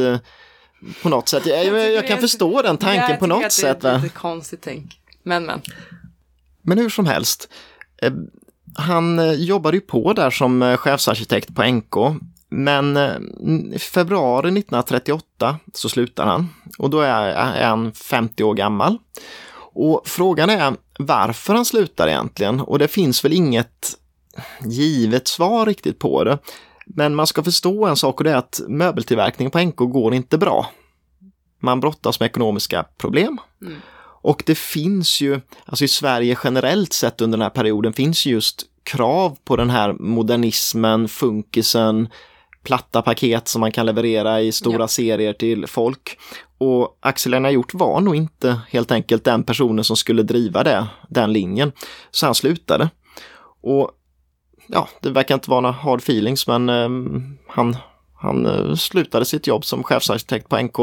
på 1.02 1.10
något 1.10 1.30
sätt. 1.30 1.46
Jag, 1.46 1.66
jag, 1.66 1.92
jag 1.92 2.08
kan 2.08 2.18
förstå 2.18 2.62
den 2.62 2.78
tanken 2.78 3.10
ja, 3.10 3.16
på 3.16 3.28
något 3.28 3.52
sätt. 3.52 3.82
Det 3.82 3.90
är 3.90 4.00
lite 4.00 4.16
konstigt 4.16 4.62
tänk. 4.64 5.00
Men 5.24 5.46
men. 5.46 5.62
Men 6.62 6.78
hur 6.78 6.90
som 6.90 7.06
helst. 7.06 7.50
Han 8.78 9.36
jobbade 9.38 9.78
ju 9.78 9.82
på 9.82 10.14
där 10.14 10.30
som 10.30 10.78
chefsarkitekt 10.78 11.56
på 11.56 11.64
NK 11.64 11.96
men 12.56 12.98
eh, 12.98 13.16
i 13.76 13.80
februari 13.80 14.48
1938 14.48 15.60
så 15.74 15.90
slutar 15.90 16.26
han 16.26 16.50
och 16.78 16.90
då 16.90 17.00
är 17.00 17.64
han 17.64 17.92
50 17.92 18.44
år 18.44 18.54
gammal. 18.54 18.98
Och 19.74 20.02
frågan 20.06 20.50
är 20.50 20.76
varför 21.00 21.54
han 21.54 21.66
slutar 21.66 22.08
egentligen 22.08 22.62
och 22.62 22.80
det 22.80 22.88
finns 22.88 23.26
väl 23.26 23.34
inget 23.34 23.98
givet 24.66 25.28
svar 25.28 25.66
riktigt 25.66 26.00
på 26.00 26.24
det. 26.24 26.38
Men 26.86 27.16
man 27.16 27.28
ska 27.28 27.44
förstå 27.44 27.86
en 27.86 27.96
sak 27.96 28.18
och 28.18 28.24
det 28.24 28.32
är 28.32 28.36
att 28.36 28.62
möbeltillverkningen 28.68 29.52
på 29.52 29.60
NK 29.60 29.76
går 29.76 30.14
inte 30.14 30.38
bra. 30.38 30.70
Man 31.60 31.80
brottas 31.80 32.20
med 32.20 32.28
ekonomiska 32.28 32.86
problem. 32.98 33.38
Mm. 33.62 33.78
Och 34.22 34.44
det 34.46 34.58
finns 34.58 35.22
ju, 35.22 35.42
alltså 35.66 35.86
i 35.86 35.88
Sverige 35.88 36.38
generellt 36.44 36.94
sett 36.94 37.22
under 37.22 37.38
den 37.38 37.44
här 37.44 37.50
perioden 37.50 37.94
finns 37.94 38.26
just 38.26 38.66
krav 38.84 39.38
på 39.44 39.56
den 39.56 39.70
här 39.70 39.94
modernismen, 39.94 41.08
funkisen, 41.08 42.10
platta 42.66 43.02
paket 43.02 43.48
som 43.48 43.60
man 43.62 43.72
kan 43.72 43.86
leverera 43.86 44.42
i 44.42 44.52
stora 44.52 44.80
Ja. 44.80 44.88
serier 44.88 45.34
till 45.34 45.68
folk. 45.68 46.18
Och 46.58 46.98
Axel 47.02 47.34
Einar 47.34 47.50
Hjort 47.50 47.74
var 47.74 48.02
nog 48.02 48.16
inte 48.16 48.60
helt 48.70 48.92
enkelt 48.92 49.24
den 49.24 49.44
personen 49.44 49.84
som 49.84 49.98
skulle 49.98 50.24
driva 50.24 50.64
det, 50.64 50.88
den 51.10 51.34
linjen. 51.34 51.72
Så 52.12 52.26
han 52.26 52.36
slutade. 52.36 52.90
Och 53.64 53.92
ja, 54.68 54.88
det 55.02 55.10
verkar 55.10 55.36
inte 55.36 55.50
vara 55.50 55.62
några 55.62 55.76
hard 55.76 56.00
feelings 56.00 56.48
men 56.48 56.70
eh, 56.70 56.90
han, 57.48 57.78
han 58.18 58.46
eh, 58.46 58.76
slutade 58.76 59.26
sitt 59.26 59.48
jobb 59.48 59.66
som 59.66 59.84
chefsarkitekt 59.84 60.50
på 60.50 60.58
NK. 60.62 60.76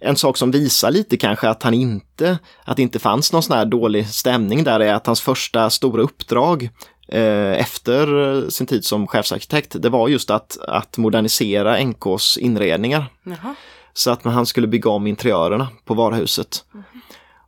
En 0.00 0.16
sak 0.16 0.36
som 0.36 0.50
visar 0.50 0.90
lite 0.90 1.16
kanske 1.16 1.48
att 1.48 1.62
han 1.62 1.74
inte, 1.74 2.38
att 2.64 2.76
det 2.76 2.82
inte 2.82 2.98
fanns 2.98 3.32
någon 3.32 3.42
sån 3.42 3.56
här 3.56 3.64
dålig 3.66 4.08
stämning 4.08 4.64
där 4.64 4.80
är 4.80 4.94
att 4.94 5.06
hans 5.06 5.20
första 5.20 5.70
stora 5.70 6.02
uppdrag 6.02 6.70
efter 7.08 8.36
eh, 8.36 8.48
sin 8.48 8.66
tid 8.66 8.84
som 8.84 9.06
chefsarkitekt, 9.06 9.82
det 9.82 9.88
var 9.88 10.08
just 10.08 10.30
att, 10.30 10.58
att 10.68 10.96
modernisera 10.96 11.84
NKs 11.84 12.38
inredningar. 12.38 13.06
Jaha. 13.22 13.54
Så 13.92 14.10
att 14.10 14.24
han 14.24 14.46
skulle 14.46 14.66
bygga 14.66 14.90
om 14.90 15.06
interiörerna 15.06 15.68
på 15.84 15.94
varuhuset. 15.94 16.64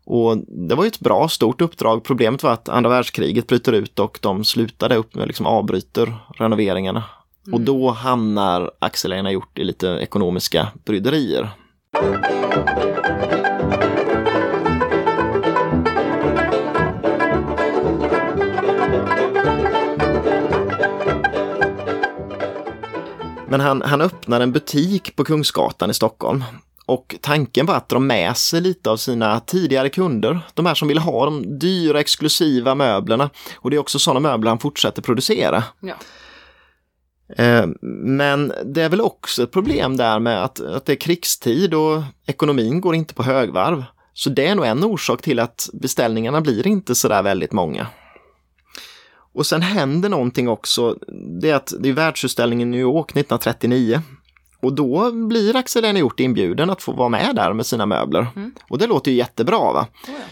Och 0.04 0.36
det 0.68 0.74
var 0.74 0.84
ju 0.84 0.88
ett 0.88 1.00
bra 1.00 1.28
stort 1.28 1.60
uppdrag. 1.60 2.04
Problemet 2.04 2.42
var 2.42 2.52
att 2.52 2.68
andra 2.68 2.90
världskriget 2.90 3.46
bryter 3.46 3.72
ut 3.72 3.98
och 3.98 4.18
de 4.22 4.44
slutade 4.44 4.96
upp 4.96 5.14
med 5.14 5.26
liksom 5.26 5.46
avbryter 5.46 6.16
renoveringarna. 6.38 7.04
Och 7.52 7.60
då 7.60 7.90
hamnar 7.90 8.70
Axel 8.78 9.12
Einar 9.12 9.30
Hjort 9.30 9.58
i 9.58 9.64
lite 9.64 9.88
ekonomiska 9.88 10.68
bryderier. 10.84 11.50
Men 23.50 23.60
han, 23.60 23.82
han 23.82 24.00
öppnar 24.00 24.40
en 24.40 24.52
butik 24.52 25.16
på 25.16 25.24
Kungsgatan 25.24 25.90
i 25.90 25.94
Stockholm. 25.94 26.44
Och 26.86 27.16
tanken 27.20 27.66
var 27.66 27.74
att 27.74 27.88
dra 27.88 27.98
med 27.98 28.36
sig 28.36 28.60
lite 28.60 28.90
av 28.90 28.96
sina 28.96 29.40
tidigare 29.40 29.88
kunder, 29.88 30.40
de 30.54 30.66
här 30.66 30.74
som 30.74 30.88
vill 30.88 30.98
ha 30.98 31.24
de 31.24 31.58
dyra 31.58 32.00
exklusiva 32.00 32.74
möblerna. 32.74 33.30
Och 33.56 33.70
det 33.70 33.76
är 33.76 33.80
också 33.80 33.98
sådana 33.98 34.20
möbler 34.20 34.48
han 34.50 34.58
fortsätter 34.58 35.02
producera. 35.02 35.64
Ja. 35.80 35.94
Eh, 37.36 37.66
Men 38.02 38.52
det 38.64 38.82
är 38.82 38.88
väl 38.88 39.00
också 39.00 39.42
ett 39.42 39.50
problem 39.50 39.96
där 39.96 40.18
med 40.18 40.44
att, 40.44 40.60
att 40.60 40.86
det 40.86 40.92
är 40.92 40.96
krigstid 40.96 41.74
och 41.74 42.02
ekonomin 42.26 42.80
går 42.80 42.94
inte 42.94 43.14
på 43.14 43.22
högvarv. 43.22 43.84
Så 44.12 44.30
det 44.30 44.46
är 44.46 44.54
nog 44.54 44.66
en 44.66 44.84
orsak 44.84 45.22
till 45.22 45.38
att 45.38 45.68
beställningarna 45.72 46.40
blir 46.40 46.66
inte 46.66 46.94
sådär 46.94 47.22
väldigt 47.22 47.52
många. 47.52 47.86
Och 49.34 49.46
sen 49.46 49.62
händer 49.62 50.08
någonting 50.08 50.48
också. 50.48 50.96
Det 51.40 51.50
är 51.50 51.54
att 51.54 51.72
det 51.80 51.88
är 51.88 51.92
världsutställningen 51.92 52.68
i 52.68 52.70
New 52.70 52.80
York 52.80 53.10
1939. 53.10 54.02
Och 54.60 54.72
då 54.72 55.12
blir 55.12 55.56
Axel 55.56 55.96
Hjort 55.96 56.20
inbjuden 56.20 56.70
att 56.70 56.82
få 56.82 56.92
vara 56.92 57.08
med 57.08 57.36
där 57.36 57.52
med 57.52 57.66
sina 57.66 57.86
möbler. 57.86 58.26
Och 58.68 58.78
det 58.78 58.86
låter 58.86 59.10
ju 59.10 59.16
jättebra 59.16 59.72
va? 59.72 59.86
Oh, 60.08 60.14
ja. 60.14 60.24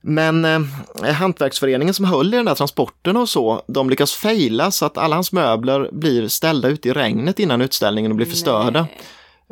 Men 0.00 0.44
eh, 0.44 1.12
hantverksföreningen 1.12 1.94
som 1.94 2.04
höll 2.04 2.34
i 2.34 2.36
den 2.36 2.46
där 2.46 2.54
transporten 2.54 3.16
och 3.16 3.28
så, 3.28 3.62
de 3.66 3.90
lyckas 3.90 4.12
fejla 4.12 4.70
så 4.70 4.86
att 4.86 4.98
alla 4.98 5.16
hans 5.16 5.32
möbler 5.32 5.88
blir 5.92 6.28
ställda 6.28 6.68
ute 6.68 6.88
i 6.88 6.92
regnet 6.92 7.38
innan 7.38 7.60
utställningen 7.60 8.12
och 8.12 8.16
blir 8.16 8.26
förstörda. 8.26 8.80
Nej. 8.80 9.00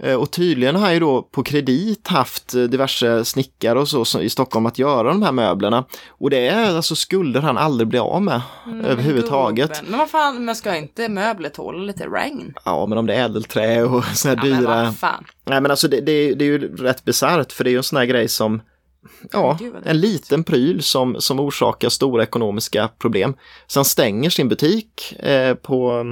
Eh, 0.02 0.14
Och 0.14 0.30
tydligen 0.30 0.76
har 0.76 0.92
ju 0.92 1.00
då 1.00 1.22
på 1.22 1.42
kredit 1.42 2.08
haft 2.08 2.54
eh, 2.54 2.62
diverse 2.62 3.24
snickare 3.24 3.78
och 3.80 3.88
så 3.88 4.20
i 4.20 4.28
Stockholm 4.30 4.66
att 4.66 4.78
göra 4.78 5.08
de 5.08 5.22
här 5.22 5.32
möblerna. 5.32 5.84
Och 6.08 6.30
det 6.30 6.48
är 6.48 6.76
alltså 6.76 6.96
skulder 6.96 7.40
han 7.40 7.58
aldrig 7.58 7.88
blir 7.88 8.00
av 8.00 8.22
med 8.22 8.40
överhuvudtaget. 8.84 9.68
Gubben. 9.70 9.84
Men 9.90 9.98
vad 9.98 10.10
fan, 10.10 10.44
men 10.44 10.56
ska 10.56 10.76
inte 10.76 11.08
möbler 11.08 11.48
tåla 11.48 11.78
lite 11.78 12.06
regn? 12.06 12.54
Ja, 12.64 12.86
men 12.86 12.98
om 12.98 13.06
det 13.06 13.14
är 13.14 13.24
ädelträ 13.24 13.82
och 13.82 14.04
såna 14.04 14.34
här 14.34 14.48
Ja, 14.48 14.50
men 14.54 14.60
dyra. 14.62 14.84
vad 14.84 14.96
fan. 14.98 15.24
Nej, 15.44 15.60
men 15.60 15.70
alltså 15.70 15.88
det, 15.88 16.00
det, 16.00 16.34
det 16.34 16.44
är 16.44 16.48
ju 16.48 16.76
rätt 16.76 17.04
bisarrt 17.04 17.52
för 17.52 17.64
det 17.64 17.70
är 17.70 17.72
ju 17.72 17.76
en 17.78 17.82
sån 17.82 17.96
här 17.98 18.06
grej 18.06 18.28
som 18.28 18.60
Ja, 19.32 19.58
en 19.84 20.00
liten 20.00 20.44
pryl 20.44 20.82
som, 20.82 21.20
som 21.20 21.40
orsakar 21.40 21.88
stora 21.88 22.22
ekonomiska 22.22 22.88
problem. 22.98 23.34
Sen 23.66 23.84
stänger 23.84 24.30
sin 24.30 24.48
butik 24.48 25.12
eh, 25.18 25.54
på, 25.54 26.04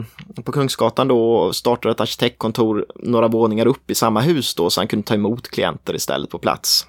på 0.45 0.53
Kungsgatan 0.53 1.09
då 1.09 1.34
och 1.34 1.57
startar 1.57 1.90
ett 1.90 2.01
arkitektkontor 2.01 2.86
några 2.95 3.28
våningar 3.28 3.66
upp 3.66 3.90
i 3.90 3.95
samma 3.95 4.20
hus 4.20 4.55
då 4.55 4.70
så 4.70 4.80
han 4.80 4.88
kunde 4.88 5.07
ta 5.07 5.14
emot 5.14 5.49
klienter 5.49 5.95
istället 5.95 6.30
på 6.30 6.38
plats. 6.38 6.86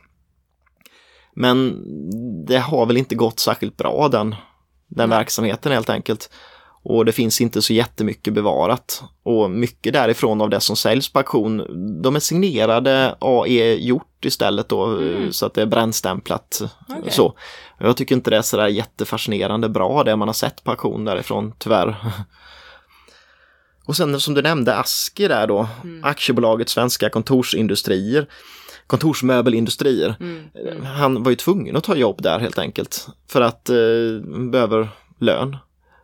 Men 1.36 1.84
det 2.46 2.58
har 2.58 2.86
väl 2.86 2.98
inte 2.98 3.16
gått 3.16 3.40
särskilt 3.40 3.78
bra 3.78 4.08
den, 4.08 4.36
den 4.88 5.10
verksamheten 5.10 5.72
helt 5.72 5.90
enkelt. 5.90 6.30
Och 6.88 7.06
det 7.06 7.12
finns 7.12 7.42
inte 7.42 7.62
så 7.62 7.74
jättemycket 7.74 8.34
bevarat. 8.34 9.04
Och 9.24 9.52
mycket 9.52 9.94
därifrån 9.94 10.42
av 10.42 10.50
det 10.50 10.60
som 10.60 10.76
säljs 10.76 11.14
på 11.14 11.20
auktion, 11.20 11.58
de 12.02 12.16
är 12.16 12.20
signerade 12.20 13.16
AE 13.20 13.74
gjort 13.74 14.26
istället 14.26 14.70
då, 14.70 15.00
så 15.32 15.46
att 15.46 15.54
det 15.54 15.62
är 15.62 15.66
brännstämplat. 15.66 16.62
Okej. 16.90 17.12
Så. 17.12 17.38
Jag 17.80 17.98
tycker 17.98 18.16
inte 18.16 18.30
det 18.30 18.38
är 18.38 18.42
sådär 18.42 18.68
jättefascinerande 18.68 19.70
bra 19.70 20.04
det 20.04 20.16
man 20.16 20.28
har 20.28 20.34
sett 20.34 20.64
på 20.64 20.72
auktion 20.72 21.06
därifrån, 21.06 21.54
tyvärr. 21.58 21.98
Och 23.86 23.96
sen 23.96 24.20
som 24.20 24.34
du 24.34 24.42
nämnde 24.42 24.76
Aski 24.76 25.28
där 25.28 25.48
då, 25.48 25.68
aktiebolaget 26.04 26.70
Svenska 26.70 27.10
kontorsindustrier, 27.10 28.28
kontorsmöbelindustrier. 28.88 30.16
Han 30.98 31.24
var 31.24 31.30
ju 31.30 31.36
tvungen 31.36 31.76
att 31.76 31.84
ta 31.84 31.96
jobb 31.96 32.22
där 32.22 32.40
helt 32.40 32.60
enkelt 32.60 33.08
för 33.30 33.42
att 33.42 33.70
eh, 33.70 33.76
behöver 34.52 34.90
lön. 35.20 35.58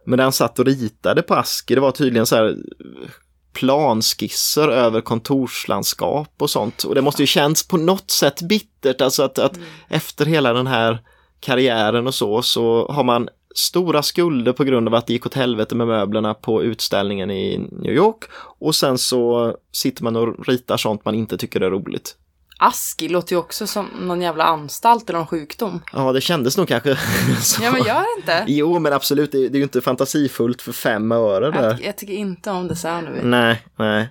Men 0.06 0.18
när 0.18 0.24
han 0.24 0.34
satt 0.34 0.60
och 0.60 0.66
ritade 0.66 1.22
på 1.22 1.34
Aski, 1.34 1.76
det 1.76 1.82
var 1.82 1.92
tydligen 1.92 2.26
så 2.26 2.36
här 2.36 2.50
eh, 2.50 3.10
planskisser 3.54 4.68
över 4.68 5.02
kontorslandskap 5.02 6.34
och 6.38 6.50
sånt. 6.50 6.84
Och 6.84 6.96
det 6.96 7.02
måste 7.02 7.24
ju 7.24 7.28
känns 7.28 7.68
på 7.68 7.78
något 7.78 8.12
sätt 8.12 8.42
bittert, 8.42 9.02
alltså 9.02 9.24
att, 9.24 9.40
att 9.40 9.60
efter 9.90 10.26
hela 10.26 10.54
den 10.54 10.68
här 10.68 11.00
karriären 11.40 12.08
och 12.08 12.16
så, 12.16 12.42
så 12.42 12.88
har 12.92 13.04
man 13.04 13.30
stora 13.56 14.04
skulder 14.04 14.54
på 14.54 14.64
grund 14.64 14.88
av 14.88 14.96
att 14.96 15.08
det 15.08 15.14
gick 15.14 15.26
åt 15.26 15.34
helvete 15.34 15.76
med 15.76 15.88
möblerna 15.88 16.34
på 16.34 16.64
utställningen 16.64 17.32
i 17.32 17.58
New 17.72 17.94
York 17.94 18.24
och 18.60 18.76
sen 18.76 18.98
så 18.98 19.56
sitter 19.72 20.04
man 20.04 20.16
och 20.16 20.48
ritar 20.48 20.78
sånt 20.78 21.06
man 21.06 21.16
inte 21.16 21.38
tycker 21.38 21.62
är 21.62 21.70
roligt. 21.70 22.16
Aski 22.64 23.10
låter 23.10 23.34
ju 23.34 23.40
också 23.40 23.68
som 23.68 23.88
någon 24.00 24.22
jävla 24.22 24.44
anstalt 24.44 25.10
eller 25.10 25.20
någon 25.20 25.28
sjukdom. 25.28 25.82
Ja, 25.94 26.12
det 26.12 26.22
kändes 26.22 26.58
nog 26.58 26.68
kanske 26.68 26.96
så. 27.42 27.64
Ja 27.64 27.72
men 27.72 27.84
gör 27.84 28.02
det 28.02 28.22
inte. 28.22 28.44
Jo, 28.48 28.80
men 28.80 28.94
absolut, 28.94 29.32
det, 29.32 29.38
är 29.38 29.56
ju 29.56 29.64
inte 29.64 29.82
fantasifullt 29.82 30.62
för 30.62 30.72
fem 30.72 31.12
öre 31.12 31.52
där. 31.52 31.64
Jag, 31.64 31.84
jag 31.84 31.98
tycker 31.98 32.14
inte 32.14 32.52
om 32.52 32.68
det 32.68 32.76
soundet. 32.76 33.24
Nej, 33.24 33.66
nej. 33.76 34.10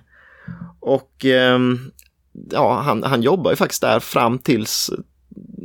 Och 0.79 1.25
ehm, 1.25 1.91
ja, 2.51 2.79
han, 2.79 3.03
han 3.03 3.21
jobbar 3.21 3.51
ju 3.51 3.57
faktiskt 3.57 3.81
där 3.81 3.99
fram 3.99 4.39
tills 4.39 4.91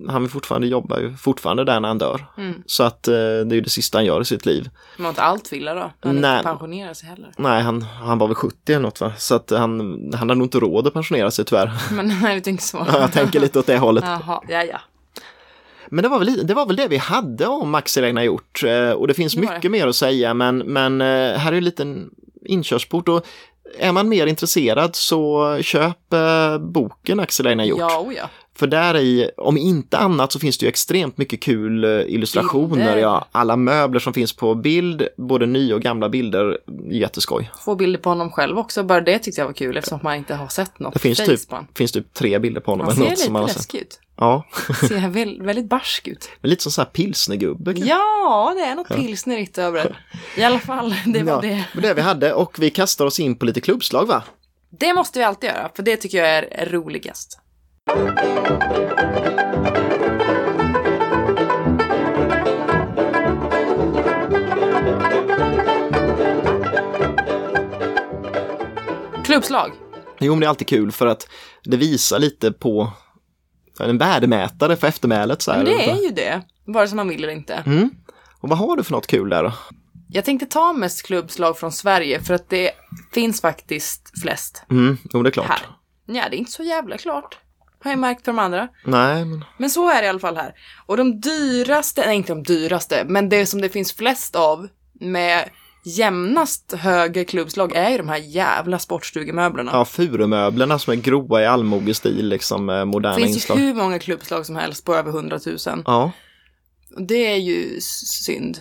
han 0.09 0.23
vill 0.23 0.31
fortfarande 0.31 0.67
jobba 0.67 1.01
ju 1.01 1.17
fortfarande 1.17 1.65
där 1.65 1.81
när 1.81 1.89
han 1.89 1.99
dör. 1.99 2.27
Mm. 2.39 2.63
Så 2.67 2.83
att 2.83 3.09
eh, 3.09 3.15
det 3.15 3.19
är 3.21 3.55
ju 3.55 3.61
det 3.61 3.71
sista 3.71 3.99
han 3.99 4.05
gör 4.05 4.21
i 4.21 4.25
sitt 4.25 4.47
liv. 4.47 4.71
Man 4.97 5.05
har 5.05 5.11
inte 5.11 5.23
allt 5.23 5.53
villa 5.53 5.75
då. 5.75 5.93
Han 6.01 6.21
Nej. 6.21 6.37
inte 6.39 6.49
pensionerar 6.49 6.95
sig 6.95 7.09
heller. 7.09 7.31
Nej, 7.37 7.63
han, 7.63 7.83
han 7.83 8.19
var 8.19 8.27
väl 8.27 8.35
70 8.35 8.73
eller 8.73 8.83
något 8.83 9.01
va? 9.01 9.13
Så 9.19 9.35
att 9.35 9.51
han, 9.51 9.81
han 10.15 10.29
har 10.29 10.37
nog 10.37 10.47
inte 10.47 10.59
råd 10.59 10.87
att 10.87 10.93
pensionera 10.93 11.31
sig 11.31 11.45
tyvärr. 11.45 11.73
Men 11.93 12.19
nej, 12.23 12.41
tänker 12.41 12.65
så. 12.65 12.87
Jag 12.93 13.13
tänker 13.13 13.41
lite 13.41 13.59
åt 13.59 13.67
det 13.67 13.79
hållet. 13.79 14.05
Jaha, 14.07 14.43
ja 14.49 14.65
ja. 14.65 14.81
Men 15.89 16.03
det 16.03 16.09
var, 16.09 16.19
väl, 16.19 16.47
det 16.47 16.55
var 16.55 16.67
väl 16.67 16.77
det 16.77 16.89
vi 16.89 16.97
hade 16.97 17.47
om 17.47 17.75
Axel 17.75 18.05
Einar 18.05 18.23
Hjort. 18.23 18.63
Eh, 18.65 18.91
Och 18.91 19.09
det 19.09 19.15
finns 19.15 19.35
Det 19.35 19.47
var 19.47 19.55
mycket 19.55 19.71
mer 19.71 19.87
att 19.87 19.97
säga 19.97 20.35
men, 20.35 20.59
men 20.59 21.01
eh, 21.01 21.39
här 21.39 21.53
är 21.53 21.57
en 21.57 21.65
liten 21.65 22.11
inkörsport. 22.45 23.09
Och 23.09 23.27
är 23.79 23.93
man 23.93 24.09
mer 24.09 24.27
intresserad 24.27 24.97
så 24.97 25.59
köp 25.63 26.13
eh, 26.13 26.59
boken 26.59 27.21
Axel 27.21 27.47
Einar 27.47 27.65
Hjort. 27.65 27.79
Ja, 27.81 28.01
oh 28.01 28.15
ja. 28.15 28.29
För 28.59 28.67
där 28.67 28.97
i, 28.97 29.31
om 29.37 29.57
inte 29.57 29.99
annat 29.99 30.33
så 30.33 30.39
finns 30.39 30.59
det 30.59 30.65
ju 30.65 30.69
extremt 30.69 31.19
mycket 31.19 31.43
kul 31.43 31.85
eh, 31.85 31.91
illustrationer. 31.91 32.77
Bilder. 32.77 32.97
Ja, 32.97 33.27
alla 33.33 33.57
möbler 33.57 34.01
som 34.01 34.15
finns 34.15 34.33
på 34.33 34.55
bild, 34.55 35.09
både 35.17 35.47
nya 35.47 35.75
och 35.75 35.83
gamla 35.83 36.09
bilder, 36.09 36.59
jätteskoj. 36.91 37.51
Få 37.65 37.75
bilder 37.75 38.01
på 38.01 38.09
honom 38.09 38.31
själv 38.31 38.59
också. 38.59 38.83
Bara 38.83 39.01
det 39.01 39.19
tyckte 39.19 39.41
jag 39.41 39.47
var 39.47 39.55
kul 39.55 39.77
eftersom 39.77 40.01
man 40.03 40.17
inte 40.17 40.35
har 40.35 40.49
sett 40.49 40.79
något 40.79 40.95
Det 40.95 41.01
finns 41.01 41.19
typ, 41.19 41.41
finns 41.75 41.93
typ 41.93 42.15
tre 42.15 42.39
bilder 42.39 42.61
på 42.61 42.71
honom. 42.71 42.87
Han 42.87 42.97
ser 42.97 43.03
något 43.03 43.11
lite 43.11 43.23
som 43.23 43.33
man 43.33 43.47
läskig 43.47 43.79
ut. 43.79 44.01
Ja, 44.19 44.45
Ser 44.89 45.09
väl, 45.09 45.43
väldigt 45.43 45.69
barsk 45.69 46.09
ut. 46.09 46.29
men 46.41 46.51
lite 46.51 46.63
som 46.63 46.73
så 46.73 46.81
här 46.81 46.87
pilsnergubbe. 46.89 47.73
Ja, 47.73 48.53
det 48.57 48.63
är 48.63 48.75
något 48.75 48.89
pilsnerigt 48.89 49.59
över 49.59 49.85
det. 49.85 49.97
I 50.41 50.45
alla 50.45 50.59
fall, 50.59 50.95
det 51.07 51.23
var 51.23 51.33
Ja, 51.33 51.41
det. 51.41 51.65
men 51.73 51.83
det 51.83 51.95
vi 51.95 52.01
hade 52.01 52.33
och 52.33 52.59
vi 52.59 52.71
kastar 52.71 53.07
oss 53.07 53.21
in 53.21 53.37
på 53.37 53.47
lite 53.47 53.61
klubbslag 53.61 54.07
va? 54.07 54.23
Det 54.79 54.95
måste 54.95 55.19
vi 55.19 55.25
alltid 55.25 55.51
göra, 55.51 55.71
för 55.75 55.83
det 55.83 55.97
tycker 55.97 56.19
jag 56.19 56.29
är 56.29 56.67
roligast. 56.71 57.39
Klubbslag. 69.25 69.73
Jo, 70.19 70.33
men 70.33 70.41
det 70.41 70.47
är 70.47 70.49
alltid 70.49 70.69
kul 70.69 70.93
för 70.93 71.07
att 71.07 71.29
det 71.65 71.77
visar 71.77 72.19
lite 72.19 72.53
på 72.53 72.93
en 73.81 73.99
värdemätare 73.99 74.77
för 74.77 74.87
eftermälet. 74.87 75.43
Så 75.43 75.51
här. 75.51 75.59
Men 75.59 75.67
det 75.67 75.91
är 75.91 76.03
ju 76.03 76.11
det, 76.11 76.43
vare 76.65 76.89
sig 76.89 76.97
man 76.97 77.09
vill 77.09 77.25
eller 77.25 77.33
inte. 77.33 77.55
Mm. 77.55 77.91
Och 78.41 78.49
vad 78.49 78.59
har 78.59 78.77
du 78.77 78.83
för 78.83 78.93
något 78.93 79.07
kul 79.07 79.29
där 79.31 79.43
då? 79.43 79.53
Jag 80.09 80.25
tänkte 80.25 80.47
ta 80.47 80.73
mest 80.73 81.03
klubbslag 81.07 81.59
från 81.59 81.73
Sverige 81.73 82.21
för 82.23 82.35
att 82.35 82.49
det 82.51 82.71
finns 83.13 83.41
faktiskt 83.41 84.21
flest 84.23 84.63
Mm, 84.71 84.99
jo 85.13 85.23
det 85.23 85.29
är 85.29 85.31
klart. 85.31 85.47
här. 85.49 85.59
Ja, 86.07 86.25
det 86.31 86.37
är 86.37 86.39
inte 86.39 86.53
så 86.53 86.63
jävla 86.63 86.99
klart. 86.99 87.39
Har 87.87 87.93
jag 87.93 87.99
märkt 87.99 88.25
på 88.25 88.31
de 88.31 88.39
andra. 88.39 88.69
Nej, 88.85 89.25
men 89.25 89.45
Men 89.59 89.71
så 89.71 89.91
är 89.91 90.01
det 90.01 90.07
i 90.07 90.09
alla 90.09 90.19
fall 90.19 90.37
här. 90.37 90.53
Och 90.87 90.97
de 90.97 91.21
dyraste, 91.21 92.07
nej 92.07 92.17
inte 92.17 92.33
de 92.33 92.43
dyraste, 92.43 93.05
men 93.09 93.29
det 93.29 93.47
som 93.47 93.61
det 93.61 93.69
finns 93.69 93.93
flest 93.93 94.37
av 94.37 94.69
med 95.01 95.49
jämnast 95.85 96.73
högre 96.73 97.25
klubbslag 97.25 97.73
är 97.77 97.91
ju 97.91 97.97
de 97.99 98.09
här 98.09 98.17
jävla 98.17 98.79
sportstugemöblerna. 98.79 99.71
ja, 99.75 99.85
furumöblerna 99.85 100.79
som 100.79 100.93
är 100.93 100.97
groa 100.97 101.43
i 101.43 101.47
allmogestil, 101.47 102.29
liksom 102.29 102.67
med 102.67 102.89
moderna 102.89 103.15
det 103.17 103.23
finns 103.23 103.37
inslag. 103.37 103.59
ju 103.59 103.65
hur 103.65 103.75
många 103.75 103.99
klubbslag 103.99 104.47
som 104.47 104.57
helst 104.57 104.85
på 104.85 104.95
över 104.95 105.11
100 105.11 105.39
000. 105.47 105.57
Ja, 105.87 106.11
Det 106.99 107.27
är 107.33 107.37
ju 107.37 107.81
synd. 108.27 108.61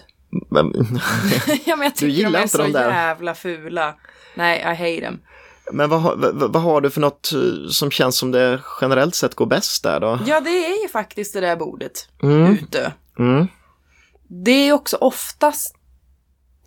men, 0.51 0.65
ja, 1.65 1.75
men 1.75 1.83
jag 1.83 1.95
tycker 1.95 2.07
gillar 2.07 2.31
de 2.31 2.37
är 2.37 2.41
inte 2.41 2.57
så 2.57 2.67
jävla 2.67 3.35
fula. 3.35 3.95
Nej, 4.35 4.59
I 4.59 4.63
hate 4.63 5.01
them. 5.07 5.19
Men 5.71 5.89
vad, 5.89 6.01
vad, 6.01 6.53
vad 6.53 6.61
har 6.61 6.81
du 6.81 6.89
för 6.89 7.01
något 7.01 7.31
eh, 7.33 7.69
som 7.69 7.91
känns 7.91 8.17
som 8.17 8.31
det 8.31 8.61
generellt 8.81 9.15
sett 9.15 9.35
går 9.35 9.45
bäst 9.45 9.83
där 9.83 9.99
då? 9.99 10.19
Ja, 10.25 10.39
det 10.41 10.65
är 10.65 10.83
ju 10.83 10.89
faktiskt 10.89 11.33
det 11.33 11.39
där 11.41 11.55
bordet. 11.55 12.09
Mm, 12.23 12.53
Ute. 12.53 12.93
mm, 13.19 13.47
Det 14.27 14.51
är 14.51 14.73
också 14.73 14.97
oftast, 14.97 15.75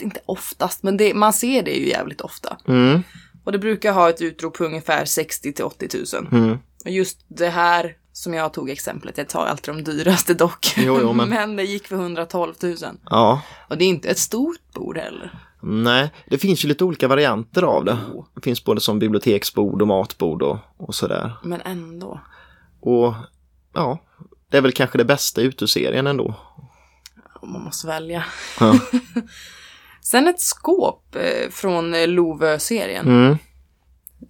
inte 0.01 0.21
oftast, 0.27 0.83
men 0.83 0.97
det, 0.97 1.15
man 1.15 1.33
ser 1.33 1.63
det 1.63 1.71
ju 1.71 1.89
jävligt 1.89 2.21
ofta. 2.21 2.57
mm, 2.69 3.03
Och 3.45 3.53
det 3.53 3.59
brukar 3.59 3.93
ha 3.93 4.11
ett 4.11 4.23
utrop 4.23 4.59
på 4.59 4.65
ungefär 4.65 5.05
60 5.05 5.53
till 5.53 5.65
80 5.65 5.89
000. 6.15 6.27
mm. 6.33 6.59
Och 6.85 6.91
just 6.91 7.25
det 7.29 7.49
här 7.49 7.97
som 8.13 8.35
jag 8.35 8.53
tog 8.53 8.71
exemplet, 8.71 9.19
jag 9.19 9.29
tar 9.29 9.47
alltid 9.47 9.75
de 9.75 9.85
dyraste 9.85 10.35
dock. 10.35 10.75
Jo, 10.77 10.99
jo, 11.03 11.13
men- 11.13 11.57
det 11.57 11.63
gick 11.63 11.87
för 11.89 11.97
112 11.97 12.55
000. 12.63 12.77
Ja, 13.05 13.43
Och 13.69 13.79
det 13.79 13.85
är 13.85 13.89
inte 13.89 14.09
ett 14.09 14.19
stort 14.19 14.73
bord 14.75 14.99
heller. 14.99 15.39
Nej, 15.63 16.11
det 16.31 16.39
finns 16.39 16.65
ju 16.65 16.69
lite 16.69 16.85
olika 16.85 17.09
varianter 17.09 17.63
av 17.63 17.85
det. 17.85 17.99
Det 18.35 18.41
finns 18.41 18.65
både 18.65 18.81
som 18.81 18.99
biblioteksbord 18.99 19.83
och 19.83 19.89
matbord 19.89 20.43
och, 20.43 20.59
och 20.77 20.95
sådär. 20.95 21.33
Men 21.43 21.61
ändå. 21.61 22.21
Och 22.81 23.15
ja, 23.75 23.99
det 24.51 24.57
är 24.57 24.61
väl 24.61 24.73
kanske 24.73 24.99
det 24.99 25.05
bästa 25.05 25.41
i 25.41 25.45
uteserien 25.45 26.07
ändå. 26.07 26.35
Man 27.43 27.63
måste 27.63 27.87
välja. 27.87 28.25
Ja. 28.61 28.79
Sen 30.03 30.29
ett 30.29 30.41
skåp 30.41 31.17
eh, 31.17 31.51
från 31.51 31.95
eh, 31.95 32.09
Lovö-serien. 32.09 33.07
Mm. 33.07 33.39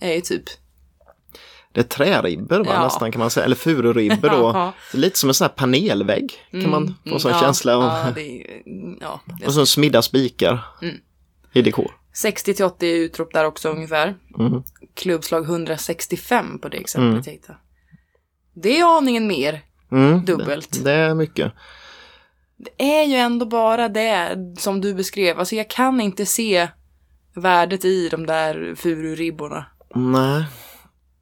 Är 0.01 0.12
ju 0.14 0.20
typ. 0.20 0.43
Det 1.72 1.81
är 1.81 1.85
träribbor 1.85 2.59
va, 2.59 2.72
Ja. 2.74 2.85
nästan 2.85 3.12
kan 3.12 3.18
man 3.18 3.31
säga, 3.31 3.45
eller 3.45 3.57
fururibbor 3.57 4.29
då. 4.29 4.72
Lite 4.99 5.18
som 5.18 5.31
en 5.31 5.35
sån 5.35 5.45
här 5.45 5.53
panelvägg 5.55 6.33
kan 6.51 6.70
man 6.70 6.87
få 6.87 7.09
Mm, 7.09 7.18
sån 7.18 7.33
ja, 7.33 7.41
känsla 7.41 7.76
av. 7.76 7.83
Ja, 7.83 8.07
det 8.14 8.47
ja, 9.01 9.20
det 9.41 9.47
Och 9.47 9.53
så 9.55 9.66
smidda 9.66 10.03
spikar 10.03 10.64
Mm. 10.83 10.95
I 11.53 11.63
dekor. 11.63 11.91
60 12.15 12.55
till 12.55 12.65
80 12.65 12.87
utrop 12.87 13.33
där 13.33 13.45
också 13.45 13.69
ungefär. 13.69 14.17
Mm. 14.39 14.63
Klubbslag 14.95 15.45
165 15.45 16.59
på 16.59 16.69
det 16.69 16.77
exemplet 16.77 17.27
jag 17.27 17.33
hittade. 17.33 17.59
Det 18.55 18.79
är 18.79 18.97
aningen 18.97 19.27
mer. 19.27 19.63
Mm. 19.93 20.25
Dubbelt. 20.25 20.73
Det, 20.73 20.85
det 20.85 20.93
är 20.93 21.15
mycket. 21.15 21.53
Det 22.57 23.01
är 23.01 23.05
ju 23.05 23.15
ändå 23.15 23.47
bara 23.47 23.89
det 23.89 24.37
som 24.59 24.81
du 24.81 24.95
beskrev. 24.95 25.39
Alltså 25.39 25.57
jag 25.57 25.71
kan 25.71 26.01
inte 26.01 26.27
se 26.27 26.69
värdet 27.35 27.85
i 27.85 28.09
de 28.09 28.27
där 28.27 28.75
fururibborna. 28.77 29.67
Nej, 29.95 30.45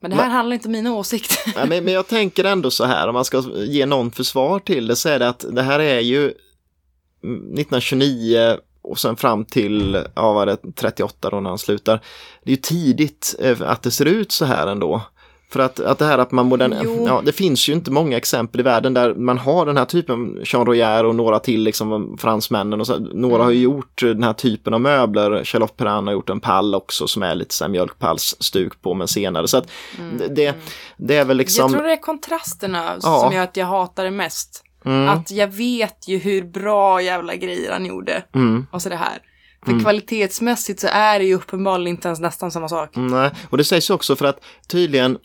Men 0.01 0.11
det 0.11 0.17
här 0.17 0.31
handlar 0.31 0.55
inte 0.55 0.69
om 0.69 0.73
mina 0.73 0.95
åsikter. 0.95 1.53
Nej, 1.57 1.69
men, 1.69 1.85
men 1.85 1.95
jag 1.95 2.07
tänker 2.07 2.45
ändå 2.45 2.71
så 2.71 2.85
här, 2.85 3.09
om 3.09 3.15
man 3.15 3.25
ska 3.25 3.43
ge 3.55 3.87
någon 3.87 4.11
försvar 4.11 4.59
till 4.59 4.87
det 4.87 4.97
så 4.97 5.09
är 5.09 5.19
det 5.19 5.29
att 5.29 5.45
det 5.51 5.63
här 5.63 5.81
är 5.81 6.01
ju 6.01 6.27
1929 6.27 8.57
och 8.87 8.99
sen 8.99 9.17
fram 9.17 9.45
till, 9.45 10.05
ja 10.15 10.33
vad 10.33 10.49
det, 10.49 10.57
38 10.75 11.31
då 11.31 11.41
när 11.41 11.51
han 11.51 11.59
slutar. 11.59 12.01
Det 12.45 12.51
är 12.51 12.57
ju 12.57 12.63
tidigt 12.63 13.35
eh, 13.41 13.57
att 13.61 13.83
det 13.83 13.91
ser 13.91 14.05
ut 14.05 14.33
så 14.33 14.45
här 14.45 14.67
ändå. 14.67 15.03
För 15.51 15.61
att, 15.61 15.81
att 15.81 15.99
det 15.99 16.05
här 16.05 16.19
att 16.19 16.33
man 16.33 16.47
modern... 16.47 16.75
Jo. 16.85 17.05
Ja, 17.07 17.23
det 17.25 17.33
finns 17.33 17.69
ju 17.69 17.73
inte 17.73 17.91
många 17.91 18.17
exempel 18.17 18.61
i 18.61 18.65
världen 18.65 18.95
där 18.95 19.15
man 19.15 19.39
har 19.39 19.67
den 19.67 19.77
här 19.77 19.85
typen, 19.85 20.41
Jean 20.45 20.67
Royer 20.67 21.05
och 21.05 21.15
några 21.15 21.39
till, 21.39 21.63
liksom 21.63 22.17
fransmännen 22.21 22.81
och 22.81 22.87
så. 22.87 22.99
Några 22.99 23.45
har 23.45 23.51
ju 23.51 23.61
gjort 23.61 24.01
den 24.03 24.23
här 24.23 24.33
typen 24.33 24.75
av 24.75 24.81
möbler. 24.81 25.45
Charlotte 25.45 25.77
Perrin 25.77 26.07
har 26.07 26.13
gjort 26.13 26.31
en 26.31 26.41
pall 26.41 26.75
också 26.75 27.07
som 27.07 27.23
är 27.23 27.35
lite 27.35 27.55
så 27.55 27.65
här 27.65 27.69
mjölkpallsstuk 27.69 28.83
på, 28.83 28.95
men 28.95 29.09
senare. 29.09 29.49
Så 29.49 29.57
att 29.57 29.69
det, 30.31 30.55
det 30.97 31.17
är 31.17 31.25
väl 31.25 31.37
liksom... 31.37 31.63
Jag 31.63 31.73
tror 31.73 31.83
det 31.83 31.93
är 31.93 32.01
kontrasterna 32.03 32.97
Ja. 33.03 33.21
som 33.21 33.33
gör 33.33 33.43
att 33.43 33.57
jag 33.57 33.67
hatar 33.67 34.05
det 34.05 34.11
mest. 34.11 34.63
Mm. 34.87 35.09
Att 35.09 35.31
jag 35.31 35.49
vet 35.49 36.09
ju 36.09 36.19
hur 36.19 36.43
bra 36.43 37.03
jävla 37.03 37.37
grejer 37.37 37.73
han 37.73 37.87
gjorde. 37.87 38.23
Mm. 38.35 38.67
Och 38.71 38.83
så 38.83 38.89
det 38.89 38.97
här. 38.97 39.19
För 39.67 39.81
kvalitetsmässigt 39.81 40.81
så 40.81 40.89
är 40.91 41.19
det 41.19 41.25
ju 41.25 41.35
uppenbarligen 41.35 41.97
inte 41.97 42.09
ens 42.09 42.21
nästan 42.21 42.51
samma 42.51 42.69
sak. 42.69 42.91
Nej, 42.95 43.31
och 43.51 43.59
det 43.59 43.65
sägs 43.65 43.91
också 43.91 44.17
för 44.17 44.25
att 44.25 44.41
tydligen, 44.69 45.19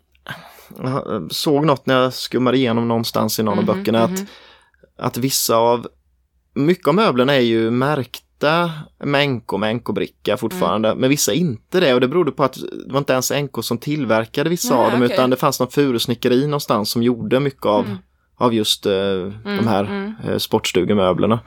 jag 0.84 1.32
såg 1.32 1.66
något 1.66 1.86
när 1.86 2.02
jag 2.02 2.14
skummade 2.14 2.58
igenom 2.58 2.88
någonstans 2.88 3.40
i 3.40 3.44
någon 3.44 3.60
av 3.60 3.66
böckerna, 3.66 4.04
att, 4.04 4.20
att 4.98 5.18
vissa 5.18 5.56
av, 5.56 5.88
mycket 6.54 6.88
av 6.88 6.96
möblerna 6.96 7.34
är 7.34 7.40
ju 7.40 7.72
märkta 7.72 8.72
med 9.04 9.30
NK 9.30 9.52
med 9.60 9.76
NK-bricka 9.76 10.38
fortfarande, 10.38 10.96
men 10.96 11.10
vissa 11.10 11.34
inte 11.34 11.80
det 11.80 11.94
och 11.94 12.02
det 12.02 12.08
berodde 12.08 12.32
på 12.32 12.44
att 12.44 12.54
det 12.88 12.94
var 12.94 12.98
inte 12.98 13.14
ens 13.14 13.32
NK 13.32 13.64
som 13.64 13.78
tillverkade 13.78 14.50
vissa 14.50 14.76
Nej, 14.76 14.86
av 14.86 14.92
dem 14.92 15.02
okej. 15.02 15.14
utan 15.14 15.30
det 15.30 15.36
fanns 15.36 15.60
någon 15.60 15.72
furusnickeri 15.72 16.46
någonstans 16.46 16.92
som 16.92 17.04
gjorde 17.04 17.40
mycket 17.40 17.66
av, 17.66 17.98
av 18.42 18.54
just 18.54 18.86
eh, 18.86 18.92
de 19.44 19.68
här 19.68 20.14
eh, 20.28 20.38
sportstugemöblerna. 20.38 21.40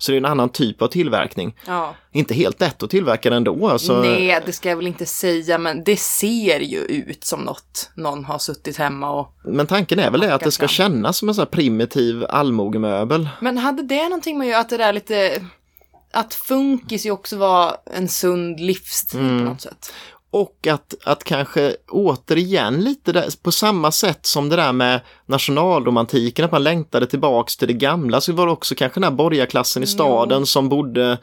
Så 0.00 0.12
det 0.12 0.16
är 0.16 0.18
en 0.18 0.24
annan 0.24 0.48
typ 0.48 0.82
av 0.82 0.88
tillverkning. 0.88 1.56
Ja. 1.66 1.94
Inte 2.12 2.34
helt 2.34 2.60
lätt 2.60 2.82
att 2.82 2.90
tillverka 2.90 3.30
det 3.30 3.36
ändå. 3.36 3.68
Alltså, 3.68 4.00
Nej, 4.02 4.40
det 4.46 4.52
ska 4.52 4.68
jag 4.68 4.76
väl 4.76 4.86
inte 4.86 5.06
säga, 5.06 5.58
men 5.58 5.84
det 5.84 5.96
ser 5.96 6.60
ju 6.60 6.78
ut 6.78 7.24
som 7.24 7.40
något 7.40 7.90
någon 7.94 8.24
har 8.24 8.38
suttit 8.38 8.76
hemma 8.76 9.10
och... 9.10 9.34
Men 9.44 9.66
tanken 9.66 9.98
är 9.98 10.10
väl 10.10 10.20
det 10.20 10.34
att 10.34 10.40
det 10.40 10.50
ska 10.50 10.68
fram. 10.68 10.68
kännas 10.68 11.16
som 11.18 11.28
en 11.28 11.34
sån 11.34 11.42
här 11.42 11.46
primitiv 11.46 12.24
allmogemöbel. 12.28 13.28
Men 13.40 13.58
hade 13.58 13.82
det 13.82 14.02
någonting 14.04 14.38
med 14.38 14.44
att 14.46 14.50
göra 14.50 14.60
att 14.60 14.68
det 14.68 14.76
där 14.76 14.92
lite... 14.92 15.42
Att 16.12 16.34
funkis 16.34 17.06
ju 17.06 17.10
också 17.10 17.36
var 17.36 17.76
en 17.94 18.08
sund 18.08 18.60
livsstil 18.60 19.20
Mm. 19.20 19.38
på 19.38 19.44
något 19.52 19.60
sätt. 19.60 19.92
Och 20.30 20.66
att, 20.66 20.94
att 21.04 21.24
kanske 21.24 21.76
återigen 21.88 22.80
lite 22.80 23.12
där, 23.12 23.42
på 23.42 23.52
samma 23.52 23.90
sätt 23.90 24.26
som 24.26 24.48
det 24.48 24.56
där 24.56 24.72
med 24.72 25.00
nationalromantiken, 25.26 26.44
att 26.44 26.52
man 26.52 26.62
längtade 26.62 27.06
tillbaks 27.06 27.56
till 27.56 27.68
det 27.68 27.74
gamla, 27.74 28.20
så 28.20 28.32
var 28.32 28.46
det 28.46 28.52
också 28.52 28.74
kanske 28.74 29.00
den 29.00 29.04
här 29.04 29.16
borgarklassen 29.16 29.82
i 29.82 29.86
staden 29.86 30.46
som 30.46 30.68
bodde 30.68 31.18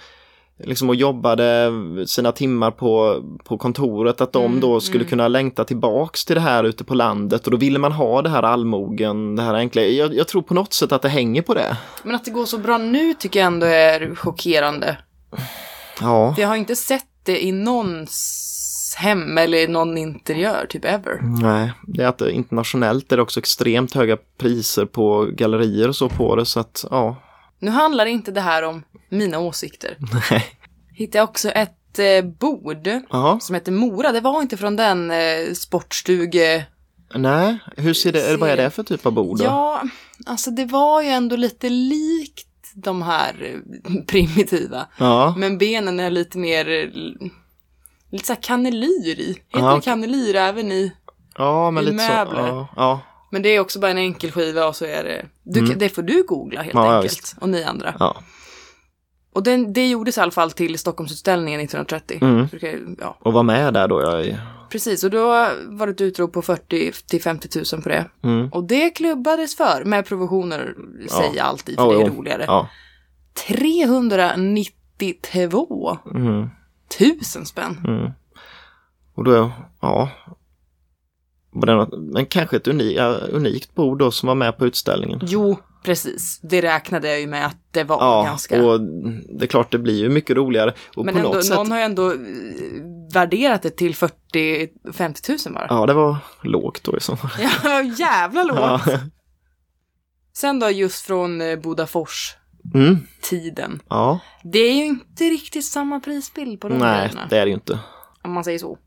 liksom 0.63 0.89
och 0.89 0.95
jobbade 0.95 1.71
sina 2.05 2.31
timmar 2.31 2.71
på, 2.71 3.23
på 3.43 3.57
kontoret, 3.57 4.21
att 4.21 4.33
de 4.33 4.59
då 4.59 4.79
skulle 4.79 5.03
kunna 5.03 5.27
längta 5.27 5.63
tillbaks 5.65 6.25
till 6.25 6.35
det 6.35 6.41
här 6.41 6.63
ute 6.63 6.83
på 6.83 6.93
landet 6.93 7.45
och 7.45 7.51
då 7.51 7.57
ville 7.57 7.79
man 7.79 7.91
ha 7.91 8.21
det 8.21 8.29
här 8.29 8.43
allmogen, 8.43 9.35
det 9.35 9.41
här 9.41 9.53
enkla. 9.53 9.81
Jag, 9.81 10.15
jag 10.15 10.27
tror 10.27 10.41
på 10.41 10.53
något 10.53 10.73
sätt 10.73 10.91
att 10.91 11.01
det 11.01 11.09
hänger 11.09 11.41
på 11.41 11.53
det. 11.53 11.77
Men 12.03 12.15
att 12.15 12.25
det 12.25 12.31
går 12.31 12.45
så 12.45 12.57
bra 12.57 12.77
nu 12.77 13.13
tycker 13.13 13.39
jag 13.39 13.47
ändå 13.47 13.65
är 13.65 14.15
chockerande. 14.15 14.97
Ja. 16.01 16.35
Jag 16.37 16.47
har 16.47 16.55
inte 16.55 16.75
sett 16.75 17.05
det 17.23 17.45
i 17.45 17.51
någons 17.51 18.54
hem 18.95 19.37
eller 19.37 19.67
någon 19.67 19.97
interiör, 19.97 20.65
typ 20.69 20.85
ever. 20.85 21.19
Nej, 21.41 21.71
det 21.87 22.03
är 22.03 22.07
att 22.07 22.21
internationellt 22.21 23.11
är 23.11 23.15
det 23.17 23.23
också 23.23 23.39
extremt 23.39 23.93
höga 23.93 24.17
priser 24.37 24.85
på 24.85 25.29
gallerier 25.33 25.87
och 25.87 25.95
så 25.95 26.09
på 26.09 26.35
det 26.35 26.45
så 26.45 26.59
att 26.59 26.85
ja. 26.91 27.15
Nu 27.59 27.71
handlar 27.71 28.05
inte 28.05 28.31
det 28.31 28.41
här 28.41 28.63
om 28.63 28.83
mina 29.09 29.39
åsikter. 29.39 29.97
Nej. 30.31 30.45
Hittade 30.93 31.17
jag 31.17 31.29
också 31.29 31.49
ett 31.49 31.99
eh, 31.99 32.25
bord 32.39 32.87
Jaha. 33.09 33.39
som 33.39 33.55
heter 33.55 33.71
Mora. 33.71 34.11
Det 34.11 34.21
var 34.21 34.41
inte 34.41 34.57
från 34.57 34.75
den 34.75 35.11
eh, 35.11 35.53
sportstuge... 35.53 36.65
Nej, 37.15 37.57
hur 37.77 37.93
ser 37.93 38.11
det, 38.11 38.21
eller 38.21 38.37
vad 38.37 38.49
är 38.49 38.57
det 38.57 38.69
för 38.69 38.83
typ 38.83 39.05
av 39.05 39.11
bord 39.11 39.37
då? 39.37 39.43
Ja, 39.43 39.83
alltså 40.25 40.51
det 40.51 40.65
var 40.65 41.01
ju 41.01 41.09
ändå 41.09 41.35
lite 41.35 41.69
likt 41.69 42.47
de 42.75 43.01
här 43.01 43.61
eh, 43.83 44.03
primitiva. 44.07 44.87
Ja. 44.97 45.33
Men 45.37 45.57
benen 45.57 45.99
är 45.99 46.09
lite 46.09 46.37
mer... 46.37 46.91
Lite 48.15 48.27
såhär 48.27 48.41
kannelyr 48.41 49.19
i. 49.19 49.27
Heter 49.27 49.43
Ja, 49.51 49.59
det 49.59 49.71
okej. 49.71 49.81
kannelyr 49.83 50.35
även 50.35 50.71
i... 50.71 50.91
Ja, 51.37 51.71
men 51.71 51.83
I 51.83 51.85
lite 51.91 52.03
så. 52.03 52.11
möbler. 52.11 52.47
Ja, 52.47 52.67
ja. 52.75 52.99
Men 53.31 53.41
det 53.41 53.49
är 53.49 53.59
också 53.59 53.79
bara 53.79 53.91
en 53.91 53.97
enkel 53.97 54.31
skiva 54.31 54.65
och 54.67 54.75
så 54.75 54.85
är 54.85 55.03
det... 55.03 55.25
Du, 55.43 55.61
Det 55.61 55.89
får 55.89 56.01
du 56.01 56.23
googla 56.23 56.61
helt 56.61 56.75
Mm. 56.75 56.85
Ja, 56.87 56.95
enkelt. 56.97 57.35
Och 57.41 57.49
ni 57.49 57.63
andra. 57.63 57.93
ja. 57.99 58.15
Och 59.33 59.43
den, 59.43 59.73
det 59.73 59.87
gjordes 59.89 60.17
i 60.17 60.21
alla 60.21 60.31
fall 60.31 60.51
till 60.51 60.79
Stockholmsutställningen 60.79 61.59
1930. 61.61 62.17
Mm. 62.21 62.49
Så 62.49 62.59
kan- 62.59 62.97
ja, 62.99 63.17
Och 63.19 63.33
vara 63.33 63.43
med 63.43 63.73
där 63.73 63.87
då. 63.87 64.01
Jag 64.01 64.35
precis. 64.71 65.03
Och 65.03 65.09
då 65.09 65.27
var 65.67 65.85
det 65.87 65.91
ett 65.91 66.01
utrop 66.01 66.33
på 66.33 66.41
40 66.41 66.91
till 67.07 67.21
50 67.21 67.49
000 67.73 67.81
på 67.83 67.89
det. 67.89 68.05
mm. 68.23 68.47
Och 68.49 68.63
det 68.63 68.89
klubbades 68.89 69.55
för, 69.57 69.83
med 69.85 70.05
provisioner, 70.05 70.75
säger 71.09 71.35
jag 71.35 71.45
alltid, 71.45 71.75
för 71.75 71.91
Ja, 71.93 71.97
det 71.99 72.03
är 72.05 72.09
roligare. 72.09 72.43
Ja. 72.47 72.69
392 74.99 75.97
Mm. 76.15 76.49
000 76.99 77.45
spänn. 77.45 77.77
Mm. 77.87 78.11
Och 79.15 79.23
då, 79.23 79.51
ja. 79.81 80.09
Var 81.51 81.65
det 81.65 81.75
något, 81.75 81.99
men 82.13 82.25
kanske 82.25 82.55
ett 82.57 82.67
uni, 82.67 82.93
ja, 82.95 83.07
unikt 83.31 83.75
bord 83.75 83.99
då 83.99 84.11
som 84.11 84.27
var 84.27 84.35
med 84.35 84.57
på 84.57 84.65
utställningen. 84.65 85.19
Jo, 85.23 85.57
Precis, 85.83 86.39
det 86.43 86.61
räknade 86.61 87.07
jag 87.07 87.19
ju 87.19 87.27
med 87.27 87.45
att 87.45 87.57
det 87.71 87.83
var 87.83 87.97
Ja, 87.97 88.23
ganska. 88.23 88.63
och 88.65 88.81
det 89.39 89.45
är 89.45 89.47
klart 89.47 89.71
det 89.71 89.77
blir 89.77 89.99
ju 90.03 90.09
mycket 90.09 90.35
roligare. 90.37 90.73
Och 90.95 91.05
Men 91.05 91.17
ändå, 91.17 91.29
något 91.33 91.45
sätt, 91.45 91.55
någon 91.57 91.71
har 91.71 91.77
ju 91.77 91.83
ändå 91.83 92.11
eh, 92.11 92.17
värderat 93.13 93.61
det 93.61 93.69
till 93.69 93.93
40-50 93.95 95.47
000 95.47 95.53
bara. 95.53 95.67
ja 95.69 95.85
det 95.85 95.93
var 95.93 96.17
lågt 96.41 96.83
då 96.83 96.97
i 96.97 96.99
så 96.99 97.15
fall. 97.15 97.31
Ja, 97.63 97.81
jävla 97.81 98.43
lågt. 98.43 98.59
Ja. 98.59 98.99
Sen 100.33 100.59
då 100.59 100.69
just 100.69 101.05
från 101.05 101.41
eh, 101.41 101.59
Mm, 102.73 102.97
ja, 103.89 104.19
Det 104.43 104.59
är 104.59 104.73
ju 104.73 104.85
inte 104.85 105.23
riktigt 105.23 105.65
samma 105.65 105.99
prisbild 105.99 106.61
på 106.61 106.69
de 106.69 106.77
nej 106.77 106.99
grejerna. 106.99 107.27
det 107.29 107.37
är 107.37 107.45
det 107.45 107.49
ju 107.49 107.53
inte. 107.53 107.79
Om 108.21 108.31
man 108.31 108.43
säger 108.43 108.59
så. 108.59 108.77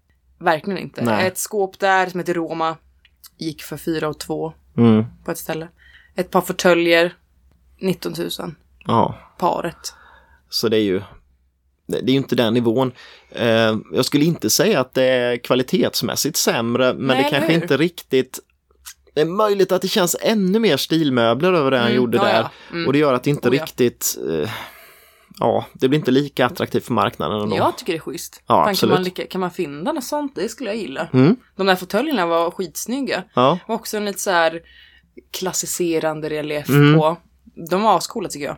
Verkligen 0.41 0.79
inte. 0.79 1.05
Nej. 1.05 1.27
Ett 1.27 1.39
skåp 1.39 1.79
där 1.79 2.07
som 2.07 2.21
heter 2.21 2.35
Roma 2.35 2.77
gick 3.39 3.63
för 3.63 3.77
4 3.77 4.09
och 4.09 4.19
2 4.19 4.53
Mm, 4.77 5.05
på 5.25 5.31
ett 5.31 5.39
ställe. 5.39 5.69
Ett 6.15 6.31
par 6.31 6.41
fåtöljer 6.41 7.15
19 7.81 8.15
000 8.19 8.29
ja. 8.87 9.19
paret. 9.39 9.95
Så 10.49 10.69
det 10.69 10.77
är 10.77 10.83
ju 10.83 11.03
det 11.87 11.99
är 11.99 12.03
ju 12.11 12.17
inte 12.17 12.37
den 12.37 12.55
nivån. 12.55 12.93
Eh, 13.31 13.77
jag 13.93 14.05
skulle 14.05 14.25
inte 14.25 14.51
säga 14.51 14.81
att 14.81 14.95
det 14.95 15.05
är 15.05 15.37
kvalitetsmässigt 15.37 16.37
sämre, 16.37 16.95
men 16.95 17.07
Nej, 17.07 17.23
det 17.25 17.31
kanske 17.31 17.53
hur? 17.53 17.63
inte 17.63 17.77
riktigt 17.77 18.39
det 19.19 19.23
är 19.23 19.27
möjligt 19.37 19.73
att 19.73 19.83
det 19.83 19.89
känns 19.89 20.17
ännu 20.21 20.59
mer 20.59 20.77
stilmöbler 20.77 21.53
över 21.53 21.71
det 21.71 21.77
han 21.79 21.87
Mm, 21.87 21.97
gjorde 21.97 22.17
ja, 22.19 22.25
där. 22.25 22.35
ja. 22.41 22.51
Mm. 22.71 22.87
Och 22.87 22.93
det 22.93 22.99
gör 22.99 23.15
att 23.15 23.23
det 23.23 23.31
inte 23.31 23.49
Oh, 23.49 23.53
riktigt, 23.53 24.19
eh, 24.31 24.51
ja, 25.39 25.67
det 25.73 25.89
blir 25.89 25.99
inte 25.99 26.11
lika 26.11 26.47
attraktivt 26.47 26.85
för 26.85 26.93
marknaden 26.93 27.41
ändå. 27.41 27.57
Jag 27.57 27.79
tycker 27.79 27.93
det 27.93 27.97
är 27.97 28.01
schysst. 28.01 28.43
Ja, 28.47 28.55
Fan, 28.55 28.65
kan, 28.65 28.71
absolut. 28.71 28.95
man, 28.95 29.03
lika- 29.03 29.27
kan 29.27 29.41
man 29.41 29.51
finna 29.51 29.93
något 29.93 30.05
sånt? 30.05 30.33
Det 30.35 30.49
skulle 30.49 30.71
jag 30.71 30.77
gilla. 30.77 31.09
Mm, 31.13 31.37
De 31.57 31.67
där 31.67 31.77
fåtöljerna 31.77 32.27
var 32.27 32.51
skitsnygga. 32.51 33.23
ja, 33.35 33.59
Och 33.67 33.75
också 33.75 33.97
en 33.97 34.05
lite 34.05 34.19
så 34.21 34.31
här 34.31 34.61
klassicerande 35.39 36.31
relief 36.31 36.69
Mm. 36.69 36.99
på. 37.01 37.17
De 37.71 37.83
var 37.83 37.97
ascoola 37.97 38.29
tycker 38.29 38.47
jag. 38.47 38.57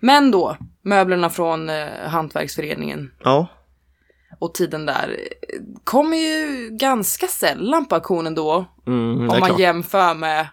Men 0.00 0.30
då, 0.30 0.56
möblerna 0.84 1.30
från 1.30 1.68
eh, 1.70 1.86
Hantverksföreningen 2.06 3.10
ja, 3.24 3.46
och 4.38 4.54
tiden 4.54 4.86
där 4.86 5.16
eh, 5.42 5.60
kommer 5.84 6.16
ju 6.16 6.68
ganska 6.70 7.26
sällan 7.26 7.86
på 7.86 7.94
auktionen 7.94 8.34
då. 8.34 8.64
mm, 8.86 9.20
om 9.20 9.26
man 9.26 9.40
klart. 9.42 9.58
jämför 9.60 10.14
med 10.14 10.48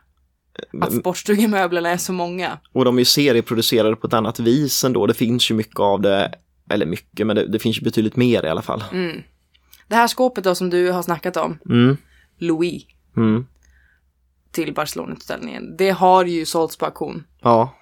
att 0.81 0.93
sportstugemöblerna 0.93 1.89
är 1.89 1.97
så 1.97 2.13
många. 2.13 2.57
Och 2.73 2.85
de 2.85 2.95
är 2.95 3.01
ju 3.01 3.05
serieproducerade 3.05 3.95
på 3.95 4.07
ett 4.07 4.13
annat 4.13 4.39
vis 4.39 4.83
ändå. 4.83 5.05
Det 5.07 5.13
finns 5.13 5.51
ju 5.51 5.55
mycket 5.55 5.79
av 5.79 6.01
det, 6.01 6.33
eller 6.69 6.85
mycket, 6.85 7.27
men 7.27 7.35
det, 7.35 7.47
det 7.47 7.59
finns 7.59 7.77
ju 7.77 7.81
betydligt 7.81 8.15
mer 8.15 8.45
i 8.45 8.49
alla 8.49 8.61
fall. 8.61 8.83
Mm. 8.91 9.21
Det 9.87 9.95
här 9.95 10.07
skåpet 10.07 10.43
då 10.43 10.55
som 10.55 10.69
du 10.69 10.91
har 10.91 11.01
snackat 11.03 11.37
om, 11.37 11.57
Mm, 11.69 11.97
Louis, 12.37 12.83
mm, 13.17 13.45
till 14.51 14.73
Barcelona-utställningen. 14.73 15.77
Det 15.77 15.89
har 15.89 16.25
ju 16.25 16.45
sålts 16.45 16.77
på 16.77 16.85
auktion. 16.85 17.23
ja, 17.41 17.75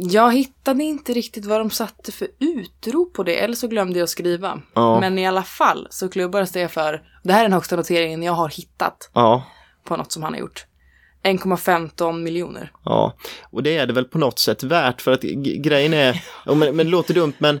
Jag 0.00 0.34
hittade 0.34 0.84
inte 0.84 1.12
riktigt 1.12 1.44
vad 1.44 1.60
de 1.60 1.70
satte 1.70 2.12
för 2.12 2.28
utrop 2.40 3.12
på 3.14 3.22
det, 3.22 3.38
eller 3.38 3.54
så 3.54 3.68
glömde 3.68 3.98
jag 3.98 4.08
skriva. 4.08 4.60
Ja. 4.74 5.00
Men 5.00 5.18
i 5.18 5.26
alla 5.26 5.42
fall 5.42 5.86
så 5.90 6.08
klubbades 6.08 6.52
det 6.52 6.68
för, 6.68 7.02
det 7.24 7.32
här 7.32 7.40
är 7.40 7.44
den 7.44 7.52
högsta 7.52 7.76
noteringen 7.76 8.22
jag 8.22 8.32
har 8.32 8.48
hittat 8.48 9.10
ja. 9.14 9.42
på 9.84 9.96
något 9.96 10.12
som 10.12 10.22
han 10.22 10.32
har 10.32 10.40
gjort. 10.40 10.64
1,15 11.22 12.12
miljoner. 12.22 12.72
Ja, 12.84 13.14
och 13.50 13.62
det 13.62 13.76
är 13.76 13.86
det 13.86 13.92
väl 13.92 14.04
på 14.04 14.18
något 14.18 14.38
sätt 14.38 14.62
värt 14.62 15.00
för 15.02 15.12
att 15.12 15.20
grejen 15.62 15.94
är, 15.94 16.24
ja, 16.46 16.54
men, 16.54 16.76
men 16.76 16.86
det 16.86 16.92
låter 16.92 17.14
dumt 17.14 17.32
men 17.38 17.60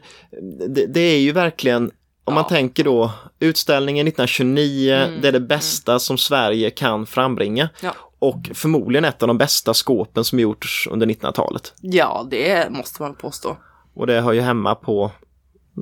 det, 0.68 0.86
det 0.86 1.00
är 1.00 1.18
ju 1.18 1.32
verkligen, 1.32 1.90
om 2.24 2.34
man 2.34 2.44
Ja. 2.44 2.48
tänker 2.48 2.84
då, 2.84 3.10
utställningen 3.40 4.08
1929, 4.08 4.94
Mm, 4.94 5.20
det 5.20 5.28
är 5.28 5.32
det 5.32 5.40
bästa 5.40 5.98
som 5.98 6.18
Sverige 6.18 6.70
kan 6.70 7.06
frambringa. 7.06 7.68
Ja. 7.82 7.94
Och 8.18 8.50
förmodligen 8.54 9.04
ett 9.04 9.22
av 9.22 9.28
de 9.28 9.38
bästa 9.38 9.74
skåpen 9.74 10.24
som 10.24 10.38
gjorts 10.38 10.88
under 10.90 11.06
1900-talet. 11.06 11.74
Ja, 11.80 12.26
det 12.30 12.70
måste 12.72 13.02
man 13.02 13.14
påstå. 13.14 13.56
Och 13.94 14.06
det 14.06 14.20
har 14.20 14.32
ju 14.32 14.40
hemma 14.40 14.74
på 14.74 15.10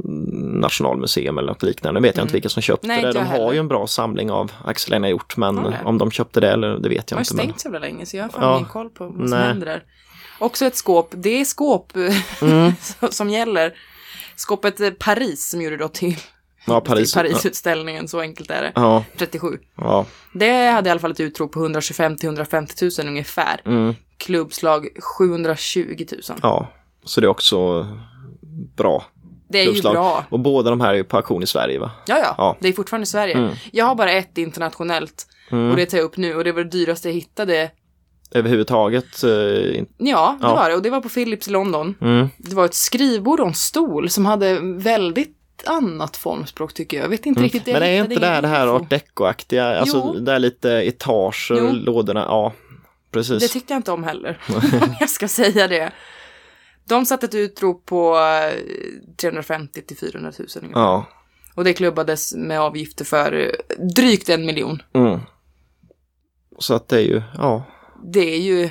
mm, 0.05 0.61
Nationalmuseum 0.61 1.39
eller 1.39 1.49
något 1.49 1.63
liknande. 1.63 2.01
Nu 2.01 2.07
vet 2.09 2.17
jag 2.17 2.25
inte 2.25 2.33
vilka 2.33 2.49
som 2.49 2.63
köpte 2.63 2.87
Mm. 2.87 2.97
Nej, 2.97 3.03
det. 3.03 3.09
inte 3.09 3.21
De 3.21 3.27
har 3.27 3.33
heller. 3.39 3.53
ju 3.53 3.59
en 3.59 3.69
bra 3.69 3.87
samling 3.87 4.31
av 4.31 4.53
Axel 4.65 4.95
Einar 4.95 5.09
gjort 5.09 5.37
men 5.37 5.59
Har 5.59 5.71
det? 5.71 5.81
om 5.85 5.99
de 5.99 6.11
köpte 6.11 6.41
det 6.41 6.51
eller 6.51 6.79
det 6.79 6.89
vet 6.89 7.07
De 7.07 7.15
jag 7.15 7.17
har 7.17 7.21
ju 7.21 7.23
inte. 7.23 7.35
Men... 7.35 7.45
stängt 7.45 7.61
så 7.61 7.79
länge 7.79 8.07
så 8.07 8.17
jag 8.17 8.25
har 8.25 8.29
fan 8.31 8.43
Ja. 8.43 8.57
ingen 8.57 8.69
koll 8.69 8.89
på 8.91 9.05
vad 9.05 9.15
som 9.15 9.25
Nej. 9.39 9.47
händer 9.49 9.67
där. 9.67 9.83
Också 10.39 10.65
ett 10.65 10.77
skåp, 10.77 11.09
det 11.17 11.41
är 11.41 11.45
skåp 11.45 11.93
Mm. 12.43 12.73
som 13.11 13.31
gäller. 13.31 13.73
Skåpet 14.37 14.99
Paris 14.99 15.51
som 15.51 15.63
gjorde 15.63 15.77
då 15.77 15.89
till, 15.89 16.17
Ja, 16.67 16.81
Paris. 16.81 17.13
till 17.13 17.21
Parisutställningen, 17.23 18.09
så 18.09 18.21
enkelt 18.21 18.51
är 18.51 18.63
det. 18.63 18.73
Ja, 18.75 19.05
37. 19.17 19.59
ja. 19.77 20.07
Det 20.35 20.67
hade 20.71 20.89
i 20.89 20.91
alla 20.91 21.01
fall 21.01 21.11
ett 21.11 21.21
utrop 21.21 21.53
på 21.53 21.61
125 21.61 22.17
till 22.17 22.27
150 22.29 22.75
000 22.99 23.09
ungefär. 23.09 23.61
Mm. 23.65 23.95
Klubbslag 24.19 24.89
720 25.19 26.07
000. 26.29 26.39
Ja, 26.43 26.69
så 27.05 27.21
det 27.21 27.27
är 27.27 27.29
också 27.29 27.87
bra. 28.77 29.05
Det 29.49 29.59
är 29.59 29.63
ju 29.63 29.69
klubbslag. 29.71 29.93
bra. 29.95 30.25
Och 30.29 30.41
båda 30.41 30.71
de 30.71 30.81
här 30.81 30.91
är 30.91 30.95
ju 30.95 31.05
på 31.05 31.17
auktion 31.17 31.43
i 31.43 31.47
Sverige 31.47 31.79
va? 31.79 31.91
Ja, 32.07 32.19
ja, 32.19 32.35
Ja. 32.39 32.57
det 32.61 32.69
är 32.69 32.73
fortfarande 32.73 33.03
i 33.03 33.07
Sverige. 33.07 33.35
Mm. 33.35 33.55
Jag 33.73 33.85
har 33.85 33.95
bara 33.95 34.13
ett 34.13 34.39
internationellt 34.39 35.27
Mm. 35.51 35.71
och 35.71 35.77
det 35.77 35.87
tar 35.87 35.99
jag 35.99 36.05
upp 36.05 36.17
nu 36.17 36.35
och 36.35 36.45
det 36.45 36.53
var 36.53 36.65
det 36.65 36.71
dyraste 36.71 37.09
jag 37.09 37.15
hittade. 37.15 37.71
Överhuvudtaget. 38.31 39.23
eh, 39.25 39.31
Ja, 39.31 40.37
det 40.41 40.47
Ja. 40.47 40.55
var 40.55 40.69
det 40.69 40.75
och 40.75 40.83
det 40.83 40.91
var 40.91 41.01
på 41.01 41.09
Philips 41.09 41.49
i 41.49 41.51
London. 41.51 41.95
Mm. 42.01 42.29
Det 42.39 42.55
var 42.57 42.65
ett 42.65 42.75
skrivbord 42.75 43.41
och 43.41 43.47
en 43.47 43.55
stol 43.55 44.11
som 44.11 44.27
hade 44.27 44.59
väldigt 44.63 45.36
annat 45.65 46.17
formspråk 46.17 46.75
tycker 46.75 46.97
jag. 46.97 47.05
Jag 47.05 47.11
vet 47.11 47.27
inte 47.27 47.43
riktigt. 47.43 47.67
jag 47.67 47.77
Mm. 47.77 47.89
Men 47.89 47.99
är 47.99 48.05
inte 48.05 48.21
det 48.21 48.27
här 48.27 48.43
det 48.43 48.49
här 48.49 48.67
art 48.69 48.91
deco-aktiga, 48.91 49.79
alltså 49.79 50.13
Jo. 50.15 50.21
det 50.21 50.33
är 50.33 50.39
lite 50.39 50.71
etager, 50.71 51.57
Jo. 51.59 51.73
lådorna, 51.73 52.21
ja. 52.29 52.53
Precis. 53.11 53.43
Det 53.43 53.49
tyckte 53.49 53.73
jag 53.73 53.79
inte 53.79 53.93
om 53.93 54.05
heller, 54.05 54.39
om 54.83 54.95
jag 55.01 55.11
ska 55.11 55.29
säga 55.29 55.69
det. 55.69 55.93
De 56.85 57.07
satte 57.07 57.27
ett 57.27 57.35
utrop 57.35 57.87
på 57.87 58.17
eh, 58.17 58.61
350 59.17 59.83
till 59.83 59.97
400 59.97 60.33
000 60.39 60.49
ungefär. 60.57 60.81
Ja. 60.81 61.07
Och 61.55 61.65
det 61.65 61.73
klubbades 61.73 62.35
med 62.35 62.61
avgifter 62.61 63.05
för 63.05 63.33
eh, 63.33 63.85
drygt 63.97 64.29
en 64.29 64.47
miljon. 64.47 64.83
Mm. 64.93 65.21
Så 66.59 66.75
att 66.75 66.89
det 66.89 66.97
är 66.97 67.05
ju, 67.05 67.23
ja. 67.39 67.65
Det 68.05 68.35
är 68.35 68.41
ju... 68.41 68.71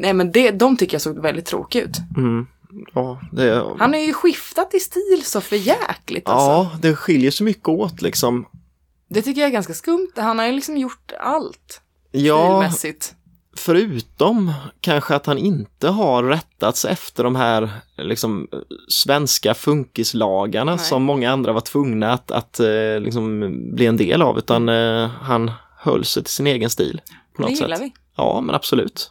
Nej 0.00 0.12
men 0.12 0.32
det, 0.32 0.50
de 0.50 0.76
tycker 0.76 0.94
jag 0.94 1.02
såg 1.02 1.22
väldigt 1.22 1.46
tråkiga 1.46 1.82
ut. 1.82 1.96
Mm. 2.16 2.46
Ja, 2.94 3.20
det, 3.32 3.64
Han 3.78 3.92
har 3.92 4.00
ju 4.00 4.12
skiftat 4.12 4.74
i 4.74 4.80
stil 4.80 5.22
så 5.24 5.40
för 5.40 5.56
jäkligt 5.56 6.28
alltså. 6.28 6.46
ja, 6.50 6.70
det 6.82 6.96
skiljer 6.96 7.30
så 7.30 7.44
mycket 7.44 7.68
åt 7.68 8.02
liksom. 8.02 8.46
Det 9.08 9.22
tycker 9.22 9.40
jag 9.40 9.48
är 9.48 9.52
ganska 9.52 9.74
skumt. 9.74 10.10
Han 10.16 10.38
har 10.38 10.46
ju 10.46 10.52
liksom 10.52 10.76
gjort 10.76 11.12
allt 11.20 11.80
Ja, 12.10 12.48
stilmässigt. 12.60 13.14
förutom 13.56 14.52
kanske 14.80 15.14
att 15.14 15.26
han 15.26 15.38
inte 15.38 15.88
har 15.88 16.22
rättats 16.22 16.84
efter 16.84 17.24
de 17.24 17.36
här 17.36 17.70
liksom, 17.96 18.48
svenska 18.88 19.54
funkislagarna 19.54 20.74
Nej. 20.76 20.84
som 20.84 21.02
många 21.02 21.30
andra 21.32 21.52
var 21.52 21.60
tvungna 21.60 22.12
att, 22.12 22.30
att 22.30 22.60
eh, 22.60 23.00
liksom, 23.00 23.40
bli 23.74 23.86
en 23.86 23.96
del 23.96 24.22
av, 24.22 24.38
utan 24.38 24.68
eh, 24.68 25.06
han 25.08 25.50
höll 25.78 26.04
sig 26.04 26.22
till 26.24 26.32
sin 26.32 26.46
egen 26.46 26.70
stil. 26.70 27.00
På 27.36 27.42
Det 27.42 27.48
något 27.48 27.60
gillar 27.60 27.76
sätt. 27.76 27.84
vi. 27.86 27.92
Ja, 28.16 28.40
men 28.40 28.54
absolut. 28.54 29.10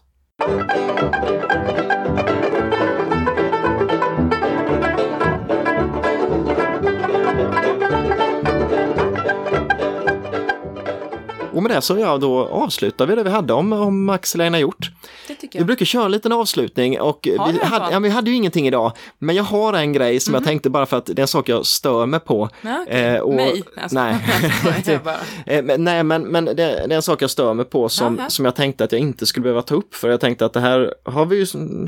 Och 11.53 11.63
med 11.63 11.71
det 11.71 11.81
så 11.81 11.97
ja, 11.97 12.17
då 12.17 12.45
avslutar 12.47 13.05
vi 13.05 13.15
det 13.15 13.23
vi 13.23 13.29
hade 13.29 13.53
om, 13.53 13.73
om 13.73 14.09
Axel 14.09 14.55
gjort. 14.59 14.91
Det 15.27 15.35
tycker 15.35 15.53
Vi 15.53 15.59
jag. 15.59 15.67
brukar 15.67 15.85
köra 15.85 16.05
en 16.05 16.11
liten 16.11 16.31
avslutning 16.31 17.01
och 17.01 17.27
Har 17.37 17.51
vi 17.51 17.59
hade, 17.59 17.91
ja, 17.91 17.99
vi 17.99 18.09
hade 18.09 18.29
ju 18.29 18.35
ingenting 18.35 18.67
idag. 18.67 18.91
Men 19.19 19.35
jag 19.35 19.43
har 19.43 19.73
en 19.73 19.93
grej 19.93 20.19
som 20.19 20.33
jag 20.33 20.43
tänkte 20.43 20.69
bara 20.69 20.85
för 20.85 20.97
att 20.97 21.05
det 21.05 21.19
är 21.19 21.21
en 21.21 21.27
sak 21.27 21.49
jag 21.49 21.65
stör 21.65 22.05
mig 22.05 22.19
på. 22.19 22.49
Ja, 22.61 22.79
okej. 22.87 23.05
Eh, 23.05 23.19
och- 23.21 23.33
Mig? 23.33 23.63
Alltså, 23.81 23.97
nej. 23.99 24.15
jag 24.85 25.01
bara. 25.03 25.15
Eh, 25.45 25.63
men, 25.63 25.83
nej, 25.83 26.03
men, 26.03 26.21
men 26.21 26.45
det, 26.45 26.53
det 26.53 26.63
är 26.63 26.91
en 26.91 27.01
sak 27.01 27.21
jag 27.21 27.29
stör 27.29 27.53
mig 27.53 27.65
på 27.65 27.89
som, 27.89 28.21
som 28.27 28.45
jag 28.45 28.55
tänkte 28.55 28.83
att 28.83 28.91
jag 28.91 29.01
inte 29.01 29.25
skulle 29.25 29.43
behöva 29.43 29.61
ta 29.61 29.75
upp 29.75 29.95
för 29.95 30.09
jag 30.09 30.19
tänkte 30.19 30.45
att 30.45 30.53
det 30.53 30.59
här 30.59 30.93
har 31.05 31.25
vi 31.25 31.35
ju, 31.35 31.45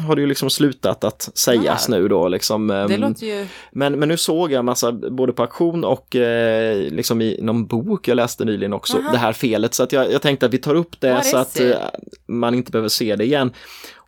har 0.07 0.15
det 0.15 0.21
ju 0.21 0.27
liksom 0.27 0.49
slutat 0.49 1.03
att 1.03 1.29
sägas 1.33 1.85
Ja. 1.89 1.95
nu 1.97 2.07
då 2.07 2.27
liksom. 2.27 2.67
Det 2.67 2.75
ehm, 2.75 3.01
låter 3.01 3.25
ju... 3.25 3.47
men, 3.71 3.99
men 3.99 4.09
nu 4.09 4.17
såg 4.17 4.51
jag 4.51 4.65
massa 4.65 4.91
både 4.91 5.33
på 5.33 5.41
auktion 5.43 5.83
och 5.83 6.15
eh, 6.15 6.77
liksom 6.77 7.21
i 7.21 7.39
någon 7.41 7.65
bok 7.65 8.07
jag 8.07 8.15
läste 8.15 8.45
nyligen 8.45 8.73
också, 8.73 8.97
Aha. 8.97 9.11
det 9.11 9.17
här 9.17 9.33
felet. 9.33 9.54
Så 9.73 9.83
att 9.83 9.91
jag, 9.91 10.11
jag 10.11 10.21
tänkte 10.21 10.45
att 10.45 10.53
vi 10.53 10.57
tar 10.57 10.75
upp 10.75 10.99
det 11.01 11.23
så 11.23 11.37
att 11.37 11.59
eh, 11.59 11.77
man 12.27 12.53
inte 12.55 12.71
behöver 12.71 12.89
se 12.89 13.15
det 13.15 13.23
igen. 13.23 13.53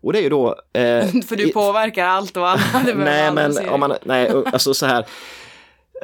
Och 0.01 0.13
det 0.13 0.19
är 0.19 0.23
ju 0.23 0.29
då... 0.29 0.47
Eh, 0.73 1.05
För 1.27 1.35
du 1.35 1.49
i- 1.49 1.53
påverkar 1.53 2.05
allt 2.05 2.37
och 2.37 2.47
alla. 2.49 2.61
Nej, 2.95 3.31
men 3.31 3.69
om 3.69 3.79
man, 3.79 3.93
nej, 4.03 4.31
alltså 4.53 4.73
så 4.73 4.85
här. 4.85 5.05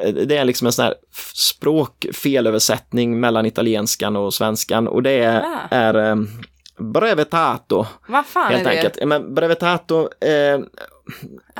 eh, 0.03 0.13
Det 0.13 0.37
är 0.37 0.45
liksom 0.45 0.67
en 0.67 0.73
sån 0.73 0.85
här 0.85 0.95
språkfelöversättning 1.33 3.19
mellan 3.19 3.45
italienskan 3.45 4.15
och 4.15 4.33
svenskan 4.33 4.87
och 4.87 5.03
det 5.03 5.11
är, 5.11 5.41
Ah. 5.41 5.59
är 5.69 5.95
um, 5.95 6.29
brevetato 6.79 7.85
Vad 8.07 8.25
fan 8.25 8.51
helt 8.51 8.65
är 8.65 8.69
det? 8.71 8.75
enkelt. 8.77 8.97
Ja, 8.99 9.05
Men 9.05 9.35
brevetato, 9.35 10.09
eh, 10.25 10.59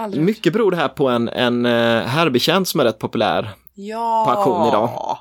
mycket 0.10 0.54
beror 0.54 0.72
det 0.72 0.78
här 0.78 0.88
på 0.88 1.10
en, 1.10 1.30
en 1.30 1.66
eh, 1.66 2.02
herrbetjänt 2.04 2.68
som 2.68 2.80
är 2.80 2.84
rätt 2.84 3.00
populär 3.00 3.50
Ja. 3.74 4.26
på 4.28 4.32
auktion 4.32 4.68
idag. 4.68 5.18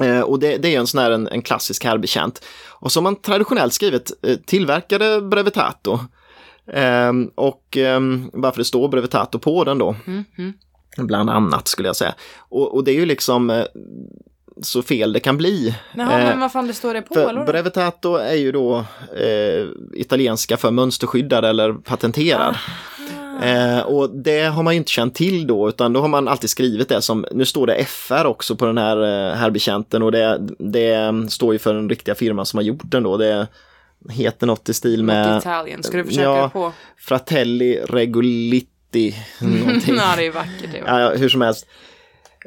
Eh, 0.00 0.20
och 0.20 0.38
det, 0.38 0.56
det 0.56 0.74
är 0.74 0.78
en 0.78 0.86
sån 0.86 1.00
här 1.00 1.10
en, 1.10 1.28
en 1.28 1.42
klassisk 1.42 1.84
herrbetjänt. 1.84 2.44
Och 2.68 2.92
som 2.92 3.04
man 3.04 3.16
traditionellt 3.16 3.72
skrivet 3.72 4.10
eh, 4.22 4.36
tillverkade 4.36 5.20
brevetato 5.20 5.98
Ehm, 6.72 7.30
och 7.34 7.76
um, 7.76 8.30
varför 8.32 8.58
det 8.58 8.64
står 8.64 8.88
brevitato 8.88 9.38
på 9.38 9.64
den 9.64 9.78
då. 9.78 9.96
Mm, 10.06 10.24
mm. 10.38 10.52
Bland 10.96 11.30
annat 11.30 11.68
skulle 11.68 11.88
jag 11.88 11.96
säga. 11.96 12.14
Och, 12.38 12.74
och 12.74 12.84
det 12.84 12.90
är 12.90 12.94
ju 12.94 13.06
liksom 13.06 13.50
eh, 13.50 13.64
så 14.62 14.82
fel 14.82 15.12
det 15.12 15.20
kan 15.20 15.36
bli. 15.36 15.74
Jaha, 15.94 16.20
Eh, 16.20 16.28
men 16.28 16.40
vad 16.40 16.52
fan 16.52 16.66
det 16.66 16.74
står 16.74 16.94
det 16.94 17.02
på? 17.02 17.14
För 17.14 17.44
brevitato 17.46 18.14
är 18.14 18.34
ju 18.34 18.52
då 18.52 18.84
eh, 19.16 19.66
italienska 19.92 20.56
för 20.56 20.70
mönsterskyddad 20.70 21.44
eller 21.44 21.72
patenterad. 21.72 22.56
Eh, 23.42 23.80
och 23.80 24.10
det 24.10 24.42
har 24.42 24.62
man 24.62 24.74
ju 24.74 24.78
inte 24.78 24.90
känt 24.90 25.14
till 25.14 25.46
då, 25.46 25.68
utan 25.68 25.92
då 25.92 26.00
har 26.00 26.08
man 26.08 26.28
alltid 26.28 26.50
skrivit 26.50 26.88
det 26.88 27.02
som, 27.02 27.26
nu 27.30 27.44
står 27.44 27.66
det 27.66 27.84
FR 27.84 28.26
också 28.26 28.56
på 28.56 28.66
den 28.66 28.78
här 28.78 29.02
eh, 29.02 29.34
herbikänten 29.34 30.02
och 30.02 30.12
det, 30.12 30.38
det 30.58 31.12
står 31.30 31.52
ju 31.52 31.58
för 31.58 31.74
den 31.74 31.88
riktiga 31.88 32.14
firman 32.14 32.46
som 32.46 32.56
har 32.56 32.64
gjort 32.64 32.82
den 32.84 33.02
då. 33.02 33.16
Det 33.16 33.46
heter 34.10 34.46
något 34.46 34.68
i 34.68 34.74
stil 34.74 35.02
Något 35.02 35.06
med 35.06 35.38
Italien. 35.38 35.82
Ska 35.82 35.96
du 35.96 36.04
försöka 36.04 36.22
ja, 36.22 36.48
på? 36.48 36.72
Fratelli. 36.98 37.84
Någonting. 39.40 39.94
ja, 39.96 40.14
det 40.16 40.26
är 40.26 40.30
vackert. 40.30 40.72
Det 40.72 40.78
är 40.78 40.82
vackert. 40.82 41.14
ja, 41.14 41.20
hur 41.20 41.28
som 41.28 41.40
helst. 41.40 41.66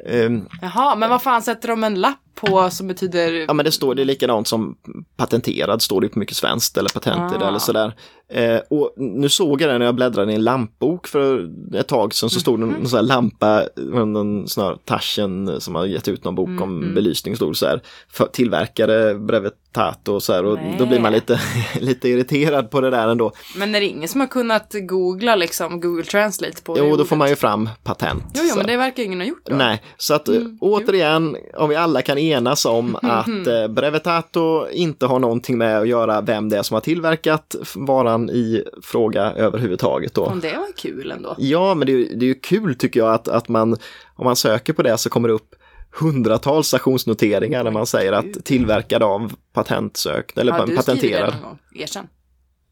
Ehm, 0.06 0.48
Jaha, 0.62 0.96
men 0.96 1.10
vad 1.10 1.22
fan 1.22 1.42
sätter 1.42 1.68
de 1.68 1.84
en 1.84 1.94
lapp 1.94 2.29
på 2.34 2.70
som 2.70 2.86
betyder... 2.88 3.32
Ja 3.48 3.52
men 3.52 3.64
det 3.64 3.72
står 3.72 3.94
det 3.94 4.04
likadant 4.04 4.48
som 4.48 4.76
patenterad 5.16 5.82
står 5.82 6.00
det 6.00 6.08
på 6.08 6.18
mycket 6.18 6.36
svenskt 6.36 6.76
eller 6.76 6.88
patent 6.90 7.32
det 7.32 7.44
Ah. 7.44 7.48
eller 7.48 7.58
sådär. 7.58 7.94
Eh, 8.32 8.60
och 8.70 8.94
nu 8.96 9.28
såg 9.28 9.62
jag 9.62 9.70
det 9.70 9.78
när 9.78 9.86
jag 9.86 9.94
bläddrade 9.94 10.32
i 10.32 10.34
en 10.34 10.44
lampbok 10.44 11.06
för 11.08 11.50
ett 11.76 11.88
tag 11.88 12.14
sedan 12.14 12.30
så 12.30 12.40
stod 12.40 12.60
det 12.60 12.66
Mhm. 12.66 12.74
en 12.80 12.88
sån 12.88 12.96
här 12.96 13.04
lampa, 13.04 13.62
en 13.94 14.48
sån 14.48 14.64
här 14.64 14.76
Taschen 14.84 15.60
som 15.60 15.74
har 15.74 15.86
gett 15.86 16.08
ut 16.08 16.24
någon 16.24 16.34
bok 16.34 16.48
Mm, 16.48 16.62
om 16.62 16.94
belysning 16.94 17.36
stod 17.36 17.56
så 17.56 17.66
här. 17.66 17.80
För, 18.12 18.26
tillverkare 18.26 19.14
Brevetato 19.14 20.12
och 20.14 20.22
så 20.22 20.32
här 20.32 20.44
och 20.44 20.58
då 20.78 20.86
blir 20.86 21.00
man 21.00 21.12
Nej. 21.12 21.20
lite, 21.20 21.40
lite 21.80 22.08
irriterad 22.08 22.70
på 22.70 22.80
det 22.80 22.90
där 22.90 23.08
ändå. 23.08 23.32
Men 23.56 23.74
är 23.74 23.80
det 23.80 23.86
ingen 23.86 24.08
som 24.08 24.20
har 24.20 24.28
kunnat 24.28 24.74
googla 24.88 25.36
liksom 25.36 25.80
Google 25.80 26.04
Translate 26.04 26.62
på 26.62 26.74
det 26.74 26.80
Jo 26.80 26.86
då 26.86 26.92
ordet? 26.94 27.08
får 27.08 27.16
man 27.16 27.28
ju 27.28 27.36
fram 27.36 27.68
patent. 27.84 28.24
Jo, 28.34 28.42
jo, 28.48 28.56
men 28.56 28.66
det 28.66 28.76
verkar 28.76 29.02
ingen 29.02 29.20
ha 29.20 29.26
gjort 29.26 29.46
då. 29.46 29.56
Nej, 29.56 29.82
så 29.96 30.14
att 30.14 30.28
Mm, 30.28 30.58
återigen, 30.60 31.36
om 31.56 31.68
vi 31.68 31.76
alla 31.76 32.02
kan 32.02 32.18
enas 32.20 32.64
om 32.64 32.96
att 33.02 33.46
eh, 33.46 33.68
Brevetato 33.68 34.68
inte 34.70 35.06
har 35.06 35.18
någonting 35.18 35.58
med 35.58 35.78
att 35.78 35.88
göra 35.88 36.20
vem 36.20 36.48
det 36.48 36.58
är 36.58 36.62
som 36.62 36.74
har 36.74 36.80
tillverkat 36.80 37.54
varan 37.74 38.30
i 38.30 38.64
fråga 38.82 39.22
överhuvudtaget 39.22 40.14
då. 40.14 40.24
Om 40.24 40.40
det 40.40 40.56
var 40.56 40.76
kul 40.76 41.10
ändå. 41.10 41.34
Ja, 41.38 41.74
men 41.74 41.86
det 41.86 41.92
är, 41.92 42.16
det 42.16 42.24
är 42.24 42.28
ju 42.28 42.34
kul 42.34 42.74
tycker 42.74 43.00
jag 43.00 43.14
att, 43.14 43.28
att 43.28 43.48
man, 43.48 43.72
om 44.14 44.24
man 44.24 44.36
söker 44.36 44.72
på 44.72 44.82
det 44.82 44.98
så 44.98 45.10
kommer 45.10 45.28
det 45.28 45.34
upp 45.34 45.54
hundratals 46.00 46.66
stationsnoteringar 46.66 47.64
när 47.64 47.70
man 47.70 47.86
säger 47.86 48.12
att 48.12 48.44
tillverkad 48.44 49.02
av 49.02 49.32
patentsökt 49.52 50.38
eller 50.38 50.66
det 50.66 50.76
patenterad. 50.76 51.34
Erkänn. 51.74 52.06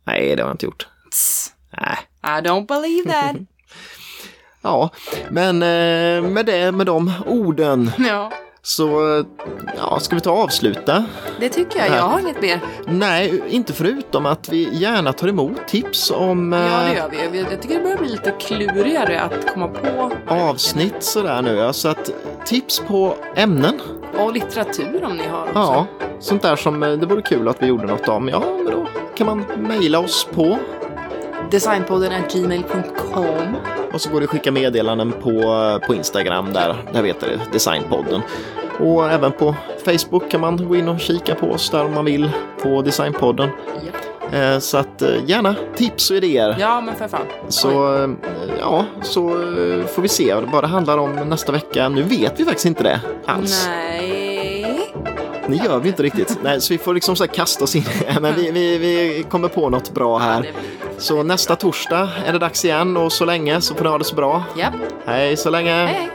Nej, 0.06 0.36
det 0.36 0.42
har 0.42 0.48
jag 0.48 0.54
inte 0.54 0.66
gjort. 0.66 0.86
Tss, 1.10 1.52
Nej. 1.80 1.98
I 2.22 2.42
don't 2.48 2.66
believe 2.66 3.10
that. 3.10 3.36
Ja, 4.62 4.90
men 5.30 5.62
eh, 5.62 6.30
med 6.30 6.46
det, 6.46 6.72
med 6.72 6.86
de 6.86 7.12
orden 7.26 7.90
ja, 7.98 8.32
så 8.62 9.24
ja, 9.76 10.00
ska 10.00 10.14
vi 10.14 10.20
ta 10.20 10.30
och 10.30 10.38
avsluta. 10.38 11.04
det 11.40 11.48
tycker 11.48 11.78
jag. 11.78 11.88
Jag 11.88 12.02
har 12.02 12.20
inget 12.20 12.42
mer. 12.42 12.60
Nej, 12.86 13.42
inte 13.48 13.72
förutom 13.72 14.26
att 14.26 14.48
vi 14.48 14.68
gärna 14.72 15.12
tar 15.12 15.28
emot 15.28 15.68
tips 15.68 16.10
om 16.10 16.52
Ja, 16.52 16.58
det 16.58 16.90
eh, 16.92 16.96
gör 16.96 17.08
vi. 17.10 17.28
Vi- 17.38 17.46
Jag 17.50 17.62
tycker 17.62 17.74
det 17.74 17.82
börjar 17.82 17.96
bli 17.98 18.08
lite 18.08 18.30
klurigare 18.30 19.20
att 19.20 19.52
komma 19.54 19.68
på. 19.68 20.10
avsnitt 20.28 20.94
sådär 21.02 21.42
nu. 21.42 21.54
Ja, 21.56 21.72
så 21.72 21.88
att 21.88 22.10
tips 22.46 22.82
på 22.88 23.14
ämnen. 23.34 23.80
Och 24.18 24.32
litteratur 24.32 25.04
om 25.04 25.16
ni 25.16 25.26
har 25.26 25.42
också. 25.42 25.52
Ja, 25.58 25.86
sånt 26.20 26.42
där 26.42 26.56
som 26.56 26.82
eh, 26.82 26.90
det 26.92 27.06
vore 27.06 27.22
kul 27.22 27.48
att 27.48 27.62
vi 27.62 27.66
gjorde 27.66 27.86
något 27.86 28.08
om. 28.08 28.28
Ja, 28.28 28.42
men 28.56 28.64
då 28.72 28.86
kan 29.16 29.26
man 29.26 29.44
mejla 29.68 29.98
oss 29.98 30.26
på 30.34 30.58
Designpodden 31.50 32.12
gmail.com. 32.32 33.56
och 33.92 34.00
så 34.00 34.10
går 34.10 34.20
det 34.20 34.24
att 34.24 34.30
skicka 34.30 34.52
meddelanden 34.52 35.12
på, 35.12 35.30
på 35.86 35.94
Instagram 35.94 36.52
där, 36.52 36.76
där 36.92 37.02
heter 37.04 37.28
det 37.28 37.40
Designpodden. 37.52 38.20
Och 38.80 39.10
även 39.10 39.32
på 39.32 39.54
Facebook 39.84 40.30
kan 40.30 40.40
man 40.40 40.68
gå 40.68 40.76
in 40.76 40.88
och 40.88 41.00
kika 41.00 41.34
på 41.34 41.46
oss 41.46 41.70
där 41.70 41.84
om 41.84 41.94
man 41.94 42.04
vill 42.04 42.30
på 42.62 42.82
Designpodden. 42.82 43.48
Ja. 44.30 44.38
Eh, 44.38 44.58
Så 44.58 44.76
att 44.78 45.02
eh, 45.02 45.08
gärna 45.26 45.54
tips 45.76 46.10
och 46.10 46.16
idéer. 46.16 46.56
ja, 46.60 46.80
men 46.80 46.94
för 46.96 47.08
fan. 47.08 47.26
Så 47.48 47.96
eh, 48.04 48.10
ja, 48.60 48.84
så 49.02 49.28
får 49.94 50.02
vi 50.02 50.08
se 50.08 50.34
vad 50.34 50.64
det 50.64 50.68
handlar 50.68 50.98
om 50.98 51.12
nästa 51.14 51.52
vecka. 51.52 51.88
Nu 51.88 52.02
vet 52.02 52.40
vi 52.40 52.44
faktiskt 52.44 52.66
inte 52.66 52.82
det 52.82 53.00
alls. 53.26 53.66
Nej. 53.68 54.27
Det 55.48 55.56
gör 55.56 55.78
vi 55.78 55.88
inte 55.88 56.02
riktigt. 56.02 56.38
Nej, 56.42 56.60
så 56.60 56.74
vi 56.74 56.78
får 56.78 56.94
liksom 56.94 57.16
så 57.16 57.26
kasta 57.26 57.64
oss 57.64 57.76
in. 57.76 57.84
Men 58.20 58.34
vi, 58.34 58.50
vi, 58.50 58.78
vi 58.78 59.24
kommer 59.30 59.48
på 59.48 59.70
något 59.70 59.94
bra 59.94 60.18
här. 60.18 60.50
Så 60.98 61.22
nästa 61.22 61.56
torsdag 61.56 62.08
är 62.26 62.32
det 62.32 62.38
dags 62.38 62.64
igen 62.64 62.96
och 62.96 63.12
så 63.12 63.24
länge 63.24 63.60
så 63.60 63.74
får 63.74 63.84
ni 63.84 63.90
ha 63.90 63.98
det 63.98 64.04
så 64.04 64.14
bra. 64.14 64.44
Hej 65.06 65.36
så 65.36 65.50
länge! 65.50 65.86
Hej. 65.86 66.10